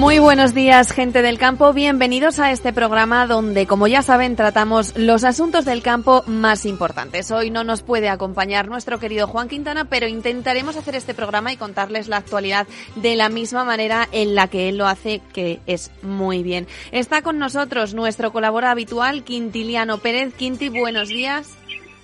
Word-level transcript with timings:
Muy 0.00 0.18
buenos 0.18 0.54
días, 0.54 0.92
gente 0.92 1.20
del 1.20 1.36
campo. 1.36 1.74
Bienvenidos 1.74 2.38
a 2.38 2.52
este 2.52 2.72
programa 2.72 3.26
donde, 3.26 3.66
como 3.66 3.86
ya 3.86 4.00
saben, 4.00 4.34
tratamos 4.34 4.96
los 4.96 5.24
asuntos 5.24 5.66
del 5.66 5.82
campo 5.82 6.24
más 6.26 6.64
importantes. 6.64 7.30
Hoy 7.30 7.50
no 7.50 7.64
nos 7.64 7.82
puede 7.82 8.08
acompañar 8.08 8.66
nuestro 8.66 8.98
querido 8.98 9.26
Juan 9.26 9.48
Quintana, 9.48 9.84
pero 9.84 10.08
intentaremos 10.08 10.78
hacer 10.78 10.94
este 10.94 11.12
programa 11.12 11.52
y 11.52 11.58
contarles 11.58 12.08
la 12.08 12.16
actualidad 12.16 12.66
de 12.96 13.14
la 13.14 13.28
misma 13.28 13.62
manera 13.64 14.08
en 14.10 14.34
la 14.34 14.48
que 14.48 14.70
él 14.70 14.78
lo 14.78 14.86
hace, 14.86 15.20
que 15.34 15.60
es 15.66 15.90
muy 16.00 16.42
bien. 16.42 16.66
Está 16.92 17.20
con 17.20 17.38
nosotros 17.38 17.92
nuestro 17.92 18.32
colaborador 18.32 18.70
habitual, 18.70 19.22
Quintiliano 19.22 19.98
Pérez. 19.98 20.32
Quinti, 20.32 20.70
buenos 20.70 21.08
días. 21.08 21.59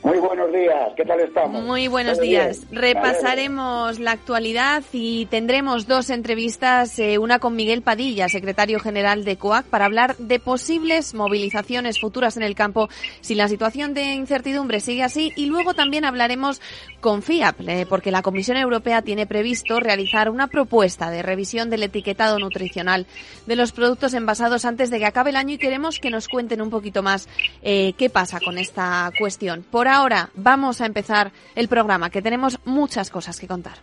Muy 0.07 0.21
buenos 0.21 0.53
días, 0.53 0.93
¿qué 0.97 1.05
tal 1.05 1.19
estamos? 1.19 1.65
Muy 1.65 1.89
buenos 1.89 2.21
días. 2.21 2.65
Repasaremos 2.71 3.99
la 3.99 4.13
actualidad 4.13 4.85
y 4.93 5.27
tendremos 5.27 5.89
dos 5.89 6.11
entrevistas, 6.11 6.97
eh, 7.01 7.19
una 7.19 7.41
con 7.41 7.57
Miguel 7.57 7.83
Padilla, 7.83 8.29
secretario 8.29 8.79
general 8.79 9.25
de 9.25 9.37
COAC, 9.37 9.67
para 9.67 9.85
hablar 9.85 10.17
de 10.19 10.39
posibles 10.39 11.13
movilizaciones 11.13 11.99
futuras 11.99 12.37
en 12.37 12.45
el 12.45 12.55
campo 12.55 12.89
si 13.21 13.35
la 13.35 13.49
situación 13.49 13.95
de 13.95 14.13
incertidumbre 14.13 14.79
sigue 14.79 15.03
así. 15.03 15.33
Y 15.35 15.47
luego 15.47 15.75
también 15.75 16.05
hablaremos 16.05 16.63
con 17.01 17.25
FIAP, 17.25 17.63
eh, 17.63 17.87
porque 17.89 18.13
la 18.13 18.23
Comisión 18.23 18.59
Europea 18.59 19.03
tiene 19.03 19.27
previsto 19.27 19.81
realizar 19.81 20.31
una 20.31 20.47
propuesta 20.47 21.11
de 21.11 21.23
revisión 21.23 21.69
del 21.69 21.83
etiquetado 21.83 22.39
nutricional 22.39 23.07
de 23.47 23.57
los 23.57 23.73
productos 23.73 24.15
envasados 24.15 24.67
antes 24.67 24.89
de 24.91 25.01
que 25.01 25.07
acabe 25.07 25.31
el 25.31 25.37
año 25.37 25.55
y 25.55 25.59
queremos 25.59 25.99
que 25.99 26.11
nos 26.11 26.29
cuenten 26.29 26.63
un 26.63 26.71
poquito 26.71 27.03
más 27.03 27.29
eh, 27.63 27.93
qué 27.99 28.09
pasa 28.09 28.39
con 28.39 28.57
esta 28.57 29.11
cuestión. 29.19 29.65
Por 29.69 29.89
ahora 29.97 30.31
vamos 30.35 30.81
a 30.81 30.87
empezar 30.87 31.33
el 31.55 31.69
programa, 31.69 32.11
que 32.11 32.23
tenemos 32.23 32.59
muchas 32.65 33.11
cosas 33.11 33.41
que 33.41 33.49
contar. 33.49 33.79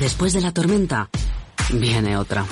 Después 0.00 0.32
de 0.32 0.40
la 0.40 0.52
tormenta, 0.52 1.10
viene 1.72 2.16
otra. 2.16 2.44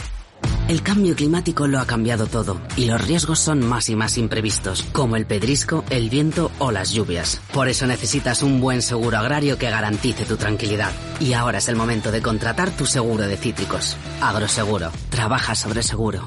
El 0.69 0.83
cambio 0.83 1.15
climático 1.15 1.69
lo 1.69 1.79
ha 1.79 1.87
cambiado 1.87 2.27
todo 2.27 2.61
y 2.77 2.87
los 2.87 3.01
riesgos 3.07 3.39
son 3.39 3.65
más 3.65 3.89
y 3.89 3.95
más 3.95 4.19
imprevistos, 4.19 4.83
como 4.93 5.15
el 5.15 5.25
pedrisco, 5.25 5.85
el 5.91 6.11
viento 6.11 6.51
o 6.59 6.73
las 6.73 6.91
lluvias. 6.91 7.41
Por 7.53 7.69
eso 7.69 7.87
necesitas 7.87 8.43
un 8.43 8.61
buen 8.61 8.83
seguro 8.83 9.17
agrario 9.17 9.59
que 9.59 9.71
garantice 9.71 10.25
tu 10.25 10.37
tranquilidad. 10.37 10.91
Y 11.21 11.35
ahora 11.35 11.59
es 11.59 11.69
el 11.69 11.77
momento 11.77 12.11
de 12.11 12.21
contratar 12.21 12.71
tu 12.71 12.85
seguro 12.85 13.29
de 13.29 13.37
cítricos. 13.37 13.97
Agroseguro. 14.21 14.91
Trabaja 15.11 15.55
sobre 15.55 15.85
seguro. 15.85 16.27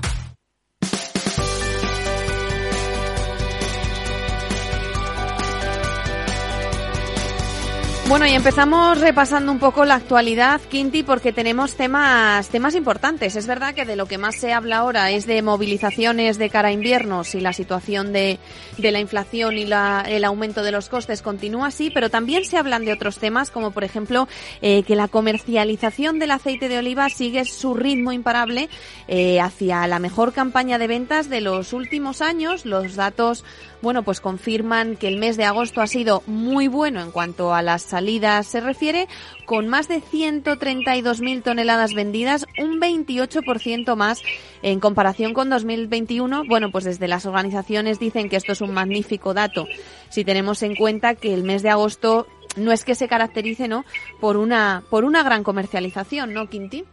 Bueno, 8.09 8.25
y 8.25 8.31
empezamos 8.31 8.99
repasando 8.99 9.51
un 9.51 9.59
poco 9.59 9.85
la 9.85 9.93
actualidad, 9.93 10.59
Quinti, 10.61 11.03
porque 11.03 11.31
tenemos 11.31 11.75
temas, 11.75 12.49
temas 12.49 12.73
importantes. 12.73 13.35
Es 13.35 13.45
verdad 13.45 13.75
que 13.75 13.85
de 13.85 13.95
lo 13.95 14.07
que 14.07 14.17
más 14.17 14.35
se 14.35 14.51
habla 14.51 14.77
ahora 14.77 15.11
es 15.11 15.27
de 15.27 15.43
movilizaciones 15.43 16.39
de 16.39 16.49
cara 16.49 16.69
a 16.69 16.71
inviernos 16.71 17.35
y 17.35 17.39
la 17.39 17.53
situación 17.53 18.11
de, 18.11 18.39
de 18.79 18.91
la 18.91 18.99
inflación 18.99 19.59
y 19.59 19.65
la, 19.67 20.03
el 20.07 20.25
aumento 20.25 20.63
de 20.63 20.71
los 20.71 20.89
costes 20.89 21.21
continúa 21.21 21.67
así, 21.67 21.91
pero 21.91 22.09
también 22.09 22.45
se 22.45 22.57
hablan 22.57 22.83
de 22.83 22.93
otros 22.93 23.19
temas, 23.19 23.51
como 23.51 23.69
por 23.69 23.83
ejemplo 23.83 24.27
eh, 24.63 24.81
que 24.81 24.95
la 24.95 25.07
comercialización 25.07 26.17
del 26.17 26.31
aceite 26.31 26.67
de 26.67 26.79
oliva 26.79 27.09
sigue 27.09 27.45
su 27.45 27.75
ritmo 27.75 28.11
imparable 28.11 28.69
eh, 29.07 29.39
hacia 29.39 29.85
la 29.85 29.99
mejor 29.99 30.33
campaña 30.33 30.79
de 30.79 30.87
ventas 30.87 31.29
de 31.29 31.41
los 31.41 31.73
últimos 31.73 32.23
años. 32.23 32.65
Los 32.65 32.95
datos 32.95 33.45
bueno, 33.81 34.03
pues 34.03 34.19
confirman 34.19 34.97
que 34.97 35.07
el 35.07 35.17
mes 35.17 35.37
de 35.37 35.45
agosto 35.45 35.81
ha 35.81 35.87
sido 35.87 36.21
muy 36.27 36.67
bueno 36.67 37.01
en 37.01 37.11
cuanto 37.11 37.53
a 37.53 37.61
las 37.61 37.93
salidas 37.99 38.47
se 38.47 38.61
refiere, 38.61 39.07
con 39.45 39.67
más 39.67 39.89
de 39.89 40.01
132.000 40.01 41.43
toneladas 41.43 41.93
vendidas, 41.93 42.45
un 42.57 42.79
28% 42.79 43.95
más 43.97 44.23
en 44.61 44.79
comparación 44.79 45.33
con 45.33 45.49
2021. 45.49 46.43
Bueno, 46.47 46.71
pues 46.71 46.85
desde 46.85 47.09
las 47.09 47.25
organizaciones 47.25 47.99
dicen 47.99 48.29
que 48.29 48.37
esto 48.37 48.53
es 48.53 48.61
un 48.61 48.71
magnífico 48.71 49.33
dato 49.33 49.67
si 50.09 50.23
tenemos 50.23 50.63
en 50.63 50.75
cuenta 50.75 51.15
que 51.15 51.33
el 51.33 51.43
mes 51.43 51.61
de 51.61 51.69
agosto 51.69 52.27
no 52.55 52.71
es 52.71 52.85
que 52.85 52.95
se 52.95 53.07
caracterice, 53.07 53.67
¿no? 53.67 53.83
Por 54.19 54.37
una 54.37 54.83
por 54.89 55.03
una 55.05 55.23
gran 55.23 55.43
comercialización, 55.43 56.33
¿no, 56.33 56.47
Quinti? 56.47 56.83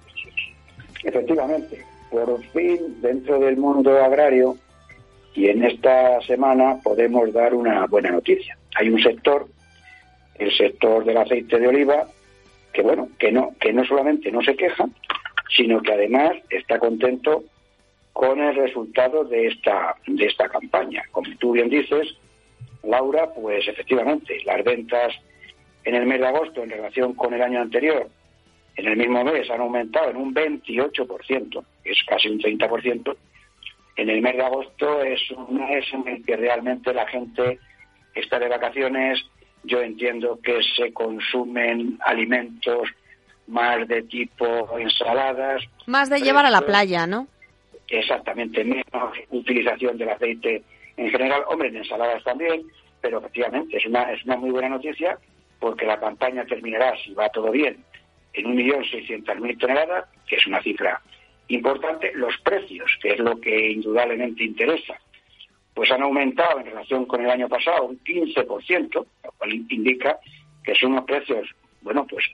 Efectivamente, 1.04 1.84
por 2.10 2.42
fin 2.52 3.00
dentro 3.00 3.38
del 3.38 3.56
mundo 3.56 3.96
agrario 4.02 4.56
y 5.34 5.48
en 5.48 5.64
esta 5.64 6.20
semana 6.22 6.78
podemos 6.82 7.32
dar 7.32 7.54
una 7.54 7.86
buena 7.86 8.10
noticia. 8.10 8.58
Hay 8.74 8.88
un 8.88 9.00
sector, 9.00 9.46
el 10.38 10.56
sector 10.56 11.04
del 11.04 11.16
aceite 11.16 11.58
de 11.58 11.68
oliva, 11.68 12.06
que 12.72 12.82
bueno, 12.82 13.08
que 13.18 13.32
no, 13.32 13.54
que 13.60 13.72
no 13.72 13.84
solamente 13.84 14.30
no 14.30 14.42
se 14.42 14.56
queja, 14.56 14.86
sino 15.56 15.80
que 15.82 15.92
además 15.92 16.36
está 16.50 16.78
contento 16.78 17.44
con 18.12 18.40
el 18.40 18.54
resultado 18.54 19.24
de 19.24 19.46
esta, 19.48 19.96
de 20.06 20.24
esta 20.24 20.48
campaña. 20.48 21.02
Como 21.10 21.28
tú 21.38 21.52
bien 21.52 21.68
dices, 21.68 22.16
Laura, 22.82 23.32
pues 23.34 23.66
efectivamente, 23.68 24.38
las 24.44 24.64
ventas 24.64 25.14
en 25.84 25.94
el 25.94 26.06
mes 26.06 26.20
de 26.20 26.26
agosto 26.26 26.62
en 26.62 26.70
relación 26.70 27.14
con 27.14 27.34
el 27.34 27.42
año 27.42 27.60
anterior, 27.60 28.08
en 28.76 28.86
el 28.86 28.96
mismo 28.96 29.24
mes 29.24 29.50
han 29.50 29.60
aumentado 29.60 30.10
en 30.10 30.16
un 30.16 30.34
28%, 30.34 31.64
es 31.84 31.98
casi 32.06 32.28
un 32.28 32.38
30%, 32.40 33.16
en 33.96 34.10
el 34.10 34.20
mes 34.20 34.36
de 34.36 34.42
agosto 34.42 35.02
es 35.02 35.30
un 35.30 35.56
mes 35.56 35.86
en 35.92 36.06
el 36.06 36.24
que 36.24 36.36
realmente 36.36 36.92
la 36.92 37.06
gente 37.06 37.58
está 38.14 38.38
de 38.38 38.48
vacaciones. 38.48 39.24
Yo 39.66 39.80
entiendo 39.82 40.38
que 40.42 40.60
se 40.76 40.92
consumen 40.92 41.98
alimentos 42.04 42.88
más 43.46 43.86
de 43.88 44.02
tipo 44.02 44.78
ensaladas. 44.78 45.62
Más 45.86 46.10
de 46.10 46.20
llevar 46.20 46.46
a 46.46 46.50
la 46.50 46.62
playa, 46.62 47.06
¿no? 47.06 47.28
Exactamente, 47.88 48.64
menos 48.64 49.14
utilización 49.30 49.96
del 49.98 50.10
aceite 50.10 50.62
en 50.96 51.10
general. 51.10 51.42
Hombre, 51.48 51.68
en 51.68 51.76
ensaladas 51.76 52.24
también, 52.24 52.62
pero 53.00 53.18
efectivamente 53.18 53.76
es 53.76 53.86
una, 53.86 54.12
es 54.12 54.24
una 54.24 54.36
muy 54.36 54.50
buena 54.50 54.68
noticia 54.68 55.18
porque 55.60 55.86
la 55.86 55.98
campaña 55.98 56.44
terminará, 56.44 56.94
si 57.04 57.14
va 57.14 57.28
todo 57.28 57.50
bien, 57.50 57.78
en 58.32 58.56
1.600.000 58.56 59.58
toneladas, 59.58 60.06
que 60.26 60.36
es 60.36 60.46
una 60.46 60.60
cifra 60.62 61.00
Importante, 61.48 62.12
los 62.14 62.36
precios, 62.38 62.90
que 63.00 63.12
es 63.12 63.18
lo 63.20 63.40
que 63.40 63.70
indudablemente 63.70 64.42
interesa, 64.42 64.98
pues 65.76 65.90
han 65.90 66.02
aumentado 66.02 66.58
en 66.58 66.66
relación 66.66 67.04
con 67.04 67.22
el 67.22 67.30
año 67.30 67.50
pasado 67.50 67.84
un 67.84 68.02
15%, 68.02 68.94
lo 68.94 69.32
cual 69.36 69.52
indica 69.52 70.18
que 70.64 70.74
son 70.74 70.92
unos 70.92 71.04
precios, 71.04 71.46
bueno, 71.82 72.06
pues 72.08 72.24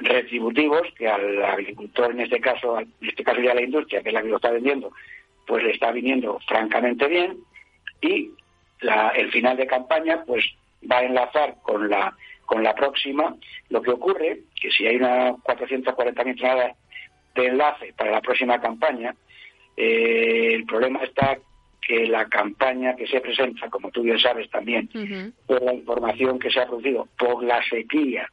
retributivos 0.00 0.82
que 0.98 1.08
al 1.08 1.44
agricultor 1.44 2.10
en 2.10 2.22
este 2.22 2.40
caso, 2.40 2.80
en 2.80 2.92
este 3.00 3.22
caso 3.22 3.40
ya 3.40 3.54
la 3.54 3.62
industria, 3.62 4.02
que 4.02 4.08
es 4.08 4.14
la 4.14 4.20
que 4.20 4.28
lo 4.28 4.36
está 4.36 4.50
vendiendo, 4.50 4.90
pues 5.46 5.62
le 5.62 5.70
está 5.70 5.92
viniendo 5.92 6.40
francamente 6.48 7.06
bien 7.06 7.38
y 8.00 8.32
el 9.14 9.30
final 9.30 9.56
de 9.56 9.68
campaña 9.68 10.24
pues 10.26 10.44
va 10.90 10.98
a 10.98 11.04
enlazar 11.04 11.54
con 11.62 11.88
la 11.88 12.16
con 12.46 12.64
la 12.64 12.74
próxima. 12.74 13.36
Lo 13.70 13.80
que 13.80 13.92
ocurre 13.92 14.40
que 14.60 14.72
si 14.72 14.88
hay 14.88 14.96
una 14.96 15.30
440.000 15.36 16.36
toneladas 16.36 16.76
de 17.36 17.46
enlace 17.46 17.92
para 17.96 18.10
la 18.10 18.20
próxima 18.20 18.60
campaña. 18.60 19.14
Eh, 19.76 20.54
el 20.54 20.64
problema 20.64 21.04
está 21.04 21.38
que 21.86 22.06
la 22.06 22.26
campaña 22.26 22.96
que 22.96 23.06
se 23.06 23.20
presenta, 23.20 23.70
como 23.70 23.90
tú 23.90 24.02
bien 24.02 24.18
sabes 24.18 24.50
también, 24.50 24.90
por 25.46 25.62
la 25.62 25.72
información 25.72 26.38
que 26.38 26.50
se 26.50 26.60
ha 26.60 26.66
producido 26.66 27.08
por 27.16 27.44
la 27.44 27.62
sequía 27.68 28.28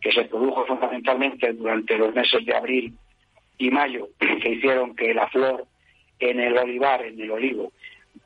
que 0.00 0.12
se 0.12 0.24
produjo 0.24 0.66
fundamentalmente 0.66 1.52
durante 1.52 1.96
los 1.96 2.14
meses 2.14 2.44
de 2.44 2.54
abril 2.54 2.94
y 3.58 3.70
mayo, 3.70 4.08
que 4.42 4.50
hicieron 4.50 4.94
que 4.96 5.14
la 5.14 5.28
flor 5.28 5.66
en 6.18 6.40
el 6.40 6.56
olivar, 6.56 7.02
en 7.02 7.20
el 7.20 7.30
olivo, 7.30 7.72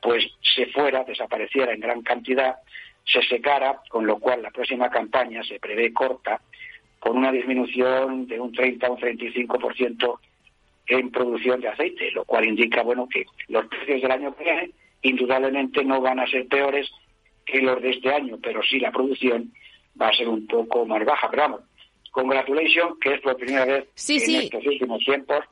pues 0.01 0.25
se 0.55 0.67
fuera, 0.67 1.03
desapareciera 1.03 1.73
en 1.73 1.79
gran 1.79 2.01
cantidad, 2.01 2.55
se 3.05 3.21
secara, 3.23 3.81
con 3.89 4.05
lo 4.05 4.19
cual 4.19 4.41
la 4.41 4.51
próxima 4.51 4.89
campaña 4.89 5.43
se 5.43 5.59
prevé 5.59 5.93
corta 5.93 6.41
con 6.99 7.17
una 7.17 7.31
disminución 7.31 8.27
de 8.27 8.39
un 8.39 8.51
30 8.51 8.87
a 8.87 8.91
un 8.91 8.97
35% 8.97 10.19
en 10.87 11.11
producción 11.11 11.61
de 11.61 11.69
aceite, 11.69 12.11
lo 12.11 12.25
cual 12.25 12.45
indica 12.45 12.83
bueno 12.83 13.07
que 13.07 13.25
los 13.47 13.65
precios 13.67 14.01
del 14.01 14.11
año 14.11 14.35
que 14.35 14.43
viene 14.43 14.71
indudablemente 15.01 15.83
no 15.83 16.01
van 16.01 16.19
a 16.19 16.27
ser 16.27 16.47
peores 16.47 16.89
que 17.45 17.61
los 17.61 17.81
de 17.81 17.91
este 17.91 18.11
año, 18.11 18.37
pero 18.41 18.61
sí 18.63 18.79
la 18.79 18.91
producción 18.91 19.51
va 19.99 20.09
a 20.09 20.13
ser 20.13 20.27
un 20.27 20.47
poco 20.47 20.85
más 20.85 21.05
baja. 21.05 21.29
Pero 21.29 21.43
vamos, 21.43 21.61
congratulations, 22.11 22.97
que 22.99 23.13
es 23.13 23.25
la 23.25 23.35
primera 23.35 23.65
vez 23.65 23.87
en 24.09 24.35
estos 24.35 24.65
últimos 24.65 25.03
tiempos 25.03 25.45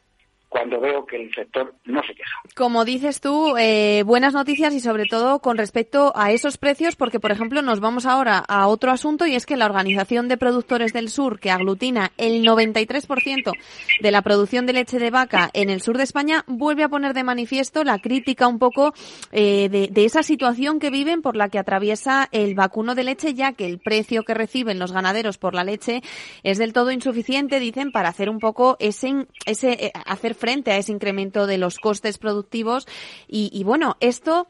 cuando 0.54 0.80
veo 0.80 1.04
que 1.04 1.16
el 1.16 1.34
sector 1.34 1.74
no 1.86 2.00
se 2.04 2.14
queja. 2.14 2.30
Como 2.56 2.86
dices 2.86 3.22
tú, 3.22 3.58
eh, 3.58 4.04
buenas 4.06 4.36
noticias 4.36 4.72
y 4.76 4.80
sobre 4.80 5.06
todo 5.06 5.40
con 5.40 5.58
respecto 5.58 6.14
a 6.16 6.32
esos 6.32 6.60
precios, 6.60 6.96
porque 6.96 7.20
por 7.20 7.32
ejemplo 7.32 7.64
nos 7.64 7.80
vamos 7.80 8.06
ahora 8.06 8.38
a 8.48 8.68
otro 8.68 8.92
asunto 8.92 9.26
y 9.26 9.34
es 9.34 9.48
que 9.48 9.58
la 9.58 9.66
Organización 9.66 10.28
de 10.28 10.38
Productores 10.38 10.94
del 10.94 11.10
Sur, 11.10 11.40
que 11.40 11.50
aglutina 11.50 12.12
el 12.18 12.44
93% 12.46 13.52
de 14.00 14.12
la 14.12 14.22
producción 14.22 14.68
de 14.68 14.74
leche 14.74 15.00
de 15.00 15.10
vaca 15.10 15.50
en 15.54 15.72
el 15.72 15.82
sur 15.82 15.98
de 15.98 16.04
España, 16.04 16.44
vuelve 16.46 16.84
a 16.84 16.90
poner 16.90 17.16
de 17.16 17.24
manifiesto 17.24 17.84
la 17.84 17.98
crítica 17.98 18.48
un 18.48 18.60
poco 18.60 18.94
eh, 19.32 19.70
de, 19.70 19.88
de 19.88 20.06
esa 20.06 20.22
situación 20.22 20.80
que 20.80 20.92
viven 20.92 21.24
por 21.24 21.36
la 21.36 21.50
que 21.50 21.58
atraviesa 21.58 22.30
el 22.32 22.54
vacuno 22.54 22.94
de 22.94 23.06
leche, 23.06 23.34
ya 23.34 23.54
que 23.54 23.66
el 23.66 23.80
precio 23.80 24.22
que 24.22 24.36
reciben 24.36 24.78
los 24.78 24.92
ganaderos 24.92 25.40
por 25.40 25.56
la 25.56 25.64
leche 25.64 26.04
es 26.44 26.60
del 26.60 26.74
todo 26.74 26.92
insuficiente, 26.92 27.60
dicen, 27.60 27.92
para 27.92 28.10
hacer 28.10 28.30
un 28.30 28.38
poco 28.38 28.78
ese, 28.80 29.26
ese 29.48 29.86
eh, 29.86 29.92
hacer 30.06 30.36
frente 30.44 30.72
a 30.72 30.78
ese 30.78 30.92
incremento 30.92 31.48
de 31.48 31.58
los 31.58 31.78
costes 31.80 32.18
productivos. 32.18 32.86
Y, 33.30 33.64
bueno, 33.64 33.96
esto 34.02 34.48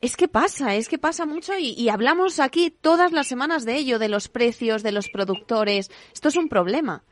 es 0.00 0.16
que 0.16 0.26
pasa, 0.26 0.74
es 0.74 0.88
que 0.88 0.98
pasa 0.98 1.24
mucho 1.24 1.52
y, 1.56 1.88
hablamos 1.88 2.40
aquí 2.40 2.72
todas 2.80 3.12
las 3.12 3.28
semanas 3.28 3.64
de 3.64 3.76
ello, 3.76 4.00
de 4.00 4.08
los 4.08 4.26
precios, 4.26 4.82
de 4.82 4.90
los 4.90 5.08
productores. 5.08 5.88
Esto 6.12 6.30
es 6.30 6.36
un 6.36 6.48
problema. 6.48 7.04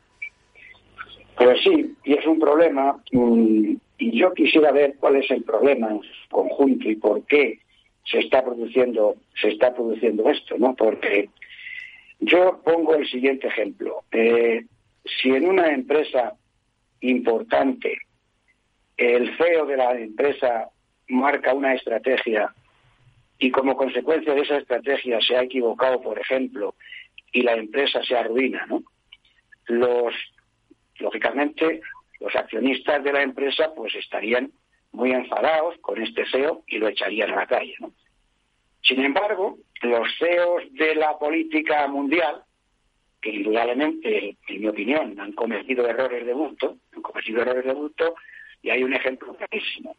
Pues 1.37 1.63
sí, 1.63 1.95
y 2.03 2.15
es 2.15 2.27
un 2.27 2.41
problema. 2.41 3.01
Mm, 3.13 3.77
y 3.99 4.19
yo 4.19 4.35
quisiera 4.35 4.73
ver 4.73 4.97
cuál 4.99 5.15
es 5.15 5.31
el 5.31 5.45
problema 5.45 5.91
en 5.91 6.01
conjunto 6.29 6.91
y 6.91 6.97
por 6.97 7.23
qué 7.27 7.61
se 8.05 8.19
está 8.19 8.45
produciendo, 8.45 9.15
se 9.41 9.51
está 9.51 9.73
produciendo 9.73 10.29
esto, 10.29 10.59
¿no? 10.59 10.75
Porque 10.75 11.29
yo 12.19 12.61
pongo 12.65 12.97
el 12.97 13.09
siguiente 13.09 13.47
ejemplo. 13.47 14.03
Eh, 14.11 14.65
si 15.05 15.29
en 15.31 15.49
una 15.49 15.73
empresa 15.73 16.35
importante 17.01 17.99
el 18.97 19.37
CEO 19.37 19.67
de 19.67 19.77
la 19.77 19.93
empresa 19.99 20.69
marca 21.09 21.53
una 21.53 21.75
estrategia 21.75 22.55
y 23.39 23.51
como 23.51 23.77
consecuencia 23.77 24.35
de 24.35 24.43
esa 24.43 24.59
estrategia 24.59 25.21
se 25.21 25.37
ha 25.37 25.43
equivocado, 25.43 26.01
por 26.01 26.19
ejemplo, 26.19 26.75
y 27.33 27.43
la 27.43 27.55
empresa 27.55 28.03
se 28.03 28.17
arruina, 28.17 28.65
¿no? 28.67 28.83
Los, 29.67 30.15
lógicamente, 30.99 31.81
los 32.21 32.35
accionistas 32.37 33.03
de 33.03 33.13
la 33.13 33.23
empresa 33.23 33.73
pues 33.75 33.95
estarían 33.97 34.53
muy 34.93 35.11
enfadados 35.11 35.77
con 35.81 36.01
este 36.01 36.25
CEO 36.31 36.63
y 36.69 36.79
lo 36.79 36.89
echarían 36.89 37.33
a 37.33 37.37
la 37.37 37.47
calle. 37.47 37.75
Sin 38.83 39.05
embargo, 39.05 39.59
los 39.83 40.09
CEOs 40.19 40.73
de 40.73 40.95
la 40.95 41.19
política 41.19 41.87
mundial, 41.89 42.43
que 43.21 43.31
indudablemente, 43.31 44.37
en 44.47 44.61
mi 44.61 44.69
opinión, 44.69 45.19
han 45.19 45.33
cometido 45.33 45.89
errores 45.89 46.25
de 46.25 46.33
bulto, 46.33 46.77
han 46.95 47.03
cometido 47.03 47.43
errores 47.43 47.65
de 47.65 47.73
bulto, 47.73 48.15
y 48.65 48.71
hay 48.71 48.83
un 48.83 48.95
ejemplo 48.95 49.37
clarísimo. 49.37 49.95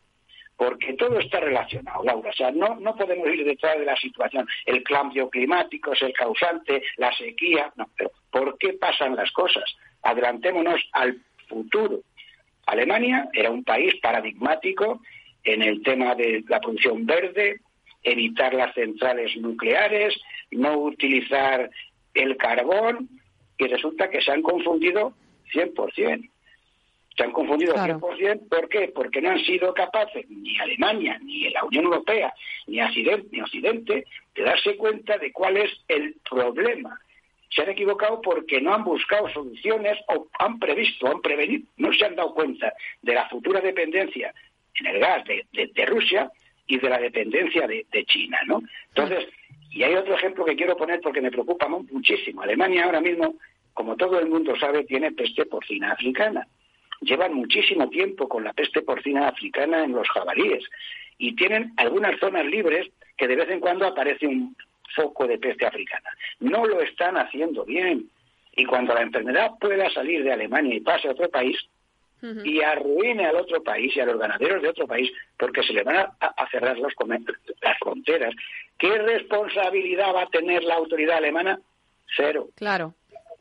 Porque 0.57 0.93
todo 0.93 1.19
está 1.19 1.39
relacionado, 1.39 2.03
Laura. 2.03 2.29
O 2.29 2.33
sea, 2.33 2.51
no, 2.51 2.79
no 2.79 2.95
podemos 2.95 3.27
ir 3.27 3.45
detrás 3.45 3.77
de 3.77 3.85
la 3.85 3.95
situación. 3.97 4.47
El 4.65 4.83
cambio 4.83 5.29
climático 5.29 5.93
es 5.93 6.01
el 6.01 6.13
causante, 6.13 6.81
la 6.97 7.13
sequía. 7.13 7.71
No, 7.75 7.89
pero 7.95 8.11
¿por 8.31 8.57
qué 8.57 8.73
pasan 8.73 9.15
las 9.15 9.31
cosas? 9.31 9.63
Adelantémonos 10.01 10.81
al 10.93 11.21
futuro. 11.47 11.99
Alemania 12.65 13.29
era 13.33 13.51
un 13.51 13.63
país 13.63 13.95
paradigmático 14.01 15.01
en 15.43 15.61
el 15.61 15.83
tema 15.83 16.15
de 16.15 16.43
la 16.47 16.59
producción 16.59 17.05
verde, 17.05 17.59
evitar 18.01 18.53
las 18.53 18.73
centrales 18.73 19.35
nucleares, 19.37 20.15
no 20.51 20.77
utilizar 20.77 21.69
el 22.13 22.37
carbón, 22.37 23.09
y 23.57 23.67
resulta 23.67 24.09
que 24.09 24.21
se 24.21 24.31
han 24.31 24.41
confundido 24.41 25.13
100%. 25.53 26.29
Se 27.15 27.23
han 27.23 27.31
confundido 27.31 27.73
claro. 27.73 27.99
100%. 27.99 28.49
¿Por 28.49 28.67
qué? 28.67 28.91
Porque 28.93 29.21
no 29.21 29.29
han 29.31 29.39
sido 29.39 29.73
capaces, 29.73 30.29
ni 30.29 30.57
Alemania, 30.59 31.17
ni 31.23 31.49
la 31.49 31.63
Unión 31.63 31.85
Europea, 31.85 32.33
ni 32.67 32.81
Occidente, 32.81 33.29
ni 33.31 33.41
Occidente, 33.41 34.05
de 34.35 34.43
darse 34.43 34.75
cuenta 34.75 35.17
de 35.17 35.31
cuál 35.31 35.57
es 35.57 35.71
el 35.87 36.15
problema. 36.29 36.99
Se 37.49 37.61
han 37.61 37.69
equivocado 37.69 38.21
porque 38.21 38.59
no 38.59 38.73
han 38.73 38.83
buscado 38.83 39.29
soluciones 39.29 39.97
o 40.09 40.27
han 40.39 40.59
previsto, 40.59 41.07
han 41.07 41.21
prevenido, 41.21 41.65
no 41.77 41.93
se 41.93 42.05
han 42.05 42.15
dado 42.15 42.33
cuenta 42.33 42.73
de 43.01 43.13
la 43.13 43.29
futura 43.29 43.61
dependencia 43.61 44.33
en 44.79 44.87
el 44.87 44.99
gas 44.99 45.23
de, 45.23 45.45
de, 45.53 45.67
de 45.67 45.85
Rusia 45.85 46.29
y 46.67 46.77
de 46.79 46.89
la 46.89 46.97
dependencia 46.99 47.65
de, 47.65 47.85
de 47.93 48.05
China, 48.05 48.39
¿no? 48.45 48.61
Entonces, 48.89 49.29
y 49.71 49.83
hay 49.83 49.95
otro 49.95 50.15
ejemplo 50.15 50.43
que 50.43 50.55
quiero 50.57 50.75
poner 50.75 50.99
porque 50.99 51.21
me 51.21 51.31
preocupa 51.31 51.69
muchísimo. 51.69 52.41
Alemania 52.41 52.83
ahora 52.85 52.99
mismo, 52.99 53.35
como 53.73 53.95
todo 53.95 54.19
el 54.19 54.27
mundo 54.27 54.53
sabe, 54.59 54.83
tiene 54.83 55.13
peste 55.13 55.45
porcina 55.45 55.93
africana 55.93 56.45
llevan 57.01 57.33
muchísimo 57.33 57.89
tiempo 57.89 58.27
con 58.27 58.43
la 58.43 58.53
peste 58.53 58.81
porcina 58.81 59.27
africana 59.27 59.83
en 59.83 59.93
los 59.93 60.07
jabalíes 60.09 60.63
y 61.17 61.35
tienen 61.35 61.73
algunas 61.77 62.19
zonas 62.19 62.45
libres 62.45 62.89
que 63.17 63.27
de 63.27 63.35
vez 63.35 63.49
en 63.49 63.59
cuando 63.59 63.87
aparece 63.87 64.27
un 64.27 64.55
foco 64.95 65.27
de 65.27 65.37
peste 65.37 65.65
africana. 65.65 66.09
No 66.39 66.65
lo 66.65 66.81
están 66.81 67.17
haciendo 67.17 67.65
bien. 67.65 68.09
Y 68.57 68.65
cuando 68.65 68.93
la 68.93 69.01
enfermedad 69.01 69.51
pueda 69.59 69.89
salir 69.89 70.23
de 70.23 70.31
Alemania 70.31 70.75
y 70.75 70.79
pase 70.79 71.07
a 71.07 71.11
otro 71.11 71.29
país, 71.29 71.57
y 72.43 72.61
arruine 72.61 73.25
al 73.25 73.35
otro 73.35 73.61
país 73.61 73.95
y 73.95 73.99
a 73.99 74.05
los 74.05 74.17
ganaderos 74.17 74.61
de 74.61 74.69
otro 74.69 74.87
país 74.87 75.11
porque 75.37 75.61
se 75.63 75.73
le 75.73 75.83
van 75.83 75.97
a, 75.97 76.15
a 76.19 76.49
cerrar 76.49 76.77
los, 76.79 76.93
las 77.61 77.77
fronteras. 77.77 78.33
¿Qué 78.79 78.97
responsabilidad 78.97 80.13
va 80.13 80.23
a 80.23 80.29
tener 80.29 80.63
la 80.63 80.75
autoridad 80.75 81.17
alemana? 81.17 81.59
Cero. 82.15 82.49
Claro. 82.55 82.93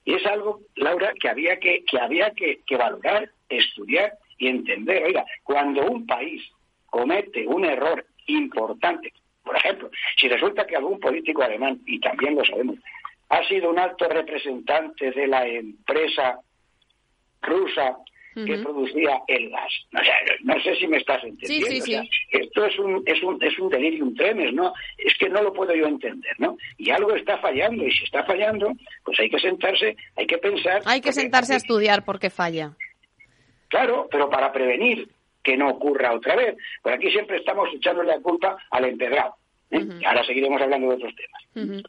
Y 0.04 0.14
es 0.14 0.26
algo, 0.26 0.60
Laura, 0.76 1.12
que 1.18 1.28
había 1.28 1.58
que, 1.58 1.84
que 1.84 1.98
había 1.98 2.30
que, 2.32 2.60
que 2.66 2.76
valorar 2.76 3.30
estudiar 3.54 4.14
y 4.38 4.48
entender. 4.48 5.04
Oiga, 5.04 5.24
cuando 5.42 5.86
un 5.86 6.06
país 6.06 6.42
comete 6.86 7.46
un 7.46 7.64
error 7.64 8.04
importante, 8.26 9.12
por 9.42 9.56
ejemplo, 9.56 9.90
si 10.16 10.28
resulta 10.28 10.66
que 10.66 10.76
algún 10.76 10.98
político 10.98 11.42
alemán, 11.42 11.80
y 11.86 12.00
también 12.00 12.34
lo 12.34 12.44
sabemos, 12.44 12.76
ha 13.28 13.46
sido 13.46 13.70
un 13.70 13.78
alto 13.78 14.08
representante 14.08 15.10
de 15.10 15.26
la 15.26 15.46
empresa 15.46 16.38
rusa 17.42 17.98
que 18.34 18.58
producía 18.58 19.20
el 19.28 19.48
gas. 19.50 19.72
O 19.92 20.02
sea, 20.02 20.14
no 20.42 20.60
sé 20.60 20.74
si 20.76 20.88
me 20.88 20.96
estás 20.96 21.22
entendiendo. 21.22 21.66
Sí, 21.66 21.76
sí, 21.76 21.80
sí. 21.82 21.94
O 21.94 22.02
sea, 22.02 22.10
esto 22.30 22.64
es 22.64 22.78
un, 22.80 23.02
es 23.06 23.22
un, 23.22 23.42
es 23.42 23.58
un 23.60 23.68
delirium 23.68 24.14
tremes, 24.16 24.52
¿no? 24.52 24.72
Es 24.98 25.16
que 25.18 25.28
no 25.28 25.40
lo 25.40 25.52
puedo 25.52 25.72
yo 25.72 25.86
entender, 25.86 26.34
¿no? 26.38 26.56
Y 26.76 26.90
algo 26.90 27.14
está 27.14 27.38
fallando, 27.38 27.86
y 27.86 27.92
si 27.92 28.04
está 28.04 28.24
fallando, 28.24 28.72
pues 29.04 29.20
hay 29.20 29.30
que 29.30 29.38
sentarse, 29.38 29.96
hay 30.16 30.26
que 30.26 30.38
pensar. 30.38 30.82
Hay 30.84 31.00
que 31.00 31.12
sentarse 31.12 31.54
a 31.54 31.58
estudiar 31.58 32.04
por 32.04 32.18
qué 32.18 32.28
falla. 32.28 32.72
Claro, 33.74 34.06
pero 34.08 34.30
para 34.30 34.52
prevenir 34.52 35.08
que 35.42 35.56
no 35.56 35.68
ocurra 35.68 36.14
otra 36.14 36.36
vez. 36.36 36.56
Pues 36.80 36.94
aquí 36.94 37.10
siempre 37.10 37.38
estamos 37.38 37.68
echándole 37.74 38.10
la 38.10 38.20
culpa 38.20 38.56
al 38.70 38.84
empedrado. 38.84 39.34
¿eh? 39.72 39.78
Uh 39.78 39.80
-huh. 39.80 40.06
Ahora 40.06 40.24
seguiremos 40.24 40.62
hablando 40.62 40.90
de 40.90 40.94
otros 40.94 41.12
temas. 41.16 41.42
Uh 41.56 41.72
-huh. 41.72 41.82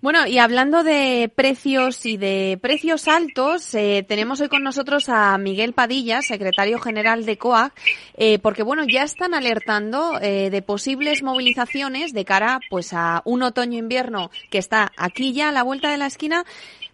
Bueno, 0.00 0.28
y 0.28 0.38
hablando 0.38 0.84
de 0.84 1.28
precios 1.34 2.06
y 2.06 2.16
de 2.16 2.56
precios 2.62 3.08
altos, 3.08 3.74
eh, 3.74 4.04
tenemos 4.06 4.40
hoy 4.40 4.48
con 4.48 4.62
nosotros 4.62 5.08
a 5.08 5.36
Miguel 5.38 5.72
Padilla, 5.72 6.22
secretario 6.22 6.78
general 6.78 7.26
de 7.26 7.36
COAG, 7.36 7.72
eh, 8.16 8.38
porque 8.38 8.62
bueno, 8.62 8.84
ya 8.84 9.02
están 9.02 9.34
alertando 9.34 10.20
eh, 10.22 10.50
de 10.50 10.62
posibles 10.62 11.24
movilizaciones 11.24 12.12
de 12.12 12.24
cara 12.24 12.60
pues 12.70 12.92
a 12.92 13.22
un 13.24 13.42
otoño-invierno 13.42 14.30
que 14.50 14.58
está 14.58 14.92
aquí 14.96 15.32
ya 15.32 15.48
a 15.48 15.52
la 15.52 15.64
vuelta 15.64 15.90
de 15.90 15.98
la 15.98 16.06
esquina 16.06 16.44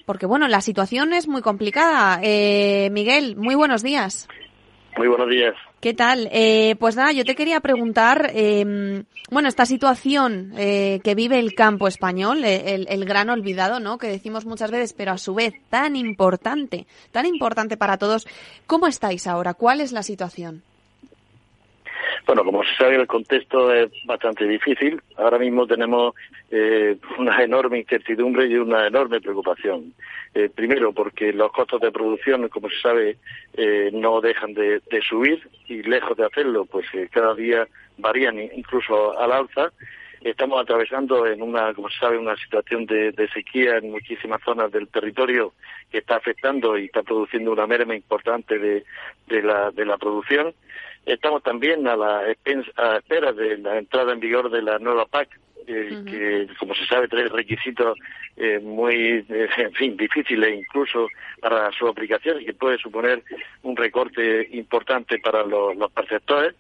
porque 0.05 0.27
bueno, 0.27 0.49
la 0.49 0.61
situación 0.61 1.13
es 1.13 1.29
muy 1.29 1.43
complicada. 1.43 2.21
Eh, 2.23 2.89
Miguel, 2.93 3.37
muy 3.37 3.55
buenos 3.55 3.83
días. 3.83 4.29
Muy 4.97 5.09
buenos 5.09 5.29
días. 5.29 5.55
¿Qué 5.81 5.93
tal? 5.93 6.29
Eh, 6.33 6.77
pues 6.79 6.97
nada, 6.97 7.13
yo 7.13 7.25
te 7.25 7.35
quería 7.35 7.61
preguntar, 7.61 8.31
eh, 8.33 9.05
bueno, 9.31 9.49
esta 9.49 9.67
situación 9.67 10.53
eh, 10.57 11.01
que 11.03 11.15
vive 11.15 11.39
el 11.39 11.55
campo 11.55 11.89
español, 11.89 12.45
eh, 12.45 12.75
el, 12.75 12.87
el, 12.89 13.05
gran 13.05 13.29
olvidado, 13.29 13.81
¿no? 13.81 13.99
Que 13.99 14.07
decimos 14.07 14.47
muchas 14.47 14.71
veces, 14.71 14.93
pero 14.93 15.13
a 15.13 15.19
su 15.19 15.35
vez 15.35 15.53
tan 15.69 15.97
importante, 15.97 16.87
tan 17.11 17.27
importante 17.27 17.77
para 17.77 17.99
todos. 17.99 18.27
¿Cómo 18.67 18.87
estáis 18.87 19.27
ahora? 19.27 19.55
¿Cuál 19.55 19.81
es 19.81 19.93
la 19.93 20.03
situación? 20.03 20.63
Bueno, 22.27 22.43
como 22.43 22.65
se 22.65 22.75
sabe, 22.77 22.97
el 22.97 23.07
contexto 23.07 23.73
es 23.73 23.91
bastante 24.07 24.47
difícil. 24.47 25.01
Ahora 25.17 25.39
mismo 25.39 25.67
tenemos 25.67 26.15
eh, 26.51 26.97
una 27.19 27.43
enorme 27.43 27.81
incertidumbre 27.81 28.47
y 28.47 28.57
una 28.57 28.87
enorme 28.87 29.21
preocupación. 29.21 29.93
Eh, 30.35 30.49
primero, 30.53 30.93
porque 30.93 31.33
los 31.33 31.53
costos 31.53 31.81
de 31.81 31.93
producción, 31.93 32.49
como 32.49 32.69
se 32.71 32.81
sabe, 32.81 33.17
eh, 33.57 33.91
no 33.93 34.21
dejan 34.21 34.55
de, 34.55 34.81
de, 34.91 35.03
subir 35.03 35.47
y 35.69 35.83
lejos 35.83 36.17
de 36.17 36.25
hacerlo, 36.25 36.65
pues 36.65 36.87
eh, 36.95 37.09
cada 37.13 37.35
día 37.35 37.69
varían 37.99 38.39
incluso 38.41 39.19
al 39.19 39.31
alza. 39.31 39.71
Estamos 40.25 40.59
atravesando 40.59 41.27
en 41.27 41.43
una, 41.43 41.75
como 41.75 41.91
se 41.91 41.99
sabe, 41.99 42.17
una 42.17 42.35
situación 42.37 42.87
de, 42.87 43.13
de 43.13 43.29
sequía 43.29 43.77
en 43.77 43.91
muchísimas 43.91 44.41
zonas 44.43 44.73
del 44.73 44.89
territorio 44.89 45.53
que 45.91 45.99
está 45.99 46.17
afectando 46.17 46.79
y 46.79 46.87
está 46.87 47.03
produciendo 47.03 47.53
una 47.53 47.67
merma 47.67 47.95
importante 47.95 48.59
de, 48.59 48.85
de 49.27 49.43
la, 49.43 49.71
de 49.71 49.85
la 49.85 49.99
producción. 49.99 50.55
Estamos 51.05 51.43
también 51.43 51.87
a 51.87 51.95
la 51.95 52.21
a 52.21 52.97
espera 52.97 53.33
de 53.35 53.59
la 53.59 53.77
entrada 53.77 54.15
en 54.15 54.21
vigor 54.21 54.51
de 54.51 54.63
la 54.63 54.79
nueva 54.79 55.05
PAC 55.05 55.29
que 55.67 56.47
como 56.59 56.75
se 56.75 56.87
sabe 56.87 57.09
trae 57.09 57.29
requisitos 57.29 57.99
muy, 58.63 59.25
en 59.29 59.73
fin, 59.75 59.97
difíciles 59.97 60.59
incluso 60.59 61.09
para 61.41 61.71
su 61.73 61.87
aplicación 61.87 62.41
y 62.41 62.47
que 62.47 62.55
puede 62.55 62.79
suponer 62.79 63.23
un 63.63 63.77
recorte 63.77 64.49
importante 64.53 65.19
para 65.19 65.45
los, 65.45 65.77
los 65.77 65.91
perceptores 65.93 66.55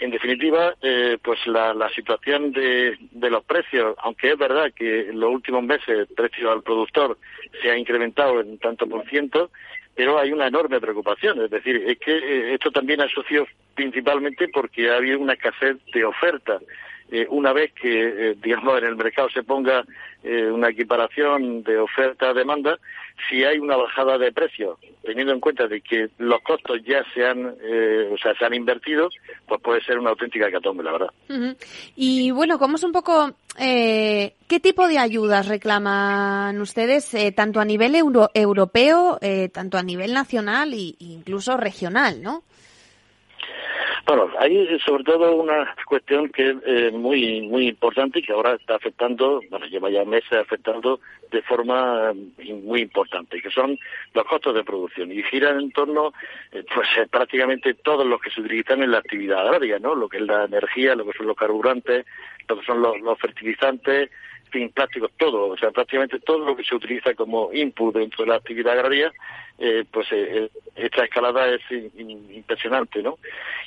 en 0.00 0.10
definitiva, 0.10 0.74
eh, 0.82 1.18
pues 1.22 1.38
la, 1.46 1.88
situación 1.94 2.52
de, 2.52 2.96
los 3.12 3.44
precios, 3.44 3.94
aunque 3.98 4.32
es 4.32 4.38
verdad 4.38 4.72
que 4.74 5.10
en 5.10 5.20
los 5.20 5.30
últimos 5.32 5.62
meses 5.62 5.88
el 5.88 6.06
precio 6.06 6.50
al 6.50 6.62
productor 6.62 7.18
se 7.60 7.70
ha 7.70 7.76
incrementado 7.76 8.40
en 8.40 8.58
tanto 8.58 8.86
por 8.86 9.06
ciento, 9.08 9.50
pero 9.94 10.18
hay 10.18 10.32
una 10.32 10.46
enorme 10.46 10.80
preocupación. 10.80 11.42
Es 11.42 11.50
decir, 11.50 11.84
es 11.86 11.98
que 11.98 12.16
eh, 12.16 12.54
esto 12.54 12.70
también 12.70 13.02
asoció 13.02 13.46
principalmente 13.74 14.48
porque 14.48 14.90
ha 14.90 14.96
habido 14.96 15.18
una 15.18 15.34
escasez 15.34 15.76
de 15.92 16.04
oferta. 16.04 16.58
Eh, 17.10 17.26
una 17.30 17.52
vez 17.52 17.72
que, 17.72 18.36
digamos, 18.42 18.78
en 18.78 18.84
el 18.86 18.96
mercado 18.96 19.28
se 19.30 19.42
ponga 19.42 19.84
una 20.22 20.68
equiparación 20.68 21.62
de 21.62 21.78
oferta-demanda, 21.78 22.78
si 23.28 23.44
hay 23.44 23.58
una 23.58 23.76
bajada 23.76 24.18
de 24.18 24.32
precios, 24.32 24.78
teniendo 25.02 25.32
en 25.32 25.40
cuenta 25.40 25.66
de 25.66 25.80
que 25.80 26.08
los 26.18 26.40
costos 26.42 26.78
ya 26.84 27.04
se 27.14 27.26
han, 27.26 27.54
eh, 27.62 28.08
o 28.12 28.16
sea, 28.16 28.34
se 28.34 28.44
han 28.44 28.54
invertido, 28.54 29.08
pues 29.46 29.60
puede 29.60 29.82
ser 29.82 29.98
una 29.98 30.10
auténtica 30.10 30.48
hecatombe, 30.48 30.82
la 30.82 30.92
verdad. 30.92 31.10
Y 31.96 32.30
bueno, 32.30 32.58
¿cómo 32.58 32.76
es 32.76 32.84
un 32.84 32.92
poco, 32.92 33.32
eh, 33.58 34.34
qué 34.48 34.60
tipo 34.60 34.88
de 34.88 34.98
ayudas 34.98 35.48
reclaman 35.48 36.60
ustedes, 36.60 37.12
eh, 37.14 37.32
tanto 37.32 37.60
a 37.60 37.64
nivel 37.64 37.94
europeo, 37.94 39.18
tanto 39.52 39.78
a 39.78 39.82
nivel 39.82 40.14
nacional 40.14 40.72
e 40.72 40.94
incluso 41.00 41.56
regional, 41.56 42.22
¿no? 42.22 42.42
Bueno, 44.06 44.28
hay 44.38 44.78
sobre 44.80 45.04
todo 45.04 45.36
una 45.36 45.74
cuestión 45.86 46.30
que 46.30 46.50
es 46.50 46.56
eh, 46.64 46.90
muy 46.90 47.42
muy 47.42 47.68
importante 47.68 48.18
y 48.18 48.22
que 48.22 48.32
ahora 48.32 48.54
está 48.54 48.76
afectando, 48.76 49.40
bueno, 49.50 49.66
lleva 49.66 49.90
ya 49.90 50.04
meses 50.04 50.32
afectando 50.32 51.00
de 51.30 51.42
forma 51.42 52.12
eh, 52.38 52.54
muy 52.54 52.80
importante, 52.80 53.40
que 53.40 53.50
son 53.50 53.78
los 54.14 54.24
costos 54.24 54.54
de 54.54 54.64
producción 54.64 55.12
y 55.12 55.22
giran 55.22 55.60
en 55.60 55.70
torno, 55.72 56.12
eh, 56.52 56.64
pues 56.74 56.88
prácticamente 57.10 57.74
todos 57.74 58.06
los 58.06 58.20
que 58.20 58.30
se 58.30 58.40
utilizan 58.40 58.82
en 58.82 58.90
la 58.90 58.98
actividad 58.98 59.46
agraria, 59.46 59.78
¿no? 59.78 59.94
Lo 59.94 60.08
que 60.08 60.16
es 60.16 60.24
la 60.24 60.44
energía, 60.44 60.94
lo 60.94 61.04
que 61.04 61.16
son 61.16 61.26
los 61.26 61.36
carburantes, 61.36 62.06
lo 62.48 62.58
que 62.58 62.66
son 62.66 62.82
los 62.82 63.18
fertilizantes, 63.18 64.10
plásticos, 64.74 65.10
todo, 65.16 65.48
o 65.48 65.56
sea, 65.56 65.70
prácticamente 65.70 66.18
todo 66.20 66.38
lo 66.38 66.56
que 66.56 66.64
se 66.64 66.74
utiliza 66.74 67.14
como 67.14 67.52
input 67.52 67.94
dentro 67.94 68.24
de 68.24 68.30
la 68.30 68.36
actividad 68.36 68.74
agraria, 68.74 69.12
eh, 69.62 69.84
pues 69.90 70.10
eh, 70.10 70.26
eh, 70.30 70.50
esta 70.74 71.04
escalada 71.04 71.46
es 71.48 71.60
impresionante, 71.70 73.02
¿no? 73.02 73.18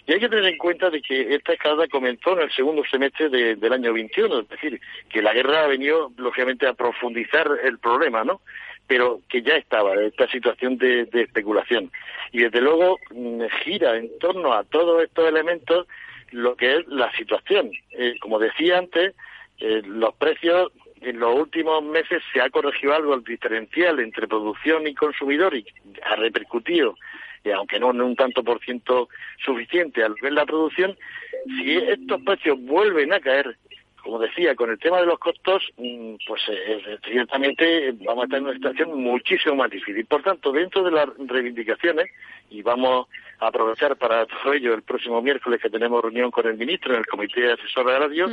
Y 0.08 0.14
hay 0.14 0.20
que 0.20 0.28
tener 0.28 0.46
en 0.46 0.58
cuenta 0.58 0.90
de 0.90 1.04
que 1.04 1.36
esta 1.36 1.54
escalada 1.54 1.88
comenzó 1.88 2.34
en 2.34 2.42
el 2.42 2.52
segundo 2.52 2.84
semestre 2.90 3.30
del 3.30 3.74
año 3.74 3.94
21, 3.94 4.40
es 4.40 4.50
decir, 4.50 4.82
que 5.08 5.22
la 5.22 5.34
guerra 5.34 5.64
ha 5.64 5.68
venido, 5.68 6.12
lógicamente, 6.18 6.68
a 6.68 6.74
profundizar 6.74 7.48
el 7.64 7.78
problema, 7.78 8.24
¿no? 8.24 8.42
pero 8.88 9.22
que 9.30 9.44
ya 9.44 9.56
estaba 9.56 9.94
esta 10.02 10.28
situación 10.28 10.78
de, 10.78 11.08
especulación. 11.14 11.92
Y 12.32 12.40
desde 12.40 12.60
luego 12.60 12.98
mm, 13.12 13.44
gira 13.64 13.96
en 13.96 14.10
torno 14.20 14.52
a 14.52 14.64
todos 14.64 15.04
estos 15.04 15.30
elementos 15.30 15.88
lo 16.32 16.56
que 16.56 16.78
es 16.78 16.88
la 16.88 17.12
situación. 17.12 17.72
como 18.20 18.40
decía 18.40 18.80
antes, 18.80 19.14
eh, 19.60 19.82
los 19.86 20.14
precios 20.16 20.72
en 21.02 21.20
los 21.20 21.36
últimos 21.36 21.84
meses 21.84 22.22
se 22.32 22.42
ha 22.42 22.50
corregido 22.50 22.94
algo 22.94 23.14
el 23.14 23.24
diferencial 23.24 24.00
entre 24.00 24.28
producción 24.28 24.88
y 24.88 24.96
consumidor 24.96 25.56
y 25.56 25.66
ha 26.04 26.16
repercutido, 26.16 26.96
eh, 27.44 27.54
aunque 27.54 27.80
no 27.80 27.92
en 27.92 28.02
un 28.02 28.16
tanto 28.16 28.44
por 28.44 28.60
ciento 28.62 29.10
suficiente 29.44 30.04
al 30.04 30.16
ver 30.22 30.34
la 30.34 30.46
producción, 30.46 30.98
si 31.46 31.76
estos 31.76 32.22
precios 32.22 32.60
vuelven 32.62 33.14
a 33.14 33.20
caer, 33.20 33.58
como 34.04 34.20
decía, 34.20 34.54
con 34.56 34.70
el 34.70 34.78
tema 34.78 35.00
de 35.00 35.06
los 35.06 35.18
costos, 35.18 35.64
mm, 35.78 36.16
pues 36.28 36.42
eh, 36.50 37.00
ciertamente 37.06 37.94
vamos 38.06 38.24
a 38.24 38.26
estar 38.26 38.40
en 38.40 38.46
una 38.46 38.54
situación 38.54 39.02
muchísimo 39.02 39.56
más 39.56 39.72
difícil. 39.72 40.06
Por 40.06 40.22
tanto, 40.22 40.52
dentro 40.52 40.84
de 40.84 40.92
las 40.92 41.08
reivindicaciones, 41.18 42.10
y 42.50 42.62
vamos 42.62 43.08
aprovechar 43.48 43.96
para 43.98 44.26
todo 44.26 44.54
ello 44.54 44.74
el 44.74 44.84
próximo 44.84 45.22
miércoles 45.22 45.62
que 45.62 45.70
tenemos 45.70 46.02
reunión 46.02 46.32
con 46.32 46.48
el 46.48 46.58
ministro 46.58 46.94
en 46.94 47.00
el 47.00 47.06
Comité 47.06 47.42
de 47.42 47.54
Asesor 47.54 47.88
de 47.88 48.00
Radio, 48.00 48.30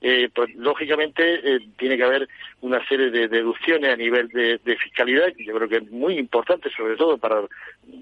eh, 0.00 0.28
pues 0.34 0.54
lógicamente 0.54 1.22
eh, 1.42 1.60
tiene 1.78 1.96
que 1.96 2.04
haber 2.04 2.28
una 2.60 2.86
serie 2.86 3.10
de 3.10 3.28
deducciones 3.28 3.92
a 3.92 3.96
nivel 3.96 4.28
de, 4.28 4.58
fiscalidad, 4.76 5.32
que 5.36 5.44
yo 5.44 5.54
creo 5.54 5.68
que 5.68 5.76
es 5.76 5.90
muy 5.90 6.18
importante, 6.18 6.70
sobre 6.70 6.96
todo 6.96 7.18
para 7.18 7.42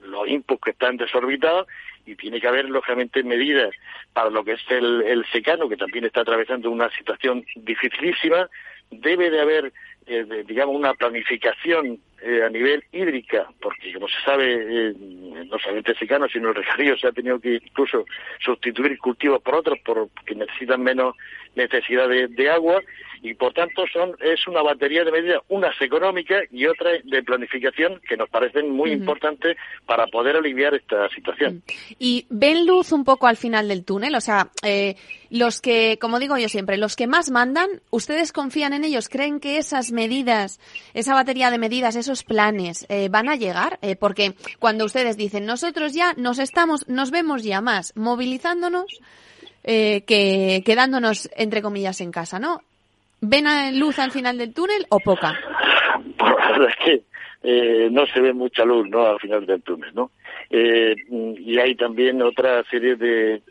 los 0.02 0.28
inputs 0.28 0.60
que 0.62 0.70
están 0.70 0.96
desorbitados, 0.96 1.66
y 2.08 2.16
tiene 2.16 2.40
que 2.40 2.48
haber 2.48 2.68
lógicamente 2.68 3.22
medidas 3.22 3.74
para 4.12 4.30
lo 4.30 4.42
que 4.44 4.52
es 4.52 4.60
el, 4.70 5.02
el 5.02 5.26
secano, 5.26 5.68
que 5.68 5.76
también 5.76 6.04
está 6.04 6.22
atravesando 6.22 6.70
una 6.70 6.90
situación 6.90 7.44
dificilísima, 7.56 8.48
debe 8.90 9.30
de 9.30 9.40
haber 9.40 9.72
eh, 10.06 10.44
digamos, 10.46 10.74
una 10.74 10.94
planificación 10.94 12.00
eh, 12.22 12.42
a 12.44 12.48
nivel 12.48 12.82
hídrica, 12.92 13.48
porque 13.60 13.92
como 13.92 14.08
se 14.08 14.20
sabe, 14.24 14.54
eh, 14.90 14.94
no 14.98 15.58
solamente 15.58 15.94
secano, 15.94 16.26
sino 16.28 16.48
el 16.48 16.56
regadío 16.56 16.96
se 16.96 17.06
ha 17.06 17.12
tenido 17.12 17.38
que 17.38 17.54
incluso 17.54 18.04
sustituir 18.40 18.98
cultivos 18.98 19.40
por 19.40 19.54
otros 19.56 19.78
porque 19.84 20.34
necesitan 20.34 20.82
menos 20.82 21.14
necesidad 21.54 22.08
de, 22.08 22.50
agua 22.50 22.80
y 23.20 23.34
por 23.34 23.52
tanto 23.52 23.84
son 23.92 24.14
es 24.20 24.46
una 24.46 24.62
batería 24.62 25.04
de 25.04 25.10
medidas, 25.10 25.42
unas 25.48 25.74
económicas 25.82 26.44
y 26.52 26.66
otras 26.66 27.00
de 27.04 27.22
planificación 27.22 28.00
que 28.08 28.16
nos 28.16 28.28
parecen 28.30 28.70
muy 28.70 28.92
importantes 28.92 29.56
para 29.86 30.06
poder 30.06 30.36
aliviar 30.36 30.74
esta 30.74 31.08
situación. 31.10 31.62
Y 31.98 32.26
ven 32.30 32.64
luz 32.66 32.92
un 32.92 33.04
poco 33.04 33.26
al 33.26 33.36
final 33.36 33.68
del 33.68 33.84
túnel, 33.84 34.14
o 34.14 34.20
sea, 34.20 34.50
eh, 34.62 34.94
los 35.30 35.60
que, 35.60 35.98
como 36.00 36.18
digo 36.20 36.38
yo 36.38 36.48
siempre, 36.48 36.78
los 36.78 36.96
que 36.96 37.06
más 37.06 37.30
mandan, 37.30 37.68
¿ustedes 37.90 38.32
confían 38.32 38.72
en 38.72 38.84
ellos? 38.84 39.08
¿Creen 39.08 39.40
que 39.40 39.58
esas 39.58 39.90
medidas, 39.92 40.60
esa 40.94 41.14
batería 41.14 41.50
de 41.50 41.58
medidas, 41.58 41.96
esos 41.96 42.07
planes 42.24 42.86
eh, 42.88 43.08
van 43.10 43.28
a 43.28 43.36
llegar? 43.36 43.78
Eh, 43.82 43.96
porque 43.96 44.34
cuando 44.58 44.84
ustedes 44.84 45.16
dicen, 45.16 45.46
nosotros 45.46 45.92
ya 45.92 46.14
nos 46.16 46.38
estamos, 46.38 46.88
nos 46.88 47.10
vemos 47.10 47.42
ya 47.42 47.60
más 47.60 47.94
movilizándonos, 47.96 49.00
eh, 49.64 50.02
que 50.06 50.62
quedándonos, 50.64 51.28
entre 51.36 51.62
comillas, 51.62 52.00
en 52.00 52.10
casa, 52.10 52.38
¿no? 52.38 52.62
¿Ven 53.20 53.46
luz 53.78 53.98
al 53.98 54.12
final 54.12 54.38
del 54.38 54.54
túnel 54.54 54.86
o 54.88 55.00
poca? 55.00 55.38
Pues 56.18 56.68
es 56.68 56.76
que 56.84 57.02
eh, 57.42 57.88
no 57.90 58.06
se 58.06 58.20
ve 58.20 58.32
mucha 58.32 58.64
luz 58.64 58.88
¿no? 58.88 59.06
al 59.06 59.18
final 59.20 59.46
del 59.46 59.62
túnel. 59.62 59.94
¿no? 59.94 60.10
Eh, 60.50 60.96
y 61.10 61.58
hay 61.58 61.74
también 61.74 62.22
otra 62.22 62.64
serie 62.70 62.96
de, 62.96 63.42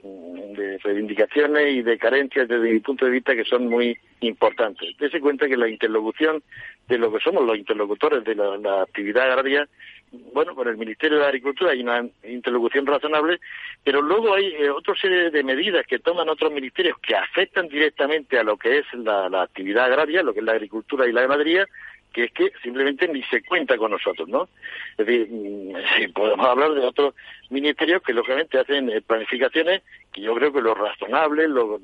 reivindicaciones 0.83 1.75
y 1.75 1.81
de 1.83 1.97
carencias 1.97 2.47
desde 2.47 2.71
mi 2.71 2.79
punto 2.79 3.05
de 3.05 3.11
vista 3.11 3.35
que 3.35 3.45
son 3.45 3.67
muy 3.67 3.97
importantes. 4.21 4.97
Dese 4.97 5.19
cuenta 5.19 5.47
que 5.47 5.57
la 5.57 5.69
interlocución 5.69 6.41
de 6.87 6.97
lo 6.97 7.11
que 7.11 7.19
somos 7.19 7.45
los 7.45 7.57
interlocutores 7.57 8.23
de 8.23 8.35
la 8.35 8.81
actividad 8.81 9.31
agraria 9.31 9.67
bueno, 10.11 10.55
con 10.55 10.67
el 10.67 10.77
Ministerio 10.77 11.19
de 11.19 11.25
Agricultura 11.25 11.71
hay 11.71 11.81
una 11.81 12.05
interlocución 12.23 12.85
razonable, 12.85 13.39
pero 13.83 14.01
luego 14.01 14.33
hay 14.33 14.45
eh, 14.47 14.69
otra 14.69 14.95
serie 14.95 15.29
de 15.29 15.43
medidas 15.43 15.85
que 15.85 15.99
toman 15.99 16.29
otros 16.29 16.51
ministerios 16.51 16.97
que 16.99 17.15
afectan 17.15 17.67
directamente 17.67 18.39
a 18.39 18.43
lo 18.43 18.57
que 18.57 18.79
es 18.79 18.85
la, 18.93 19.27
actividad 19.41 19.85
agraria, 19.85 20.23
lo 20.23 20.33
que 20.33 20.39
es 20.39 20.45
la 20.45 20.53
agricultura 20.53 21.07
y 21.07 21.11
la 21.11 21.21
ganadería, 21.21 21.67
que 22.17 22.23
es 22.23 22.31
que 22.31 22.51
simplemente 22.63 23.07
ni 23.07 23.21
se 23.25 23.43
cuenta 23.43 23.77
con 23.77 23.91
nosotros, 23.91 24.27
¿no? 24.27 24.49
Es 24.97 25.05
decir, 25.05 25.27
mm, 25.29 26.11
podemos 26.13 26.47
hablar 26.47 26.71
de 26.73 26.81
otros 26.81 27.13
ministerios 27.51 28.01
que 28.01 28.13
lógicamente 28.13 28.57
hacen 28.57 28.89
eh, 28.89 29.01
planificaciones 29.01 29.83
que 30.11 30.21
yo 30.21 30.33
creo 30.33 30.51
que 30.51 30.61
lo 30.61 30.73
razonable, 30.73 31.47
lo, 31.47 31.79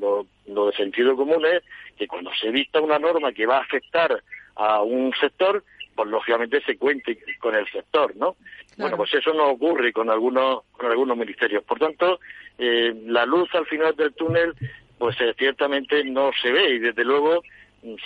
lo 0.48 0.66
de 0.68 0.74
sentido 0.74 1.16
común 1.16 1.46
es 1.46 1.62
que 1.98 2.08
cuando 2.08 2.32
se 2.34 2.50
vista 2.50 2.82
una 2.82 2.98
norma 2.98 3.32
que 3.32 3.46
va 3.46 3.58
a 3.58 3.62
afectar 3.62 4.24
a 4.56 4.82
un 4.82 5.14
sector, 5.20 5.64
pues 5.96 6.10
lógicamente 6.10 6.62
se 6.62 6.78
cuente 6.78 7.20
con 7.40 7.54
el 7.54 7.70
sector, 7.70 8.16
¿no? 8.16 8.36
Bueno, 8.76 8.98
pues 8.98 9.14
eso 9.14 9.34
no 9.34 9.50
ocurre 9.50 9.94
con 9.94 10.10
algunos 10.10 10.64
con 10.72 10.90
algunos 10.90 11.16
ministerios. 11.16 11.64
Por 11.64 11.78
tanto, 11.78 12.20
eh, 12.58 12.92
la 13.06 13.28
luz 13.28 13.54
al 13.54 13.68
final 13.68 13.96
del 13.96 14.14
túnel, 14.14 14.56
pues 14.98 15.16
eh, 15.22 15.36
ciertamente 15.38 16.04
no 16.04 16.32
se 16.42 16.52
ve 16.52 16.72
y 16.72 16.80
desde 16.80 17.06
luego, 17.06 17.44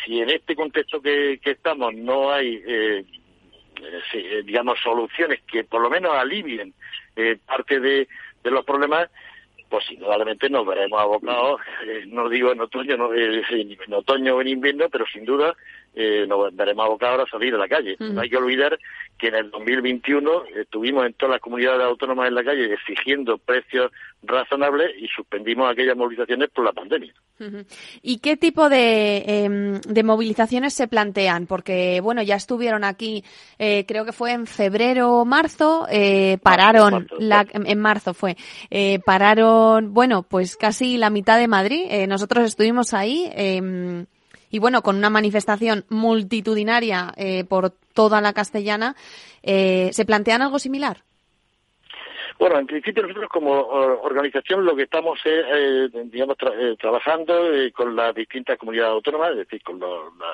si 0.05 0.19
en 0.19 0.29
este 0.29 0.55
contexto 0.55 1.01
que, 1.01 1.39
estamos 1.43 1.93
no 1.93 2.31
hay, 2.31 2.61
eh, 2.65 3.05
digamos, 4.43 4.79
soluciones 4.79 5.41
que 5.43 5.63
por 5.63 5.81
lo 5.81 5.89
menos 5.89 6.13
alivien 6.15 6.73
parte 7.45 7.79
de, 7.79 8.07
los 8.43 8.63
problemas, 8.63 9.09
pues 9.69 9.91
indudablemente 9.91 10.49
nos 10.49 10.65
veremos 10.65 11.01
abocados, 11.01 11.59
no 12.07 12.29
digo 12.29 12.53
en 12.53 12.61
otoño, 12.61 12.95
no, 12.95 13.13
en 13.13 13.93
otoño 13.93 14.35
o 14.35 14.41
en 14.41 14.47
invierno, 14.47 14.87
pero 14.89 15.05
sin 15.05 15.25
duda 15.25 15.53
eh, 15.99 16.27
nos 16.27 16.55
veremos 16.55 16.85
abocados 16.85 17.27
a 17.27 17.31
salir 17.31 17.55
a 17.55 17.57
la 17.57 17.67
calle. 17.67 17.95
No 17.99 18.21
hay 18.21 18.29
que 18.29 18.37
olvidar 18.37 18.77
que 19.17 19.29
en 19.29 19.35
el 19.35 19.49
2021 19.49 20.43
estuvimos 20.55 21.07
en 21.07 21.13
todas 21.13 21.33
las 21.33 21.41
comunidades 21.41 21.81
autónomas 21.81 22.27
en 22.27 22.35
la 22.35 22.43
calle 22.43 22.71
exigiendo 22.71 23.39
precios 23.39 23.91
razonables 24.21 24.91
y 24.99 25.07
suspendimos 25.07 25.71
aquellas 25.71 25.97
movilizaciones 25.97 26.49
por 26.51 26.65
la 26.65 26.71
pandemia. 26.71 27.15
¿Y 28.03 28.19
qué 28.19 28.37
tipo 28.37 28.69
de, 28.69 29.23
em, 29.25 29.81
de, 29.81 30.03
movilizaciones 30.03 30.75
se 30.75 30.87
plantean? 30.87 31.47
Porque, 31.47 31.99
bueno, 32.01 32.21
ya 32.21 32.35
estuvieron 32.35 32.83
aquí, 32.83 33.23
eh, 33.57 33.85
creo 33.87 34.05
que 34.05 34.11
fue 34.11 34.33
en 34.33 34.45
febrero 34.45 35.13
o 35.13 35.25
marzo, 35.25 35.87
eh, 35.89 36.37
pararon, 36.43 37.07
la, 37.17 37.43
en 37.51 37.79
marzo 37.79 38.13
fue, 38.13 38.37
eh, 38.69 38.99
pararon, 39.03 39.95
bueno, 39.95 40.21
pues 40.21 40.57
casi 40.57 40.97
la 40.97 41.09
mitad 41.09 41.39
de 41.39 41.47
Madrid. 41.47 41.85
nosotros 42.07 42.45
estuvimos 42.45 42.93
ahí. 42.93 43.31
Y 44.49 44.59
bueno, 44.59 44.81
con 44.81 44.95
una 44.95 45.09
manifestación 45.09 45.85
multitudinaria 45.89 47.13
eh, 47.17 47.43
por 47.43 47.71
toda 47.93 48.21
la 48.21 48.33
castellana, 48.33 48.95
eh, 49.43 49.89
¿se 49.93 50.05
plantean 50.05 50.41
algo 50.41 50.59
similar? 50.59 51.03
Bueno, 52.39 52.59
en 52.59 52.67
principio 52.67 53.01
nosotros 53.01 53.29
como 53.29 53.51
organización 53.51 54.63
lo 54.63 54.75
que 54.75 54.83
estamos 54.83 55.19
es, 55.25 55.43
eh, 55.47 55.89
digamos, 56.05 56.37
eh, 56.59 56.75
trabajando 56.79 57.51
eh, 57.51 57.71
con 57.71 57.95
las 57.95 58.13
distintas 58.13 58.59
comunidades 58.59 58.93
autónomas, 58.93 59.31
es 59.31 59.37
decir, 59.37 59.63
con 59.63 59.79
la 59.79 59.87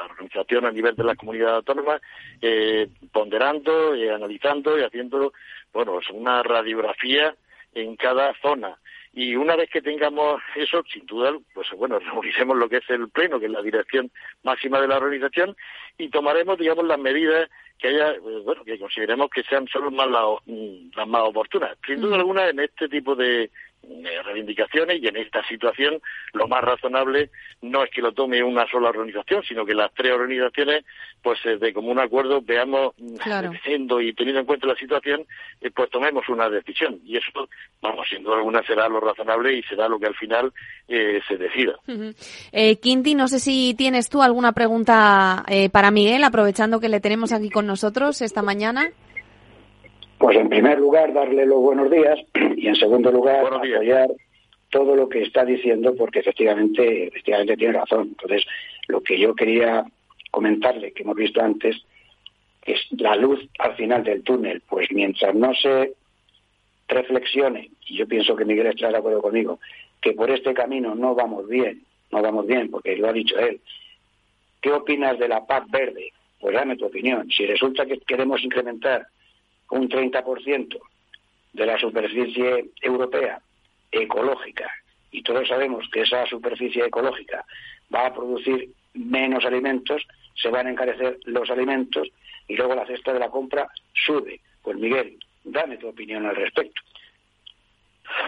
organización 0.10 0.66
a 0.66 0.72
nivel 0.72 0.96
de 0.98 1.04
las 1.04 1.16
comunidades 1.16 1.56
autónomas, 1.56 2.02
ponderando, 3.12 3.94
analizando 3.94 4.78
y 4.78 4.84
haciendo, 4.84 5.32
bueno, 5.72 6.00
una 6.14 6.44
radiografía 6.44 7.36
en 7.74 7.96
cada 7.96 8.34
zona. 8.42 8.78
Y 9.16 9.36
una 9.36 9.56
vez 9.56 9.70
que 9.70 9.82
tengamos 9.82 10.42
eso, 10.56 10.84
sin 10.92 11.06
duda, 11.06 11.32
pues 11.54 11.68
bueno, 11.78 12.00
reuniremos 12.14 12.58
lo 12.58 12.68
que 12.68 12.78
es 12.78 12.90
el 12.90 13.10
pleno, 13.10 13.40
que 13.40 13.46
es 13.46 13.52
la 13.52 13.62
dirección 13.62 14.12
máxima 14.44 14.82
de 14.82 14.88
la 14.88 14.98
organización, 14.98 15.56
y 15.98 16.10
tomaremos, 16.10 16.58
digamos, 16.58 16.86
las 16.86 17.00
medidas 17.00 17.50
que 17.78 17.90
haya, 17.90 18.12
eh, 18.12 18.20
bueno, 18.44 18.64
que 18.64 18.80
consideremos 18.80 19.30
que 19.30 19.44
sean 19.44 19.68
solo 19.68 19.92
más 19.92 20.08
mm, 20.46 20.96
las 20.96 21.08
más 21.08 21.22
oportunas. 21.24 21.78
Sin 21.86 22.02
duda 22.02 22.16
alguna, 22.16 22.50
en 22.50 22.60
este 22.60 22.90
tipo 22.90 23.16
de, 23.16 23.52
reivindicaciones 24.24 25.02
y 25.02 25.08
en 25.08 25.18
esta 25.18 25.46
situación 25.48 26.02
lo 26.34 26.48
más 26.48 26.64
razonable 26.64 27.30
no 27.62 27.84
es 27.84 27.92
que 27.92 28.02
lo 28.02 28.12
tome 28.12 28.44
una 28.44 28.68
sola 28.70 28.90
organización, 28.90 29.44
sino 29.44 29.66
que 29.66 29.74
las 29.74 29.94
tres 29.94 30.14
organizaciones, 30.14 30.86
pues 31.22 31.40
eh, 31.46 31.58
de 31.58 31.74
común 31.74 32.00
acuerdo, 32.00 32.42
veamos, 32.42 32.94
mm, 32.98 33.16
claro. 33.18 33.52
y 34.02 34.14
teniendo 34.14 34.40
en 34.40 34.46
cuenta 34.46 34.68
la 34.68 34.76
situación, 34.76 35.26
eh, 35.62 35.72
pues 35.72 35.90
tomemos 35.90 36.28
una 36.30 36.50
decisión. 36.50 37.00
Y 37.06 37.18
eso, 37.18 37.48
vamos, 37.82 38.08
sin 38.10 38.24
duda 38.24 38.38
alguna 38.38 38.62
será 38.64 38.88
lo 38.90 39.00
razonable 39.00 39.54
y 39.54 39.64
será 39.64 39.88
lo 39.88 40.00
que 40.00 40.08
al 40.08 40.16
final 40.16 40.52
eh, 40.88 41.22
se 41.28 41.38
decida. 41.38 41.76
Quinti, 42.82 43.16
no 43.16 43.28
sé 43.28 43.40
si 43.40 43.74
tienes 43.78 44.10
tú 44.10 44.22
alguna 44.22 44.52
pregunta 44.52 45.46
para 45.72 45.92
Miguel, 45.92 46.24
aprovechando 46.24 46.80
que 46.80 46.90
le 46.90 47.00
tenemos 47.00 47.32
aquí 47.32 47.50
con 47.50 47.66
nosotros 47.66 48.22
esta 48.22 48.42
mañana. 48.42 48.92
Pues 50.24 50.38
en 50.38 50.48
primer 50.48 50.80
lugar, 50.80 51.12
darle 51.12 51.46
los 51.46 51.60
buenos 51.60 51.92
días 51.92 52.18
y 52.56 52.68
en 52.68 52.76
segundo 52.76 53.12
lugar, 53.12 53.46
apoyar 53.46 54.08
todo 54.70 54.96
lo 54.96 55.10
que 55.10 55.22
está 55.22 55.44
diciendo 55.44 55.94
porque 55.98 56.20
efectivamente, 56.20 57.08
efectivamente 57.08 57.58
tiene 57.58 57.74
razón. 57.74 58.08
Entonces, 58.08 58.46
lo 58.88 59.02
que 59.02 59.20
yo 59.20 59.36
quería 59.36 59.84
comentarle, 60.32 60.94
que 60.94 61.04
hemos 61.04 61.18
visto 61.18 61.42
antes, 61.42 61.76
es 62.66 62.80
la 62.92 63.18
luz 63.18 63.46
al 63.60 63.76
final 63.76 64.06
del 64.06 64.24
túnel. 64.24 64.62
Pues 64.62 64.88
mientras 64.92 65.36
no 65.36 65.54
se 65.56 65.92
reflexione, 66.88 67.72
y 67.90 67.98
yo 67.98 68.08
pienso 68.08 68.34
que 68.38 68.46
Miguel 68.46 68.68
está 68.68 68.92
de 68.92 69.00
acuerdo 69.00 69.22
conmigo, 69.22 69.60
que 70.00 70.14
por 70.14 70.32
este 70.32 70.54
camino 70.54 70.96
no 70.96 71.16
vamos 71.16 71.50
bien, 71.50 71.82
no 72.14 72.22
vamos 72.22 72.48
bien, 72.48 72.72
porque 72.72 72.96
lo 72.96 73.10
ha 73.10 73.14
dicho 73.14 73.38
él. 73.38 73.60
¿Qué 74.62 74.72
opinas 74.72 75.20
de 75.20 75.28
la 75.28 75.46
paz 75.46 75.70
verde? 75.70 76.14
Pues 76.40 76.56
dame 76.56 76.78
tu 76.78 76.86
opinión. 76.86 77.30
Si 77.30 77.46
resulta 77.46 77.86
que 77.86 78.00
queremos 78.00 78.42
incrementar 78.42 79.06
un 79.74 79.90
30% 79.90 80.80
de 81.54 81.66
la 81.66 81.78
superficie 81.78 82.72
europea 82.82 83.42
ecológica, 83.92 84.72
y 85.12 85.22
todos 85.22 85.48
sabemos 85.48 85.88
que 85.92 86.02
esa 86.02 86.26
superficie 86.26 86.86
ecológica 86.86 87.46
va 87.94 88.08
a 88.08 88.14
producir 88.14 88.70
menos 88.94 89.46
alimentos, 89.46 90.06
se 90.36 90.50
van 90.50 90.68
a 90.68 90.72
encarecer 90.72 91.20
los 91.26 91.50
alimentos 91.50 92.08
y 92.48 92.56
luego 92.56 92.76
la 92.76 92.88
cesta 92.88 93.14
de 93.14 93.20
la 93.20 93.30
compra 93.30 93.68
sube. 93.94 94.40
Pues 94.62 94.78
Miguel, 94.78 95.18
dame 95.44 95.78
tu 95.78 95.88
opinión 95.88 96.26
al 96.26 96.36
respecto. 96.36 96.82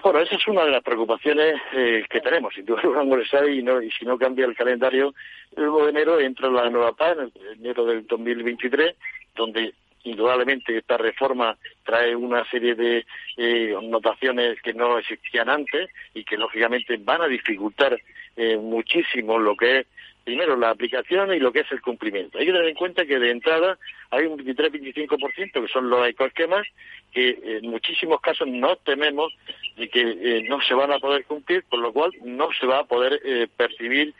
Bueno, 0.03 0.19
esa 0.19 0.35
es 0.35 0.47
una 0.47 0.63
de 0.63 0.71
las 0.71 0.83
preocupaciones 0.83 1.61
eh, 1.73 2.05
que 2.09 2.21
tenemos. 2.21 2.53
Si 2.53 2.63
tú 2.63 2.75
y, 2.77 3.63
no, 3.63 3.81
y 3.81 3.91
si 3.91 4.05
no 4.05 4.17
cambia 4.17 4.45
el 4.45 4.55
calendario, 4.55 5.13
el 5.55 5.67
1 5.67 5.85
de 5.85 5.89
enero 5.89 6.19
entra 6.19 6.49
la 6.49 6.69
nueva 6.69 6.93
PAN, 6.93 7.19
en 7.19 7.59
enero 7.59 7.85
del 7.85 8.05
2023, 8.07 8.95
donde 9.35 9.73
indudablemente 10.05 10.77
esta 10.77 10.97
reforma 10.97 11.57
trae 11.83 12.15
una 12.15 12.49
serie 12.49 12.75
de 12.75 13.05
eh, 13.37 13.75
notaciones 13.83 14.61
que 14.61 14.73
no 14.73 14.97
existían 14.97 15.49
antes 15.49 15.89
y 16.13 16.23
que 16.23 16.37
lógicamente 16.37 16.97
van 16.97 17.21
a 17.21 17.27
dificultar 17.27 17.99
eh, 18.37 18.57
muchísimo 18.57 19.37
lo 19.37 19.55
que 19.55 19.79
es 19.79 19.87
primero 20.23 20.57
la 20.57 20.71
aplicación 20.71 21.33
y 21.33 21.39
lo 21.39 21.51
que 21.51 21.59
es 21.59 21.71
el 21.71 21.81
cumplimiento. 21.81 22.39
Hay 22.39 22.45
que 22.47 22.51
tener 22.51 22.67
en 22.67 22.75
cuenta 22.75 23.05
que 23.05 23.19
de 23.19 23.29
entrada 23.29 23.77
hay 24.09 24.25
un 24.25 24.39
23-25% 24.39 25.51
que 25.51 25.67
son 25.71 25.89
los 25.89 26.07
ecoesquemas 26.07 26.65
que 27.11 27.37
en 27.43 27.69
muchísimos 27.69 28.19
casos 28.21 28.47
no 28.47 28.75
tememos 28.77 29.33
de 29.77 29.87
que 29.87 30.01
eh, 30.01 30.45
no 30.49 30.61
se 30.61 30.73
van 30.73 30.91
a 30.91 30.99
poder 30.99 31.25
cumplir, 31.25 31.63
con 31.65 31.81
lo 31.81 31.93
cual 31.93 32.11
no 32.23 32.49
se 32.59 32.65
va 32.65 32.79
a 32.79 32.85
poder 32.85 33.19
percibir 33.55 34.13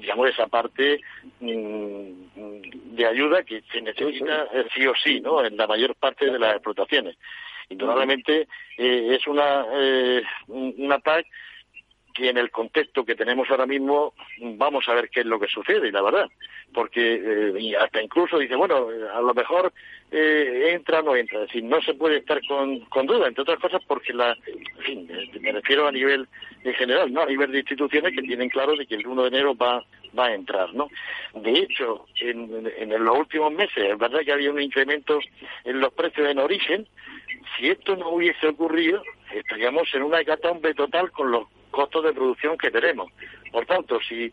digamos, 0.00 0.30
esa 0.30 0.46
parte 0.46 1.00
mm, 1.40 2.10
de 2.96 3.06
ayuda 3.06 3.42
que 3.42 3.62
se 3.72 3.80
necesita 3.80 4.48
sí 4.74 4.86
o 4.86 4.94
sí, 4.94 5.20
¿no? 5.20 5.44
En 5.44 5.56
la 5.56 5.66
mayor 5.66 5.94
parte 5.94 6.30
de 6.30 6.38
las 6.38 6.54
explotaciones. 6.54 7.16
Indudablemente 7.70 8.48
eh, 8.76 9.16
es 9.16 9.26
una, 9.26 9.66
eh, 9.72 10.22
una 10.48 10.98
PAC 10.98 11.26
que 12.18 12.30
en 12.30 12.36
el 12.36 12.50
contexto 12.50 13.04
que 13.04 13.14
tenemos 13.14 13.48
ahora 13.48 13.64
mismo 13.64 14.12
vamos 14.56 14.88
a 14.88 14.94
ver 14.94 15.08
qué 15.08 15.20
es 15.20 15.26
lo 15.26 15.38
que 15.38 15.46
sucede, 15.46 15.92
la 15.92 16.02
verdad. 16.02 16.28
Porque 16.74 17.76
hasta 17.80 18.02
incluso 18.02 18.38
dice, 18.38 18.56
bueno, 18.56 18.88
a 19.14 19.20
lo 19.20 19.32
mejor 19.34 19.72
entra 20.10 20.98
o 20.98 21.02
no 21.02 21.16
entra. 21.16 21.42
Es 21.42 21.46
decir, 21.46 21.62
no 21.62 21.80
se 21.80 21.94
puede 21.94 22.18
estar 22.18 22.40
con, 22.48 22.80
con 22.86 23.06
duda, 23.06 23.28
entre 23.28 23.42
otras 23.42 23.60
cosas 23.60 23.82
porque 23.86 24.12
la, 24.12 24.36
en 24.46 24.82
fin, 24.82 25.10
me 25.40 25.52
refiero 25.52 25.86
a 25.86 25.92
nivel 25.92 26.26
en 26.64 26.74
general, 26.74 27.12
¿no? 27.12 27.22
A 27.22 27.26
nivel 27.26 27.52
de 27.52 27.60
instituciones 27.60 28.12
que 28.12 28.22
tienen 28.22 28.48
claro 28.48 28.74
de 28.74 28.84
que 28.84 28.96
el 28.96 29.06
1 29.06 29.22
de 29.22 29.28
enero 29.28 29.54
va, 29.54 29.84
va 30.18 30.26
a 30.26 30.34
entrar, 30.34 30.74
¿no? 30.74 30.88
De 31.34 31.52
hecho, 31.52 32.06
en, 32.20 32.68
en 32.78 33.04
los 33.04 33.16
últimos 33.16 33.52
meses 33.52 33.92
es 33.92 33.96
verdad 33.96 34.24
que 34.24 34.32
había 34.32 34.50
un 34.50 34.60
incremento 34.60 35.20
en 35.64 35.80
los 35.80 35.92
precios 35.92 36.28
en 36.28 36.40
origen. 36.40 36.88
Si 37.56 37.68
esto 37.68 37.94
no 37.94 38.08
hubiese 38.10 38.48
ocurrido, 38.48 39.02
estaríamos 39.32 39.88
en 39.94 40.02
una 40.02 40.20
hecatombe 40.20 40.74
total 40.74 41.12
con 41.12 41.30
los 41.30 41.44
costos 41.78 42.02
de 42.02 42.12
producción 42.12 42.58
que 42.58 42.72
tenemos. 42.72 43.08
Por 43.52 43.64
tanto, 43.64 44.00
si 44.00 44.32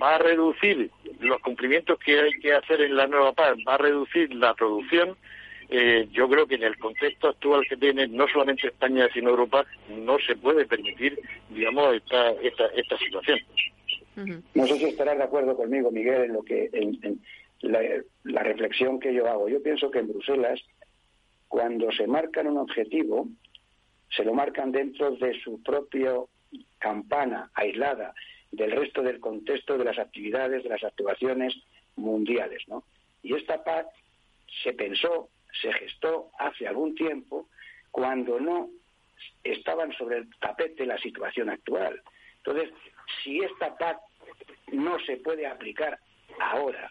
va 0.00 0.14
a 0.14 0.18
reducir 0.18 0.88
los 1.18 1.40
cumplimientos 1.40 1.98
que 1.98 2.20
hay 2.20 2.30
que 2.40 2.54
hacer 2.54 2.80
en 2.80 2.94
la 2.94 3.08
nueva 3.08 3.32
PAC, 3.32 3.56
va 3.66 3.74
a 3.74 3.78
reducir 3.78 4.32
la 4.32 4.54
producción, 4.54 5.16
eh, 5.68 6.06
yo 6.12 6.28
creo 6.28 6.46
que 6.46 6.54
en 6.54 6.62
el 6.62 6.78
contexto 6.78 7.30
actual 7.30 7.66
que 7.68 7.76
tiene 7.76 8.06
no 8.06 8.28
solamente 8.28 8.68
España 8.68 9.08
sino 9.12 9.30
Europa 9.30 9.66
no 9.88 10.16
se 10.20 10.36
puede 10.36 10.64
permitir 10.64 11.18
digamos 11.50 11.92
esta 11.92 12.30
esta, 12.40 12.66
esta 12.66 12.96
situación. 12.98 13.40
No 14.54 14.66
sé 14.68 14.78
si 14.78 14.84
estarás 14.84 15.18
de 15.18 15.24
acuerdo 15.24 15.56
conmigo 15.56 15.90
Miguel 15.90 16.22
en 16.26 16.32
lo 16.34 16.44
que 16.44 16.70
en, 16.72 17.20
la, 17.62 17.80
la, 18.22 18.42
reflexión 18.44 19.00
que 19.00 19.12
yo 19.12 19.26
hago. 19.26 19.48
Yo 19.48 19.60
pienso 19.60 19.90
que 19.90 19.98
en 19.98 20.08
Bruselas 20.08 20.60
cuando 21.48 21.90
se 21.90 22.06
marcan 22.06 22.46
un 22.46 22.58
objetivo 22.58 23.26
se 24.14 24.24
lo 24.24 24.34
marcan 24.34 24.70
dentro 24.70 25.10
de 25.16 25.38
su 25.40 25.60
propia 25.62 26.14
campana 26.78 27.50
aislada 27.54 28.14
del 28.52 28.72
resto 28.72 29.02
del 29.02 29.20
contexto 29.20 29.76
de 29.76 29.84
las 29.84 29.98
actividades 29.98 30.62
de 30.62 30.68
las 30.68 30.84
actuaciones 30.84 31.54
mundiales 31.96 32.62
no 32.68 32.84
y 33.22 33.34
esta 33.34 33.62
paz 33.64 33.86
se 34.62 34.72
pensó 34.72 35.28
se 35.60 35.72
gestó 35.72 36.30
hace 36.38 36.66
algún 36.66 36.94
tiempo 36.94 37.48
cuando 37.90 38.38
no 38.40 38.68
estaban 39.42 39.92
sobre 39.92 40.18
el 40.18 40.30
tapete 40.38 40.86
la 40.86 40.98
situación 40.98 41.50
actual. 41.50 42.00
Entonces, 42.38 42.70
si 43.22 43.40
esta 43.40 43.76
PAC 43.76 43.98
no 44.72 44.98
se 45.00 45.16
puede 45.18 45.46
aplicar 45.46 45.98
ahora, 46.38 46.90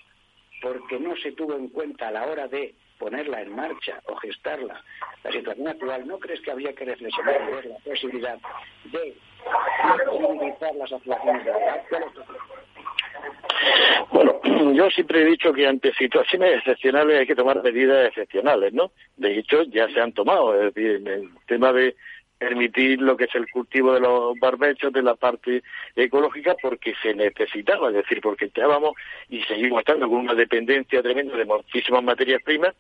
porque 0.62 1.00
no 1.00 1.16
se 1.18 1.34
tuvo 1.34 1.56
en 1.56 1.70
cuenta 1.70 2.08
a 2.08 2.12
la 2.12 2.26
hora 2.26 2.48
de 2.48 2.76
ponerla 2.98 3.42
en 3.42 3.54
marcha 3.54 4.02
o 4.06 4.16
gestarla, 4.16 4.84
la 5.24 5.32
situación 5.32 5.68
actual, 5.68 6.08
¿no 6.08 6.18
crees 6.18 6.42
que 6.42 6.52
habría 6.52 6.74
que 6.74 6.86
reflexionar 6.86 7.52
ver 7.52 7.66
la 7.66 7.78
posibilidad 7.80 8.40
de 8.86 9.16
Bueno, 14.12 14.40
yo 14.74 14.90
siempre 14.90 15.22
he 15.22 15.26
dicho 15.26 15.54
que 15.54 15.68
ante 15.68 15.94
situaciones 15.94 16.58
excepcionales 16.58 17.20
hay 17.20 17.28
que 17.28 17.36
tomar 17.36 17.62
medidas 17.64 18.08
excepcionales, 18.08 18.74
¿no? 18.74 18.92
De 19.18 19.38
hecho, 19.38 19.64
ya 19.64 19.88
se 19.90 20.02
han 20.02 20.14
tomado. 20.14 20.54
Es 20.56 20.74
decir, 20.74 21.08
el 21.08 21.30
tema 21.48 21.72
de 21.74 21.96
permitir 22.38 23.02
lo 23.02 23.16
que 23.16 23.26
es 23.26 23.36
el 23.36 23.50
cultivo 23.50 23.94
de 23.94 24.02
los 24.02 24.38
barbechos 24.40 24.92
de 24.92 25.02
la 25.02 25.16
parte 25.16 25.64
ecológica 25.96 26.56
porque 26.62 26.94
se 27.02 27.14
necesitaba, 27.14 27.90
es 27.90 27.96
decir, 27.96 28.20
porque 28.22 28.46
estábamos 28.46 28.92
y 29.30 29.42
seguimos 29.44 29.80
estando 29.80 30.10
con 30.10 30.20
una 30.20 30.34
dependencia 30.34 31.02
tremenda 31.02 31.38
de 31.38 31.46
muchísimas 31.46 32.04
materias 32.04 32.42
primas 32.44 32.76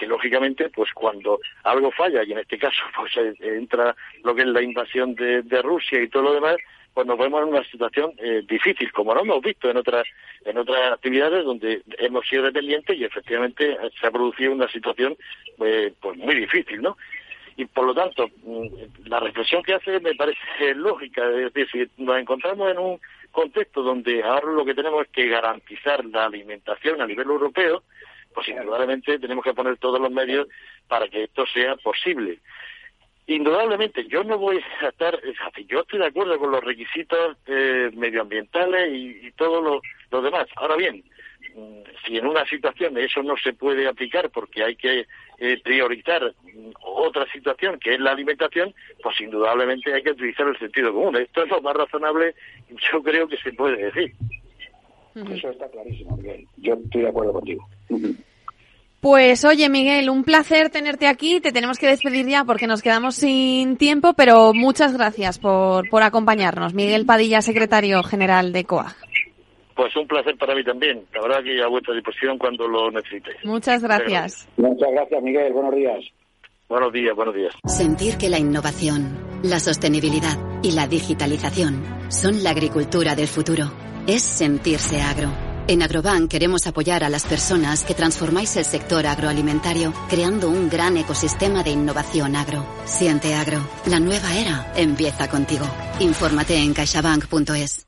que 0.00 0.06
lógicamente 0.06 0.70
pues 0.70 0.90
cuando 0.94 1.38
algo 1.62 1.92
falla 1.92 2.24
y 2.24 2.32
en 2.32 2.38
este 2.38 2.58
caso 2.58 2.82
pues 2.96 3.12
entra 3.38 3.94
lo 4.24 4.34
que 4.34 4.42
es 4.42 4.48
la 4.48 4.62
invasión 4.62 5.14
de 5.14 5.62
Rusia 5.62 6.02
y 6.02 6.08
todo 6.08 6.22
lo 6.24 6.34
demás 6.34 6.56
pues 6.94 7.06
nos 7.06 7.18
vemos 7.18 7.42
en 7.42 7.48
una 7.50 7.64
situación 7.64 8.12
eh, 8.18 8.42
difícil, 8.48 8.90
como 8.92 9.14
no 9.14 9.20
hemos 9.20 9.40
visto 9.42 9.70
en 9.70 9.76
otras 9.76 10.06
en 10.44 10.58
otras 10.58 10.92
actividades 10.92 11.44
donde 11.44 11.82
hemos 11.98 12.26
sido 12.26 12.44
dependientes 12.44 12.96
y 12.98 13.04
efectivamente 13.04 13.76
se 14.00 14.06
ha 14.06 14.10
producido 14.10 14.52
una 14.52 14.68
situación 14.68 15.16
eh, 15.64 15.92
pues 16.00 16.16
muy 16.16 16.34
difícil, 16.34 16.82
¿no? 16.82 16.96
y 17.56 17.66
por 17.66 17.84
lo 17.84 17.94
tanto 17.94 18.28
mm, 18.42 19.08
la 19.08 19.20
reflexión 19.20 19.62
que 19.62 19.74
hace 19.74 20.00
me 20.00 20.14
parece 20.14 20.74
lógica, 20.74 21.28
es 21.30 21.52
decir, 21.52 21.90
nos 21.98 22.18
encontramos 22.18 22.70
en 22.70 22.78
un 22.78 23.00
contexto 23.30 23.82
donde 23.82 24.22
ahora 24.22 24.52
lo 24.52 24.64
que 24.64 24.74
tenemos 24.74 25.02
es 25.02 25.08
que 25.12 25.28
garantizar 25.28 26.04
la 26.06 26.24
alimentación 26.24 27.00
a 27.00 27.06
nivel 27.06 27.28
europeo, 27.28 27.82
pues 28.34 28.48
indudablemente 28.48 29.18
tenemos 29.18 29.44
que 29.44 29.54
poner 29.54 29.76
todos 29.78 30.00
los 30.00 30.10
medios 30.10 30.48
para 30.88 31.08
que 31.08 31.24
esto 31.24 31.44
sea 31.46 31.76
posible. 31.76 32.38
Indudablemente, 33.26 34.06
yo 34.08 34.24
no 34.24 34.38
voy 34.38 34.60
a 34.82 34.88
estar, 34.88 35.18
yo 35.68 35.80
estoy 35.80 36.00
de 36.00 36.06
acuerdo 36.06 36.36
con 36.38 36.50
los 36.50 36.64
requisitos 36.64 37.36
eh, 37.46 37.90
medioambientales 37.94 38.92
y, 38.92 39.26
y 39.28 39.32
todo 39.32 39.60
lo, 39.60 39.80
lo 40.10 40.22
demás. 40.22 40.48
Ahora 40.56 40.74
bien, 40.74 41.04
mm, 41.54 41.82
si 42.04 42.16
en 42.16 42.26
una 42.26 42.44
situación 42.46 42.98
eso 42.98 43.22
no 43.22 43.36
se 43.36 43.52
puede 43.52 43.86
aplicar 43.86 44.30
porque 44.30 44.64
hay 44.64 44.74
que 44.74 45.06
eh, 45.38 45.60
priorizar 45.62 46.34
mm, 46.42 46.70
otra 46.80 47.24
situación 47.30 47.78
que 47.78 47.94
es 47.94 48.00
la 48.00 48.12
alimentación, 48.12 48.74
pues 49.00 49.20
indudablemente 49.20 49.94
hay 49.94 50.02
que 50.02 50.10
utilizar 50.10 50.48
el 50.48 50.58
sentido 50.58 50.92
común. 50.92 51.16
Esto 51.16 51.44
es 51.44 51.50
lo 51.50 51.62
más 51.62 51.76
razonable, 51.76 52.34
yo 52.92 53.02
creo 53.02 53.28
que 53.28 53.36
se 53.36 53.52
puede 53.52 53.76
decir. 53.76 54.12
Eso 55.14 55.50
está 55.50 55.68
clarísimo, 55.68 56.16
Miguel. 56.16 56.46
Yo 56.56 56.74
estoy 56.74 57.02
de 57.02 57.08
acuerdo 57.08 57.32
contigo. 57.32 57.66
Pues 59.00 59.44
oye, 59.46 59.68
Miguel, 59.70 60.10
un 60.10 60.24
placer 60.24 60.68
tenerte 60.70 61.06
aquí. 61.06 61.40
Te 61.40 61.52
tenemos 61.52 61.78
que 61.78 61.86
despedir 61.86 62.26
ya 62.26 62.44
porque 62.44 62.66
nos 62.66 62.82
quedamos 62.82 63.14
sin 63.14 63.76
tiempo, 63.76 64.12
pero 64.14 64.52
muchas 64.52 64.96
gracias 64.96 65.38
por, 65.38 65.88
por 65.88 66.02
acompañarnos. 66.02 66.74
Miguel 66.74 67.06
Padilla, 67.06 67.40
secretario 67.40 68.02
general 68.02 68.52
de 68.52 68.64
COAG. 68.64 68.94
Pues 69.74 69.96
un 69.96 70.06
placer 70.06 70.36
para 70.36 70.54
mí 70.54 70.62
también. 70.62 71.02
La 71.14 71.22
verdad 71.22 71.42
que 71.42 71.62
a 71.62 71.68
vuestra 71.68 71.94
disposición 71.94 72.36
cuando 72.36 72.68
lo 72.68 72.90
necesitéis. 72.90 73.42
Muchas 73.44 73.82
gracias. 73.82 74.46
Muchas 74.58 74.90
gracias, 74.92 75.22
Miguel. 75.22 75.52
Buenos 75.54 75.74
días. 75.74 76.04
Buenos 76.68 76.92
días, 76.92 77.16
buenos 77.16 77.34
días. 77.34 77.54
Sentir 77.64 78.16
que 78.16 78.28
la 78.28 78.38
innovación, 78.38 79.18
la 79.42 79.58
sostenibilidad 79.58 80.38
y 80.62 80.72
la 80.72 80.86
digitalización 80.86 81.82
son 82.10 82.44
la 82.44 82.50
agricultura 82.50 83.16
del 83.16 83.26
futuro 83.26 83.72
es 84.14 84.22
sentirse 84.22 85.00
agro. 85.00 85.30
En 85.68 85.82
Agrobank 85.82 86.28
queremos 86.28 86.66
apoyar 86.66 87.04
a 87.04 87.08
las 87.08 87.24
personas 87.24 87.84
que 87.84 87.94
transformáis 87.94 88.56
el 88.56 88.64
sector 88.64 89.06
agroalimentario 89.06 89.92
creando 90.08 90.48
un 90.48 90.68
gran 90.68 90.96
ecosistema 90.96 91.62
de 91.62 91.70
innovación 91.70 92.34
agro. 92.34 92.66
Siente 92.86 93.34
agro. 93.34 93.64
La 93.86 94.00
nueva 94.00 94.36
era 94.36 94.72
empieza 94.74 95.28
contigo. 95.28 95.66
Infórmate 96.00 96.56
en 96.56 96.74
caixabank.es. 96.74 97.86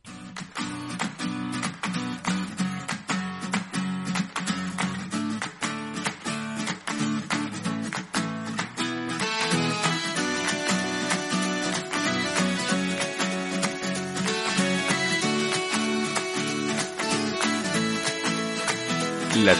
La. 19.44 19.54